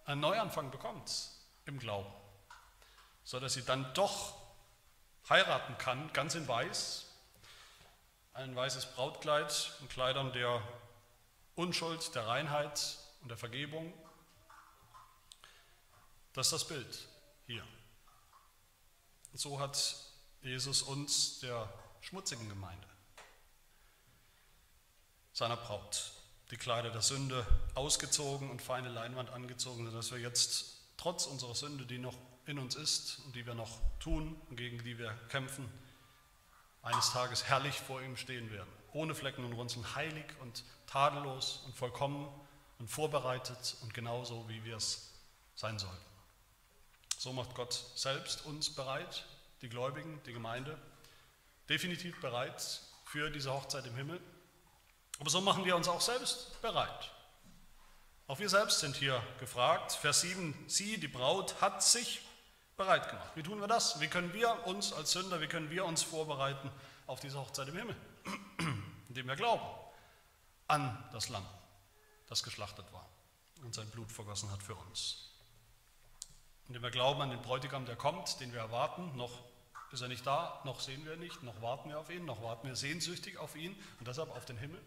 einen 0.04 0.20
Neuanfang 0.20 0.70
bekommt 0.70 1.12
im 1.66 1.78
Glauben, 1.78 2.12
sodass 3.24 3.54
sie 3.54 3.64
dann 3.64 3.92
doch 3.94 4.36
heiraten 5.28 5.76
kann, 5.78 6.12
ganz 6.12 6.34
in 6.36 6.46
weiß, 6.46 7.06
ein 8.34 8.54
weißes 8.54 8.86
Brautkleid 8.94 9.72
in 9.80 9.88
Kleidern 9.88 10.32
der 10.32 10.62
Unschuld, 11.56 12.14
der 12.14 12.26
Reinheit 12.26 12.98
und 13.20 13.28
der 13.28 13.36
Vergebung. 13.36 13.92
Das 16.32 16.46
ist 16.46 16.52
das 16.52 16.68
Bild 16.68 17.08
hier. 17.46 17.66
Und 19.32 19.38
so 19.38 19.60
hat 19.60 19.96
Jesus 20.42 20.82
uns 20.82 21.40
der 21.40 21.72
schmutzigen 22.00 22.48
Gemeinde 22.48 22.91
seiner 25.32 25.56
Braut 25.56 26.12
die 26.50 26.58
Kleider 26.58 26.90
der 26.90 27.00
Sünde 27.00 27.46
ausgezogen 27.74 28.50
und 28.50 28.60
feine 28.60 28.90
Leinwand 28.90 29.30
angezogen, 29.30 29.86
sodass 29.86 30.12
wir 30.12 30.18
jetzt 30.18 30.76
trotz 30.98 31.26
unserer 31.26 31.54
Sünde, 31.54 31.86
die 31.86 31.98
noch 31.98 32.16
in 32.46 32.58
uns 32.58 32.74
ist 32.74 33.20
und 33.24 33.34
die 33.34 33.46
wir 33.46 33.54
noch 33.54 33.80
tun 34.00 34.36
und 34.50 34.56
gegen 34.56 34.82
die 34.84 34.98
wir 34.98 35.12
kämpfen, 35.30 35.66
eines 36.82 37.12
Tages 37.12 37.44
herrlich 37.44 37.80
vor 37.80 38.02
ihm 38.02 38.16
stehen 38.16 38.50
werden. 38.50 38.68
Ohne 38.92 39.14
Flecken 39.14 39.44
und 39.44 39.54
Runzeln, 39.54 39.94
heilig 39.94 40.26
und 40.40 40.64
tadellos 40.86 41.62
und 41.64 41.74
vollkommen 41.74 42.28
und 42.78 42.88
vorbereitet 42.88 43.76
und 43.82 43.94
genauso, 43.94 44.46
wie 44.48 44.62
wir 44.64 44.76
es 44.76 45.12
sein 45.54 45.78
sollten. 45.78 46.04
So 47.16 47.32
macht 47.32 47.54
Gott 47.54 47.72
selbst 47.94 48.44
uns 48.44 48.68
bereit, 48.74 49.24
die 49.62 49.68
Gläubigen, 49.68 50.20
die 50.26 50.32
Gemeinde, 50.32 50.76
definitiv 51.68 52.20
bereit 52.20 52.80
für 53.04 53.30
diese 53.30 53.52
Hochzeit 53.52 53.86
im 53.86 53.94
Himmel. 53.94 54.20
Aber 55.22 55.30
so 55.30 55.40
machen 55.40 55.64
wir 55.64 55.76
uns 55.76 55.86
auch 55.86 56.00
selbst 56.00 56.60
bereit. 56.62 57.12
Auch 58.26 58.40
wir 58.40 58.48
selbst 58.48 58.80
sind 58.80 58.96
hier 58.96 59.22
gefragt. 59.38 59.92
Vers 59.92 60.22
7, 60.22 60.64
sie, 60.66 60.98
die 60.98 61.06
Braut, 61.06 61.60
hat 61.60 61.80
sich 61.80 62.22
bereit 62.76 63.08
gemacht. 63.08 63.30
Wie 63.36 63.44
tun 63.44 63.60
wir 63.60 63.68
das? 63.68 64.00
Wie 64.00 64.08
können 64.08 64.34
wir 64.34 64.66
uns 64.66 64.92
als 64.92 65.12
Sünder, 65.12 65.40
wie 65.40 65.46
können 65.46 65.70
wir 65.70 65.84
uns 65.84 66.02
vorbereiten 66.02 66.72
auf 67.06 67.20
diese 67.20 67.38
Hochzeit 67.38 67.68
im 67.68 67.76
Himmel? 67.76 67.94
Indem 69.10 69.28
wir 69.28 69.36
glauben 69.36 69.62
an 70.66 71.08
das 71.12 71.28
Lamm, 71.28 71.46
das 72.28 72.42
geschlachtet 72.42 72.92
war 72.92 73.08
und 73.62 73.76
sein 73.76 73.88
Blut 73.90 74.10
vergossen 74.10 74.50
hat 74.50 74.64
für 74.64 74.74
uns. 74.74 75.30
Indem 76.66 76.82
wir 76.82 76.90
glauben 76.90 77.22
an 77.22 77.30
den 77.30 77.42
Bräutigam, 77.42 77.86
der 77.86 77.94
kommt, 77.94 78.40
den 78.40 78.52
wir 78.52 78.58
erwarten, 78.58 79.16
noch 79.16 79.30
ist 79.92 80.00
er 80.00 80.08
nicht 80.08 80.26
da, 80.26 80.60
noch 80.64 80.80
sehen 80.80 81.04
wir 81.04 81.14
ihn 81.14 81.20
nicht, 81.20 81.44
noch 81.44 81.62
warten 81.62 81.90
wir 81.90 82.00
auf 82.00 82.10
ihn, 82.10 82.24
noch 82.24 82.42
warten 82.42 82.66
wir 82.66 82.74
sehnsüchtig 82.74 83.36
auf 83.36 83.54
ihn 83.54 83.80
und 84.00 84.08
deshalb 84.08 84.28
auf 84.30 84.44
den 84.46 84.58
Himmel. 84.58 84.82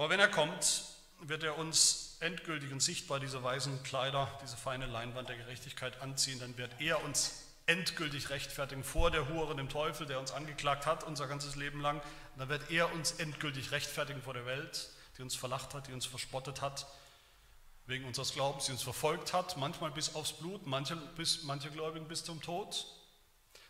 Aber 0.00 0.08
wenn 0.08 0.18
er 0.18 0.28
kommt, 0.28 0.84
wird 1.20 1.42
er 1.42 1.58
uns 1.58 2.16
endgültig 2.20 2.72
und 2.72 2.80
sichtbar 2.80 3.20
diese 3.20 3.42
weißen 3.42 3.82
Kleider, 3.82 4.30
diese 4.42 4.56
feine 4.56 4.86
Leinwand 4.86 5.28
der 5.28 5.36
Gerechtigkeit 5.36 6.00
anziehen, 6.00 6.40
dann 6.40 6.56
wird 6.56 6.80
er 6.80 7.04
uns 7.04 7.44
endgültig 7.66 8.30
rechtfertigen 8.30 8.82
vor 8.82 9.10
der 9.10 9.28
Hure, 9.28 9.54
dem 9.54 9.68
Teufel, 9.68 10.06
der 10.06 10.18
uns 10.18 10.32
angeklagt 10.32 10.86
hat, 10.86 11.04
unser 11.04 11.26
ganzes 11.26 11.54
Leben 11.54 11.82
lang. 11.82 12.00
dann 12.38 12.48
wird 12.48 12.70
er 12.70 12.90
uns 12.94 13.12
endgültig 13.12 13.72
rechtfertigen 13.72 14.22
vor 14.22 14.32
der 14.32 14.46
Welt, 14.46 14.88
die 15.18 15.22
uns 15.22 15.36
verlacht 15.36 15.74
hat, 15.74 15.88
die 15.88 15.92
uns 15.92 16.06
verspottet 16.06 16.62
hat, 16.62 16.86
wegen 17.84 18.06
unseres 18.06 18.32
Glaubens, 18.32 18.64
die 18.64 18.72
uns 18.72 18.82
verfolgt 18.82 19.34
hat, 19.34 19.58
manchmal 19.58 19.90
bis 19.90 20.14
aufs 20.14 20.32
Blut, 20.32 20.66
manche, 20.66 20.96
bis, 20.96 21.42
manche 21.42 21.70
Gläubigen 21.70 22.08
bis 22.08 22.24
zum 22.24 22.40
Tod. 22.40 22.86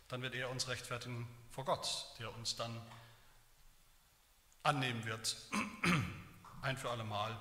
Dann 0.07 0.21
wird 0.21 0.35
er 0.35 0.49
uns 0.49 0.69
rechtfertigen 0.69 1.27
vor 1.49 1.65
Gott, 1.65 2.05
der 2.19 2.33
uns 2.33 2.55
dann 2.55 2.81
annehmen 4.63 5.05
wird, 5.05 5.35
ein 6.61 6.77
für 6.77 6.89
alle 6.89 7.03
Mal 7.03 7.39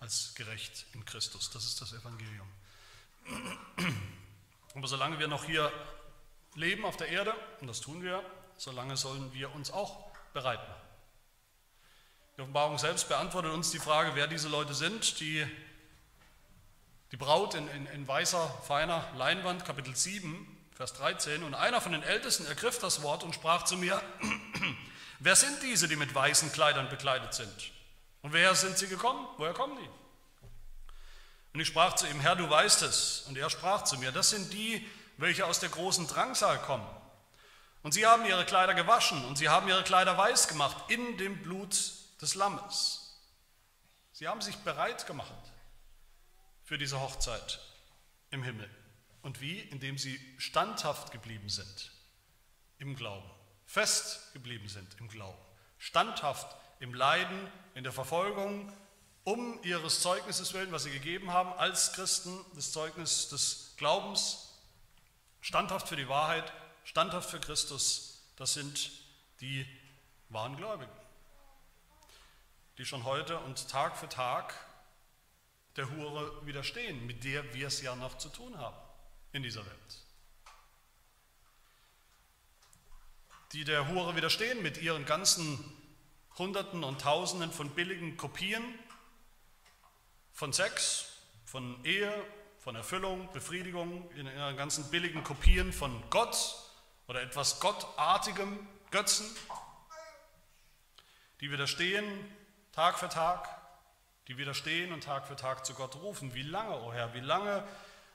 als 0.00 0.34
gerecht 0.34 0.86
in 0.94 1.04
Christus. 1.04 1.50
Das 1.50 1.64
ist 1.64 1.80
das 1.80 1.92
Evangelium. 1.92 2.48
Aber 4.74 4.88
solange 4.88 5.18
wir 5.18 5.28
noch 5.28 5.44
hier 5.44 5.70
leben 6.54 6.84
auf 6.84 6.96
der 6.96 7.08
Erde, 7.08 7.34
und 7.60 7.66
das 7.66 7.80
tun 7.80 8.02
wir, 8.02 8.24
solange 8.56 8.96
sollen 8.96 9.32
wir 9.32 9.54
uns 9.54 9.70
auch 9.70 10.10
bereit 10.32 10.60
machen. 10.60 10.82
Die 12.36 12.42
Offenbarung 12.42 12.78
selbst 12.78 13.08
beantwortet 13.08 13.52
uns 13.52 13.70
die 13.70 13.78
Frage, 13.78 14.14
wer 14.14 14.26
diese 14.26 14.48
Leute 14.48 14.74
sind, 14.74 15.20
die 15.20 15.46
die 17.12 17.16
Braut 17.16 17.54
in, 17.54 17.68
in, 17.68 17.86
in 17.86 18.06
weißer, 18.06 18.48
feiner 18.66 19.04
Leinwand, 19.16 19.64
Kapitel 19.64 19.96
7, 19.96 20.46
Vers 20.76 20.92
13, 20.94 21.42
und 21.42 21.54
einer 21.54 21.80
von 21.80 21.92
den 21.92 22.02
Ältesten 22.02 22.46
ergriff 22.46 22.78
das 22.78 23.02
Wort 23.02 23.24
und 23.24 23.34
sprach 23.34 23.64
zu 23.64 23.76
mir, 23.76 24.00
wer 25.18 25.34
sind 25.34 25.62
diese, 25.62 25.88
die 25.88 25.96
mit 25.96 26.14
weißen 26.14 26.52
Kleidern 26.52 26.88
bekleidet 26.88 27.34
sind? 27.34 27.72
Und 28.22 28.32
woher 28.32 28.54
sind 28.54 28.76
sie 28.78 28.88
gekommen? 28.88 29.26
Woher 29.36 29.54
kommen 29.54 29.78
die? 29.78 29.88
Und 31.52 31.60
ich 31.60 31.68
sprach 31.68 31.96
zu 31.96 32.06
ihm, 32.06 32.20
Herr, 32.20 32.36
du 32.36 32.48
weißt 32.48 32.82
es. 32.82 33.22
Und 33.28 33.36
er 33.36 33.50
sprach 33.50 33.84
zu 33.84 33.98
mir, 33.98 34.12
das 34.12 34.30
sind 34.30 34.52
die, 34.52 34.86
welche 35.16 35.46
aus 35.46 35.60
der 35.60 35.68
großen 35.68 36.06
Drangsal 36.06 36.60
kommen. 36.62 36.86
Und 37.82 37.92
sie 37.92 38.06
haben 38.06 38.26
ihre 38.26 38.44
Kleider 38.44 38.74
gewaschen 38.74 39.24
und 39.24 39.36
sie 39.36 39.48
haben 39.48 39.68
ihre 39.68 39.82
Kleider 39.82 40.16
weiß 40.16 40.48
gemacht 40.48 40.90
in 40.90 41.16
dem 41.16 41.42
Blut 41.42 41.92
des 42.20 42.34
Lammes. 42.34 43.18
Sie 44.12 44.28
haben 44.28 44.42
sich 44.42 44.56
bereit 44.58 45.06
gemacht 45.06 45.32
für 46.62 46.76
diese 46.76 47.00
Hochzeit 47.00 47.58
im 48.30 48.42
Himmel. 48.42 48.68
Und 49.22 49.40
wie? 49.40 49.60
Indem 49.60 49.98
sie 49.98 50.20
standhaft 50.38 51.10
geblieben 51.10 51.48
sind 51.48 51.90
im 52.78 52.96
Glauben, 52.96 53.28
fest 53.66 54.32
geblieben 54.32 54.68
sind 54.68 54.88
im 54.98 55.08
Glauben, 55.08 55.38
standhaft 55.80 56.54
im 56.78 56.94
Leiden, 56.94 57.50
in 57.74 57.82
der 57.82 57.92
Verfolgung, 57.92 58.72
um 59.24 59.60
ihres 59.64 60.00
Zeugnisses 60.02 60.54
willen, 60.54 60.70
was 60.70 60.84
sie 60.84 60.90
gegeben 60.90 61.32
haben, 61.32 61.52
als 61.54 61.92
Christen, 61.94 62.38
das 62.54 62.70
Zeugnis 62.70 63.28
des 63.30 63.74
Glaubens, 63.76 64.54
standhaft 65.40 65.88
für 65.88 65.96
die 65.96 66.08
Wahrheit, 66.08 66.52
standhaft 66.84 67.30
für 67.30 67.40
Christus, 67.40 68.22
das 68.36 68.54
sind 68.54 68.92
die 69.40 69.66
wahren 70.28 70.56
Gläubigen, 70.56 70.92
die 72.78 72.84
schon 72.84 73.04
heute 73.04 73.38
und 73.40 73.68
Tag 73.68 73.96
für 73.96 74.08
Tag 74.08 74.54
der 75.76 75.90
Hure 75.90 76.44
widerstehen, 76.46 77.06
mit 77.06 77.24
der 77.24 77.54
wir 77.54 77.68
es 77.68 77.80
ja 77.80 77.96
noch 77.96 78.18
zu 78.18 78.28
tun 78.28 78.56
haben 78.58 78.76
in 79.32 79.42
dieser 79.42 79.64
Welt. 79.64 80.09
Die 83.52 83.64
der 83.64 83.88
Hure 83.88 84.14
widerstehen 84.14 84.62
mit 84.62 84.80
ihren 84.80 85.04
ganzen 85.04 85.58
Hunderten 86.38 86.84
und 86.84 87.00
Tausenden 87.00 87.50
von 87.50 87.70
billigen 87.70 88.16
Kopien 88.16 88.62
von 90.32 90.52
Sex, 90.52 91.08
von 91.44 91.84
Ehe, 91.84 92.12
von 92.60 92.76
Erfüllung, 92.76 93.28
Befriedigung, 93.32 94.08
in 94.12 94.26
ihren 94.26 94.56
ganzen 94.56 94.88
billigen 94.90 95.24
Kopien 95.24 95.72
von 95.72 96.02
Gott 96.10 96.56
oder 97.08 97.22
etwas 97.22 97.58
Gottartigem, 97.58 98.68
Götzen, 98.92 99.26
die 101.40 101.50
widerstehen 101.50 102.04
Tag 102.72 102.98
für 102.98 103.08
Tag, 103.08 103.48
die 104.28 104.38
widerstehen 104.38 104.92
und 104.92 105.02
Tag 105.02 105.26
für 105.26 105.34
Tag 105.36 105.66
zu 105.66 105.74
Gott 105.74 105.96
rufen. 105.96 106.34
Wie 106.34 106.42
lange, 106.42 106.76
o 106.76 106.86
oh 106.86 106.92
Herr, 106.92 107.14
wie 107.14 107.20
lange 107.20 107.66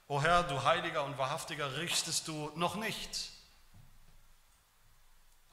O 0.08 0.22
Herr, 0.22 0.44
du 0.44 0.64
Heiliger 0.64 1.04
und 1.04 1.18
Wahrhaftiger, 1.18 1.78
richtest 1.78 2.28
du 2.28 2.52
noch 2.56 2.76
nicht. 2.76 3.35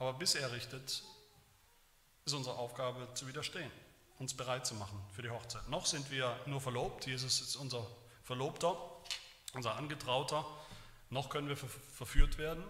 Aber 0.03 0.19
bis 0.19 0.35
er 0.35 0.51
richtet, 0.51 1.01
ist 2.25 2.33
unsere 2.33 2.57
Aufgabe 2.57 3.07
zu 3.13 3.25
widerstehen, 3.25 3.71
uns 4.19 4.33
bereit 4.33 4.67
zu 4.67 4.75
machen 4.75 5.01
für 5.13 5.21
die 5.21 5.29
Hochzeit. 5.29 5.69
Noch 5.69 5.85
sind 5.85 6.11
wir 6.11 6.37
nur 6.45 6.59
verlobt, 6.59 7.05
Jesus 7.05 7.39
ist 7.39 7.55
unser 7.55 7.87
Verlobter, 8.21 8.77
unser 9.53 9.77
Angetrauter. 9.77 10.45
Noch 11.09 11.29
können 11.29 11.47
wir 11.47 11.55
verführt 11.55 12.37
werden, 12.37 12.65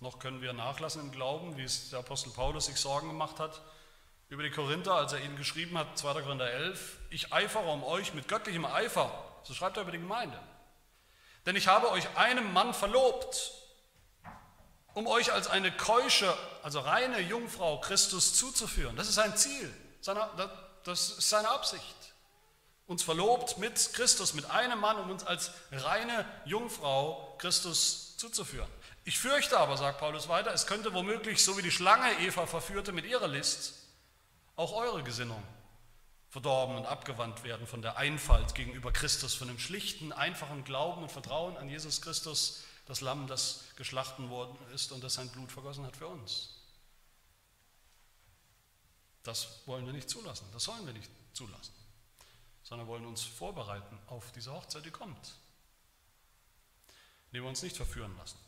noch 0.00 0.18
können 0.18 0.40
wir 0.40 0.54
nachlassen 0.54 1.02
im 1.02 1.12
Glauben, 1.12 1.58
wie 1.58 1.64
es 1.64 1.90
der 1.90 1.98
Apostel 1.98 2.30
Paulus 2.30 2.64
sich 2.66 2.76
Sorgen 2.76 3.08
gemacht 3.08 3.38
hat 3.38 3.60
über 4.30 4.42
die 4.42 4.50
Korinther, 4.50 4.94
als 4.94 5.12
er 5.12 5.20
ihnen 5.20 5.36
geschrieben 5.36 5.76
hat, 5.76 5.98
2. 5.98 6.22
Korinther 6.22 6.50
11, 6.50 7.00
ich 7.10 7.34
eifere 7.34 7.70
um 7.70 7.84
euch 7.84 8.14
mit 8.14 8.28
göttlichem 8.28 8.64
Eifer. 8.64 9.12
So 9.42 9.52
schreibt 9.52 9.76
er 9.76 9.82
über 9.82 9.92
die 9.92 9.98
Gemeinde. 9.98 10.40
Denn 11.44 11.54
ich 11.54 11.68
habe 11.68 11.90
euch 11.90 12.16
einem 12.16 12.50
Mann 12.54 12.72
verlobt, 12.72 13.59
um 14.94 15.06
euch 15.06 15.32
als 15.32 15.46
eine 15.46 15.70
keusche, 15.72 16.36
also 16.62 16.80
reine 16.80 17.20
Jungfrau 17.20 17.80
Christus 17.80 18.34
zuzuführen. 18.34 18.96
Das 18.96 19.08
ist 19.08 19.14
sein 19.14 19.36
Ziel, 19.36 19.72
das 20.84 21.10
ist 21.10 21.28
seine 21.28 21.50
Absicht. 21.50 21.82
Uns 22.86 23.02
verlobt 23.02 23.58
mit 23.58 23.92
Christus, 23.92 24.34
mit 24.34 24.50
einem 24.50 24.80
Mann, 24.80 24.98
um 24.98 25.10
uns 25.10 25.24
als 25.24 25.52
reine 25.70 26.26
Jungfrau 26.44 27.36
Christus 27.38 28.16
zuzuführen. 28.16 28.68
Ich 29.04 29.18
fürchte 29.18 29.58
aber, 29.58 29.76
sagt 29.76 29.98
Paulus 29.98 30.28
weiter, 30.28 30.52
es 30.52 30.66
könnte 30.66 30.92
womöglich, 30.92 31.42
so 31.42 31.56
wie 31.56 31.62
die 31.62 31.70
Schlange 31.70 32.12
Eva 32.20 32.46
verführte 32.46 32.92
mit 32.92 33.06
ihrer 33.06 33.28
List, 33.28 33.74
auch 34.56 34.72
eure 34.72 35.02
Gesinnung 35.02 35.42
verdorben 36.28 36.76
und 36.76 36.86
abgewandt 36.86 37.42
werden 37.42 37.66
von 37.66 37.82
der 37.82 37.96
Einfalt 37.96 38.54
gegenüber 38.54 38.92
Christus, 38.92 39.34
von 39.34 39.48
dem 39.48 39.58
schlichten, 39.58 40.12
einfachen 40.12 40.64
Glauben 40.64 41.02
und 41.02 41.10
Vertrauen 41.10 41.56
an 41.56 41.68
Jesus 41.68 42.02
Christus, 42.02 42.62
das 42.86 43.00
Lamm, 43.00 43.26
das 43.26 43.64
geschlachten 43.76 44.30
worden 44.30 44.56
ist 44.74 44.92
und 44.92 45.02
das 45.02 45.14
sein 45.14 45.28
Blut 45.30 45.52
vergossen 45.52 45.86
hat 45.86 45.96
für 45.96 46.08
uns. 46.08 46.56
Das 49.22 49.66
wollen 49.66 49.86
wir 49.86 49.92
nicht 49.92 50.08
zulassen, 50.08 50.48
das 50.52 50.64
sollen 50.64 50.86
wir 50.86 50.92
nicht 50.92 51.10
zulassen, 51.34 51.74
sondern 52.62 52.88
wollen 52.88 53.04
uns 53.04 53.22
vorbereiten 53.22 53.98
auf 54.06 54.32
diese 54.32 54.52
Hochzeit, 54.52 54.84
die 54.84 54.90
kommt, 54.90 55.34
indem 57.26 57.44
wir 57.44 57.48
uns 57.50 57.62
nicht 57.62 57.76
verführen 57.76 58.16
lassen. 58.16 58.38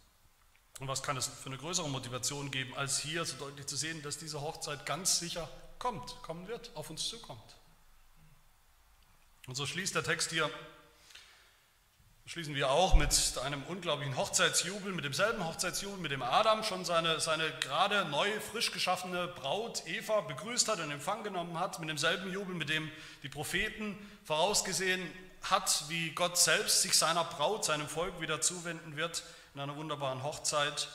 Und 0.80 0.88
was 0.88 1.02
kann 1.02 1.16
es 1.16 1.26
für 1.26 1.46
eine 1.46 1.58
größere 1.58 1.88
Motivation 1.88 2.50
geben, 2.50 2.74
als 2.74 2.98
hier 2.98 3.24
so 3.24 3.36
deutlich 3.36 3.66
zu 3.66 3.76
sehen, 3.76 4.02
dass 4.02 4.18
diese 4.18 4.40
Hochzeit 4.40 4.86
ganz 4.86 5.18
sicher 5.18 5.48
kommt, 5.78 6.20
kommen 6.22 6.48
wird, 6.48 6.74
auf 6.74 6.90
uns 6.90 7.08
zukommt. 7.08 7.56
Und 9.46 9.54
so 9.54 9.66
schließt 9.66 9.94
der 9.94 10.04
Text 10.04 10.30
hier, 10.30 10.50
schließen 12.32 12.54
wir 12.54 12.70
auch 12.70 12.94
mit 12.94 13.34
einem 13.44 13.62
unglaublichen 13.64 14.16
Hochzeitsjubel, 14.16 14.90
mit 14.94 15.04
demselben 15.04 15.46
Hochzeitsjubel, 15.46 15.98
mit 15.98 16.12
dem 16.12 16.22
Adam 16.22 16.64
schon 16.64 16.86
seine, 16.86 17.20
seine 17.20 17.44
gerade 17.60 18.06
neu, 18.06 18.26
frisch 18.40 18.72
geschaffene 18.72 19.28
Braut 19.28 19.86
Eva 19.86 20.22
begrüßt 20.22 20.66
hat 20.68 20.80
und 20.80 20.90
Empfang 20.90 21.24
genommen 21.24 21.60
hat, 21.60 21.78
mit 21.78 21.90
demselben 21.90 22.32
Jubel, 22.32 22.54
mit 22.54 22.70
dem 22.70 22.90
die 23.22 23.28
Propheten 23.28 23.98
vorausgesehen 24.24 25.06
hat, 25.42 25.84
wie 25.88 26.12
Gott 26.12 26.38
selbst 26.38 26.80
sich 26.80 26.96
seiner 26.96 27.22
Braut, 27.22 27.66
seinem 27.66 27.86
Volk 27.86 28.18
wieder 28.22 28.40
zuwenden 28.40 28.96
wird 28.96 29.24
in 29.54 29.60
einer 29.60 29.76
wunderbaren 29.76 30.22
Hochzeit, 30.22 30.88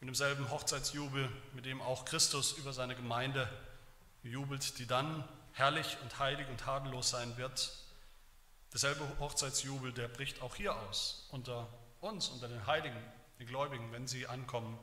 mit 0.00 0.08
demselben 0.08 0.50
Hochzeitsjubel, 0.50 1.30
mit 1.52 1.64
dem 1.64 1.80
auch 1.80 2.06
Christus 2.06 2.54
über 2.54 2.72
seine 2.72 2.96
Gemeinde 2.96 3.48
jubelt, 4.24 4.80
die 4.80 4.86
dann 4.88 5.22
herrlich 5.52 5.96
und 6.02 6.18
heilig 6.18 6.48
und 6.48 6.58
tadellos 6.58 7.10
sein 7.10 7.36
wird. 7.36 7.85
Derselbe 8.76 9.08
Hochzeitsjubel, 9.20 9.90
der 9.90 10.06
bricht 10.06 10.42
auch 10.42 10.54
hier 10.54 10.76
aus, 10.76 11.28
unter 11.30 11.66
uns, 12.02 12.28
unter 12.28 12.46
den 12.46 12.66
Heiligen, 12.66 13.02
den 13.38 13.46
Gläubigen, 13.46 13.90
wenn 13.90 14.06
sie 14.06 14.26
ankommen 14.26 14.78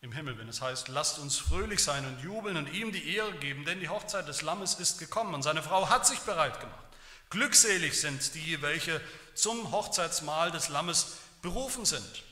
im 0.00 0.10
Himmel, 0.10 0.36
wenn 0.38 0.48
es 0.48 0.60
heißt, 0.60 0.88
lasst 0.88 1.20
uns 1.20 1.38
fröhlich 1.38 1.80
sein 1.80 2.04
und 2.04 2.20
jubeln 2.20 2.56
und 2.56 2.66
ihm 2.74 2.90
die 2.90 3.14
Ehre 3.14 3.32
geben, 3.34 3.64
denn 3.64 3.78
die 3.78 3.88
Hochzeit 3.88 4.26
des 4.26 4.42
Lammes 4.42 4.74
ist 4.74 4.98
gekommen 4.98 5.34
und 5.34 5.44
seine 5.44 5.62
Frau 5.62 5.88
hat 5.88 6.04
sich 6.04 6.18
bereit 6.18 6.58
gemacht. 6.58 6.84
Glückselig 7.30 8.00
sind 8.00 8.34
die, 8.34 8.60
welche 8.60 9.00
zum 9.34 9.70
Hochzeitsmahl 9.70 10.50
des 10.50 10.68
Lammes 10.68 11.18
berufen 11.40 11.84
sind. 11.84 12.24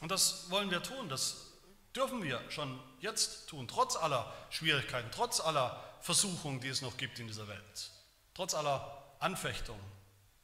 Und 0.00 0.10
das 0.10 0.48
wollen 0.48 0.70
wir 0.70 0.82
tun, 0.82 1.10
das 1.10 1.52
dürfen 1.94 2.22
wir 2.22 2.40
schon 2.48 2.80
jetzt 3.00 3.46
tun, 3.46 3.68
trotz 3.68 3.94
aller 3.94 4.32
Schwierigkeiten, 4.48 5.10
trotz 5.14 5.38
aller 5.38 5.84
Versuchungen, 6.00 6.62
die 6.62 6.68
es 6.68 6.80
noch 6.80 6.96
gibt 6.96 7.18
in 7.18 7.26
dieser 7.26 7.46
Welt, 7.46 7.90
trotz 8.32 8.54
aller 8.54 9.04
Anfechtung 9.20 9.78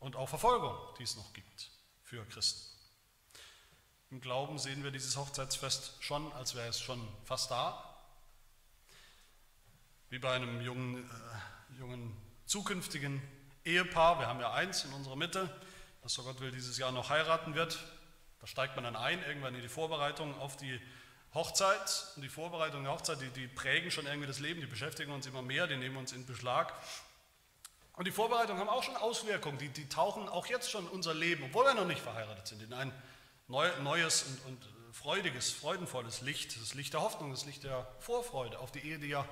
und 0.04 0.16
auch 0.16 0.28
Verfolgung, 0.28 0.76
die 0.98 1.02
es 1.02 1.16
noch 1.16 1.32
gibt 1.32 1.70
für 2.02 2.24
Christen. 2.26 2.70
Im 4.10 4.20
Glauben 4.20 4.58
sehen 4.58 4.84
wir 4.84 4.90
dieses 4.90 5.16
Hochzeitsfest 5.16 6.04
schon, 6.04 6.30
als 6.34 6.54
wäre 6.54 6.68
es 6.68 6.78
schon 6.78 7.00
fast 7.24 7.50
da. 7.50 7.96
Wie 10.10 10.18
bei 10.18 10.32
einem 10.32 10.60
jungen, 10.60 11.10
äh, 11.10 11.78
jungen 11.78 12.14
zukünftigen 12.44 13.22
Ehepaar, 13.64 14.20
wir 14.20 14.26
haben 14.26 14.40
ja 14.40 14.52
eins 14.52 14.84
in 14.84 14.92
unserer 14.92 15.16
Mitte, 15.16 15.48
das 16.02 16.12
so 16.12 16.22
Gott 16.22 16.38
will 16.40 16.52
dieses 16.52 16.76
Jahr 16.76 16.92
noch 16.92 17.08
heiraten 17.08 17.54
wird. 17.54 17.82
Da 18.40 18.46
steigt 18.46 18.76
man 18.76 18.84
dann 18.84 18.96
ein, 18.96 19.22
irgendwann 19.24 19.54
in 19.54 19.62
die 19.62 19.70
Vorbereitung 19.70 20.38
auf 20.38 20.58
die 20.58 20.78
Hochzeit. 21.32 22.12
Und 22.14 22.22
die 22.22 22.28
Vorbereitung 22.28 22.82
der 22.82 22.92
Hochzeit, 22.92 23.22
die, 23.22 23.30
die 23.30 23.48
prägen 23.48 23.90
schon 23.90 24.04
irgendwie 24.04 24.28
das 24.28 24.38
Leben, 24.38 24.60
die 24.60 24.66
beschäftigen 24.66 25.12
uns 25.12 25.26
immer 25.26 25.40
mehr, 25.40 25.66
die 25.66 25.76
nehmen 25.76 25.96
uns 25.96 26.12
in 26.12 26.26
Beschlag. 26.26 26.74
Und 27.96 28.06
die 28.06 28.12
Vorbereitungen 28.12 28.60
haben 28.60 28.68
auch 28.68 28.82
schon 28.82 28.96
Auswirkungen, 28.96 29.58
die, 29.58 29.68
die 29.68 29.88
tauchen 29.88 30.28
auch 30.28 30.46
jetzt 30.46 30.70
schon 30.70 30.88
unser 30.88 31.14
Leben, 31.14 31.44
obwohl 31.44 31.64
wir 31.64 31.74
noch 31.74 31.86
nicht 31.86 32.00
verheiratet 32.00 32.46
sind, 32.48 32.62
in 32.62 32.72
ein 32.72 32.92
neues 33.46 34.24
und, 34.24 34.46
und 34.46 34.68
freudiges, 34.92 35.52
freudenvolles 35.52 36.20
Licht, 36.20 36.60
das 36.60 36.74
Licht 36.74 36.92
der 36.92 37.02
Hoffnung, 37.02 37.30
das 37.30 37.44
Licht 37.44 37.62
der 37.62 37.86
Vorfreude 38.00 38.58
auf 38.58 38.72
die 38.72 38.80
Ehe, 38.80 38.98
die 38.98 39.08
ja 39.08 39.28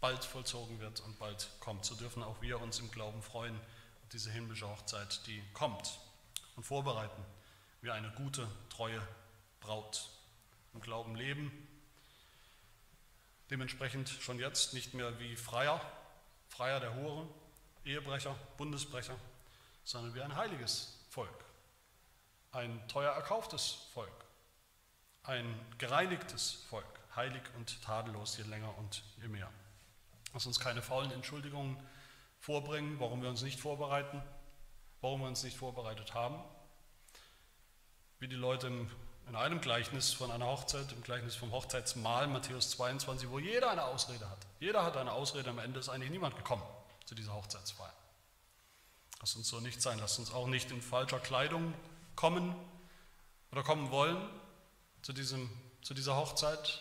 bald 0.00 0.24
vollzogen 0.24 0.80
wird 0.80 1.00
und 1.00 1.18
bald 1.18 1.48
kommt. 1.60 1.84
So 1.84 1.94
dürfen 1.94 2.22
auch 2.22 2.40
wir 2.40 2.60
uns 2.60 2.78
im 2.78 2.90
Glauben 2.90 3.22
freuen 3.22 3.56
auf 3.56 4.08
diese 4.12 4.30
himmlische 4.30 4.68
Hochzeit, 4.68 5.26
die 5.26 5.42
kommt 5.52 5.98
und 6.56 6.64
vorbereiten 6.64 7.24
wie 7.82 7.90
eine 7.90 8.10
gute, 8.12 8.46
treue 8.70 9.00
Braut. 9.60 10.08
Im 10.74 10.80
Glauben 10.80 11.14
leben, 11.14 11.52
dementsprechend 13.50 14.08
schon 14.08 14.38
jetzt 14.38 14.72
nicht 14.72 14.94
mehr 14.94 15.18
wie 15.18 15.36
Freier, 15.36 15.80
Freier 16.48 16.80
der 16.80 16.94
Hure, 16.94 17.28
Ehebrecher, 17.84 18.36
Bundesbrecher, 18.56 19.16
sondern 19.84 20.14
wie 20.14 20.22
ein 20.22 20.36
heiliges 20.36 20.98
Volk, 21.08 21.44
ein 22.52 22.86
teuer 22.88 23.12
erkauftes 23.12 23.88
Volk, 23.92 24.24
ein 25.24 25.58
gereinigtes 25.78 26.64
Volk, 26.70 26.86
heilig 27.16 27.42
und 27.56 27.82
tadellos 27.82 28.36
je 28.36 28.44
länger 28.44 28.76
und 28.78 29.02
je 29.20 29.28
mehr. 29.28 29.50
Lass 30.32 30.46
uns 30.46 30.60
keine 30.60 30.80
faulen 30.80 31.10
Entschuldigungen 31.10 31.76
vorbringen, 32.38 32.98
warum 33.00 33.22
wir 33.22 33.28
uns 33.28 33.42
nicht 33.42 33.60
vorbereiten, 33.60 34.22
warum 35.00 35.20
wir 35.20 35.28
uns 35.28 35.42
nicht 35.42 35.56
vorbereitet 35.56 36.14
haben. 36.14 36.42
Wie 38.18 38.28
die 38.28 38.36
Leute 38.36 38.68
in 39.28 39.36
einem 39.36 39.60
Gleichnis 39.60 40.12
von 40.12 40.30
einer 40.30 40.46
Hochzeit, 40.46 40.92
im 40.92 41.02
Gleichnis 41.02 41.34
vom 41.34 41.50
Hochzeitsmahl, 41.50 42.28
Matthäus 42.28 42.70
22, 42.70 43.28
wo 43.28 43.38
jeder 43.38 43.70
eine 43.70 43.84
Ausrede 43.84 44.28
hat. 44.30 44.46
Jeder 44.60 44.84
hat 44.84 44.96
eine 44.96 45.12
Ausrede, 45.12 45.50
am 45.50 45.58
Ende 45.58 45.80
ist 45.80 45.88
eigentlich 45.88 46.10
niemand 46.10 46.36
gekommen 46.36 46.62
zu 47.04 47.14
dieser 47.14 47.34
Hochzeitsfeier. 47.34 47.92
Lass 49.20 49.36
uns 49.36 49.48
so 49.48 49.60
nicht 49.60 49.80
sein, 49.80 49.98
lass 50.00 50.18
uns 50.18 50.32
auch 50.32 50.46
nicht 50.46 50.70
in 50.70 50.82
falscher 50.82 51.20
Kleidung 51.20 51.72
kommen 52.16 52.54
oder 53.52 53.62
kommen 53.62 53.90
wollen 53.90 54.20
zu, 55.02 55.12
diesem, 55.12 55.48
zu 55.82 55.94
dieser 55.94 56.16
Hochzeit, 56.16 56.80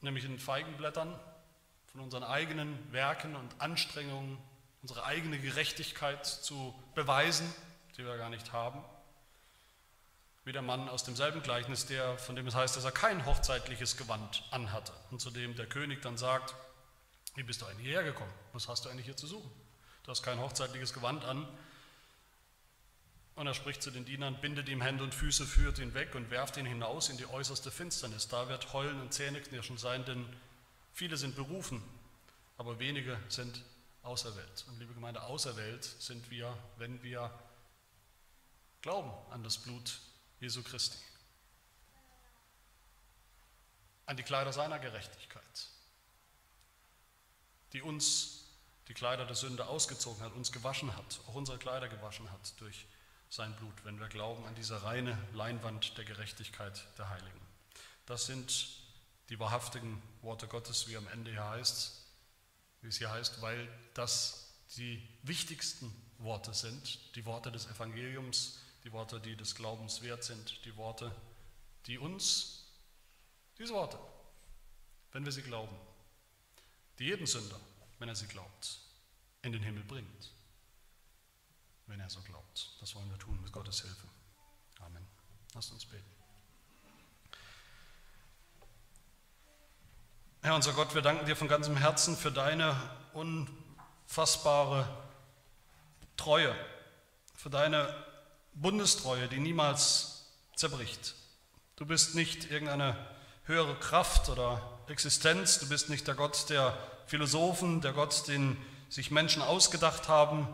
nämlich 0.00 0.24
in 0.24 0.38
Feigenblättern 0.38 1.18
von 1.92 2.00
unseren 2.00 2.24
eigenen 2.24 2.92
Werken 2.92 3.36
und 3.36 3.60
Anstrengungen, 3.60 4.38
unsere 4.82 5.04
eigene 5.04 5.38
Gerechtigkeit 5.38 6.26
zu 6.26 6.74
beweisen, 6.94 7.52
die 7.96 8.04
wir 8.04 8.16
gar 8.16 8.30
nicht 8.30 8.52
haben. 8.52 8.82
Wie 10.44 10.52
der 10.52 10.62
Mann 10.62 10.88
aus 10.88 11.04
demselben 11.04 11.42
Gleichnis, 11.42 11.86
der, 11.86 12.18
von 12.18 12.36
dem 12.36 12.46
es 12.46 12.54
heißt, 12.54 12.76
dass 12.76 12.84
er 12.84 12.92
kein 12.92 13.24
hochzeitliches 13.24 13.96
Gewand 13.96 14.42
anhatte. 14.50 14.92
Und 15.10 15.20
zu 15.20 15.30
dem 15.30 15.56
der 15.56 15.66
König 15.66 16.02
dann 16.02 16.18
sagt, 16.18 16.54
wie 17.34 17.42
bist 17.42 17.62
du 17.62 17.66
eigentlich 17.66 17.86
hierher 17.86 18.04
gekommen? 18.04 18.32
Was 18.52 18.68
hast 18.68 18.84
du 18.84 18.88
eigentlich 18.88 19.06
hier 19.06 19.16
zu 19.16 19.26
suchen? 19.26 19.50
Du 20.04 20.10
hast 20.10 20.22
kein 20.22 20.38
hochzeitliches 20.38 20.92
Gewand 20.92 21.24
an. 21.24 21.46
Und 23.34 23.48
er 23.48 23.54
spricht 23.54 23.82
zu 23.82 23.90
den 23.90 24.04
Dienern, 24.04 24.40
bindet 24.40 24.68
ihm 24.68 24.80
Hände 24.80 25.02
und 25.02 25.12
Füße, 25.12 25.44
führt 25.44 25.80
ihn 25.80 25.94
weg 25.94 26.14
und 26.14 26.30
werft 26.30 26.56
ihn 26.56 26.66
hinaus 26.66 27.08
in 27.08 27.16
die 27.16 27.26
äußerste 27.26 27.72
Finsternis. 27.72 28.28
Da 28.28 28.48
wird 28.48 28.72
Heulen 28.72 29.00
und 29.00 29.12
Zähneknirschen 29.12 29.76
sein, 29.76 30.04
denn 30.04 30.24
viele 30.92 31.16
sind 31.16 31.34
berufen, 31.34 31.82
aber 32.56 32.78
wenige 32.78 33.18
sind 33.28 33.64
auserwählt. 34.04 34.64
Und 34.68 34.78
liebe 34.78 34.94
Gemeinde, 34.94 35.22
auserwählt 35.24 35.82
sind 35.82 36.30
wir, 36.30 36.56
wenn 36.76 37.02
wir 37.02 37.36
glauben 38.82 39.10
an 39.32 39.42
das 39.42 39.58
Blut 39.58 39.98
Jesu 40.38 40.62
Christi, 40.62 40.98
an 44.06 44.16
die 44.16 44.22
Kleider 44.22 44.52
seiner 44.52 44.78
Gerechtigkeit 44.78 45.73
die 47.74 47.82
uns 47.82 48.46
die 48.88 48.94
Kleider 48.94 49.26
der 49.26 49.36
Sünde 49.36 49.66
ausgezogen 49.66 50.22
hat, 50.22 50.32
uns 50.32 50.52
gewaschen 50.52 50.94
hat, 50.96 51.20
auch 51.26 51.34
unsere 51.34 51.58
Kleider 51.58 51.88
gewaschen 51.88 52.30
hat 52.30 52.54
durch 52.60 52.86
sein 53.28 53.54
Blut, 53.56 53.84
wenn 53.84 53.98
wir 53.98 54.08
glauben 54.08 54.44
an 54.46 54.54
diese 54.54 54.82
reine 54.84 55.18
Leinwand 55.32 55.98
der 55.98 56.04
Gerechtigkeit 56.04 56.86
der 56.96 57.10
Heiligen. 57.10 57.40
Das 58.06 58.26
sind 58.26 58.68
die 59.28 59.38
wahrhaftigen 59.38 60.00
Worte 60.22 60.46
Gottes, 60.46 60.88
wie 60.88 60.96
am 60.96 61.08
Ende 61.08 61.30
hier 61.30 61.44
heißt, 61.44 62.04
wie 62.82 62.88
es 62.88 62.98
hier 62.98 63.10
heißt, 63.10 63.42
weil 63.42 63.68
das 63.94 64.52
die 64.76 65.02
wichtigsten 65.22 65.92
Worte 66.18 66.54
sind, 66.54 67.16
die 67.16 67.24
Worte 67.24 67.50
des 67.50 67.66
Evangeliums, 67.66 68.60
die 68.84 68.92
Worte, 68.92 69.18
die 69.18 69.34
des 69.34 69.54
Glaubens 69.54 70.02
wert 70.02 70.22
sind, 70.22 70.64
die 70.64 70.76
Worte, 70.76 71.14
die 71.86 71.98
uns, 71.98 72.66
diese 73.58 73.72
Worte, 73.72 73.98
wenn 75.12 75.24
wir 75.24 75.32
sie 75.32 75.42
glauben, 75.42 75.74
die 76.98 77.04
jeden 77.04 77.26
Sünder, 77.26 77.60
wenn 77.98 78.08
er 78.08 78.14
sie 78.14 78.26
glaubt, 78.26 78.80
in 79.42 79.52
den 79.52 79.62
Himmel 79.62 79.84
bringt. 79.84 80.32
Wenn 81.86 82.00
er 82.00 82.08
so 82.08 82.20
glaubt. 82.22 82.76
Das 82.80 82.94
wollen 82.94 83.10
wir 83.10 83.18
tun 83.18 83.38
mit 83.42 83.52
Gottes 83.52 83.82
Hilfe. 83.82 84.06
Amen. 84.80 85.06
Lasst 85.54 85.72
uns 85.72 85.84
beten. 85.84 86.04
Herr 90.42 90.54
unser 90.54 90.72
Gott, 90.72 90.94
wir 90.94 91.02
danken 91.02 91.26
dir 91.26 91.36
von 91.36 91.48
ganzem 91.48 91.76
Herzen 91.76 92.16
für 92.16 92.30
deine 92.30 92.76
unfassbare 93.14 94.86
Treue, 96.16 96.54
für 97.34 97.50
deine 97.50 97.88
Bundestreue, 98.52 99.26
die 99.28 99.40
niemals 99.40 100.26
zerbricht. 100.54 101.14
Du 101.76 101.86
bist 101.86 102.14
nicht 102.14 102.50
irgendeine 102.50 102.96
höhere 103.44 103.74
Kraft 103.76 104.28
oder 104.28 104.73
Existenz. 104.88 105.58
Du 105.58 105.68
bist 105.68 105.88
nicht 105.88 106.06
der 106.06 106.14
Gott 106.14 106.48
der 106.50 106.76
Philosophen, 107.06 107.80
der 107.80 107.92
Gott, 107.92 108.28
den 108.28 108.56
sich 108.88 109.10
Menschen 109.10 109.42
ausgedacht 109.42 110.08
haben, 110.08 110.48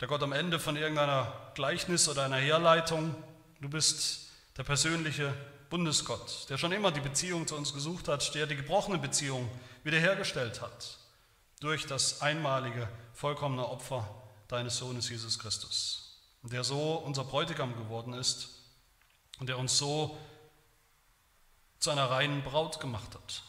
der 0.00 0.08
Gott 0.08 0.22
am 0.22 0.32
Ende 0.32 0.58
von 0.58 0.76
irgendeiner 0.76 1.32
Gleichnis 1.54 2.08
oder 2.08 2.24
einer 2.24 2.36
Herleitung. 2.36 3.14
Du 3.60 3.68
bist 3.68 4.30
der 4.56 4.64
persönliche 4.64 5.34
Bundesgott, 5.70 6.48
der 6.50 6.58
schon 6.58 6.72
immer 6.72 6.92
die 6.92 7.00
Beziehung 7.00 7.46
zu 7.46 7.56
uns 7.56 7.72
gesucht 7.72 8.08
hat, 8.08 8.34
der 8.34 8.46
die 8.46 8.56
gebrochene 8.56 8.98
Beziehung 8.98 9.50
wiederhergestellt 9.82 10.60
hat 10.60 10.98
durch 11.60 11.86
das 11.86 12.20
einmalige, 12.20 12.88
vollkommene 13.14 13.66
Opfer 13.66 14.08
deines 14.48 14.76
Sohnes 14.76 15.08
Jesus 15.08 15.38
Christus, 15.38 16.20
der 16.42 16.62
so 16.62 16.94
unser 16.96 17.24
Bräutigam 17.24 17.74
geworden 17.76 18.12
ist 18.12 18.50
und 19.40 19.48
der 19.48 19.58
uns 19.58 19.78
so 19.78 20.18
zu 21.78 21.90
einer 21.90 22.10
reinen 22.10 22.42
Braut 22.42 22.80
gemacht 22.80 23.14
hat. 23.14 23.42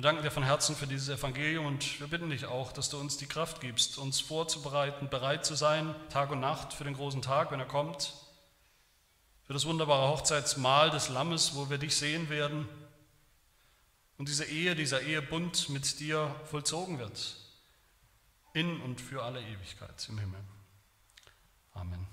Wir 0.00 0.04
danken 0.04 0.22
dir 0.22 0.30
von 0.30 0.44
Herzen 0.44 0.74
für 0.74 0.86
dieses 0.86 1.10
Evangelium 1.10 1.66
und 1.66 2.00
wir 2.00 2.06
bitten 2.06 2.30
dich 2.30 2.46
auch, 2.46 2.72
dass 2.72 2.88
du 2.88 2.98
uns 2.98 3.18
die 3.18 3.26
Kraft 3.26 3.60
gibst, 3.60 3.98
uns 3.98 4.18
vorzubereiten, 4.18 5.10
bereit 5.10 5.44
zu 5.44 5.54
sein, 5.54 5.94
Tag 6.08 6.30
und 6.30 6.40
Nacht 6.40 6.72
für 6.72 6.84
den 6.84 6.94
großen 6.94 7.20
Tag, 7.20 7.50
wenn 7.50 7.60
er 7.60 7.66
kommt, 7.66 8.14
für 9.44 9.52
das 9.52 9.66
wunderbare 9.66 10.08
Hochzeitsmahl 10.08 10.88
des 10.88 11.10
Lammes, 11.10 11.54
wo 11.54 11.68
wir 11.68 11.76
dich 11.76 11.94
sehen 11.94 12.30
werden 12.30 12.66
und 14.16 14.30
diese 14.30 14.46
Ehe, 14.46 14.74
dieser 14.74 15.02
Ehebund 15.02 15.68
mit 15.68 16.00
dir 16.00 16.34
vollzogen 16.46 16.98
wird, 16.98 17.36
in 18.54 18.80
und 18.80 19.02
für 19.02 19.22
alle 19.22 19.42
Ewigkeit 19.42 20.08
im 20.08 20.16
Himmel. 20.16 20.40
Amen. 21.74 22.06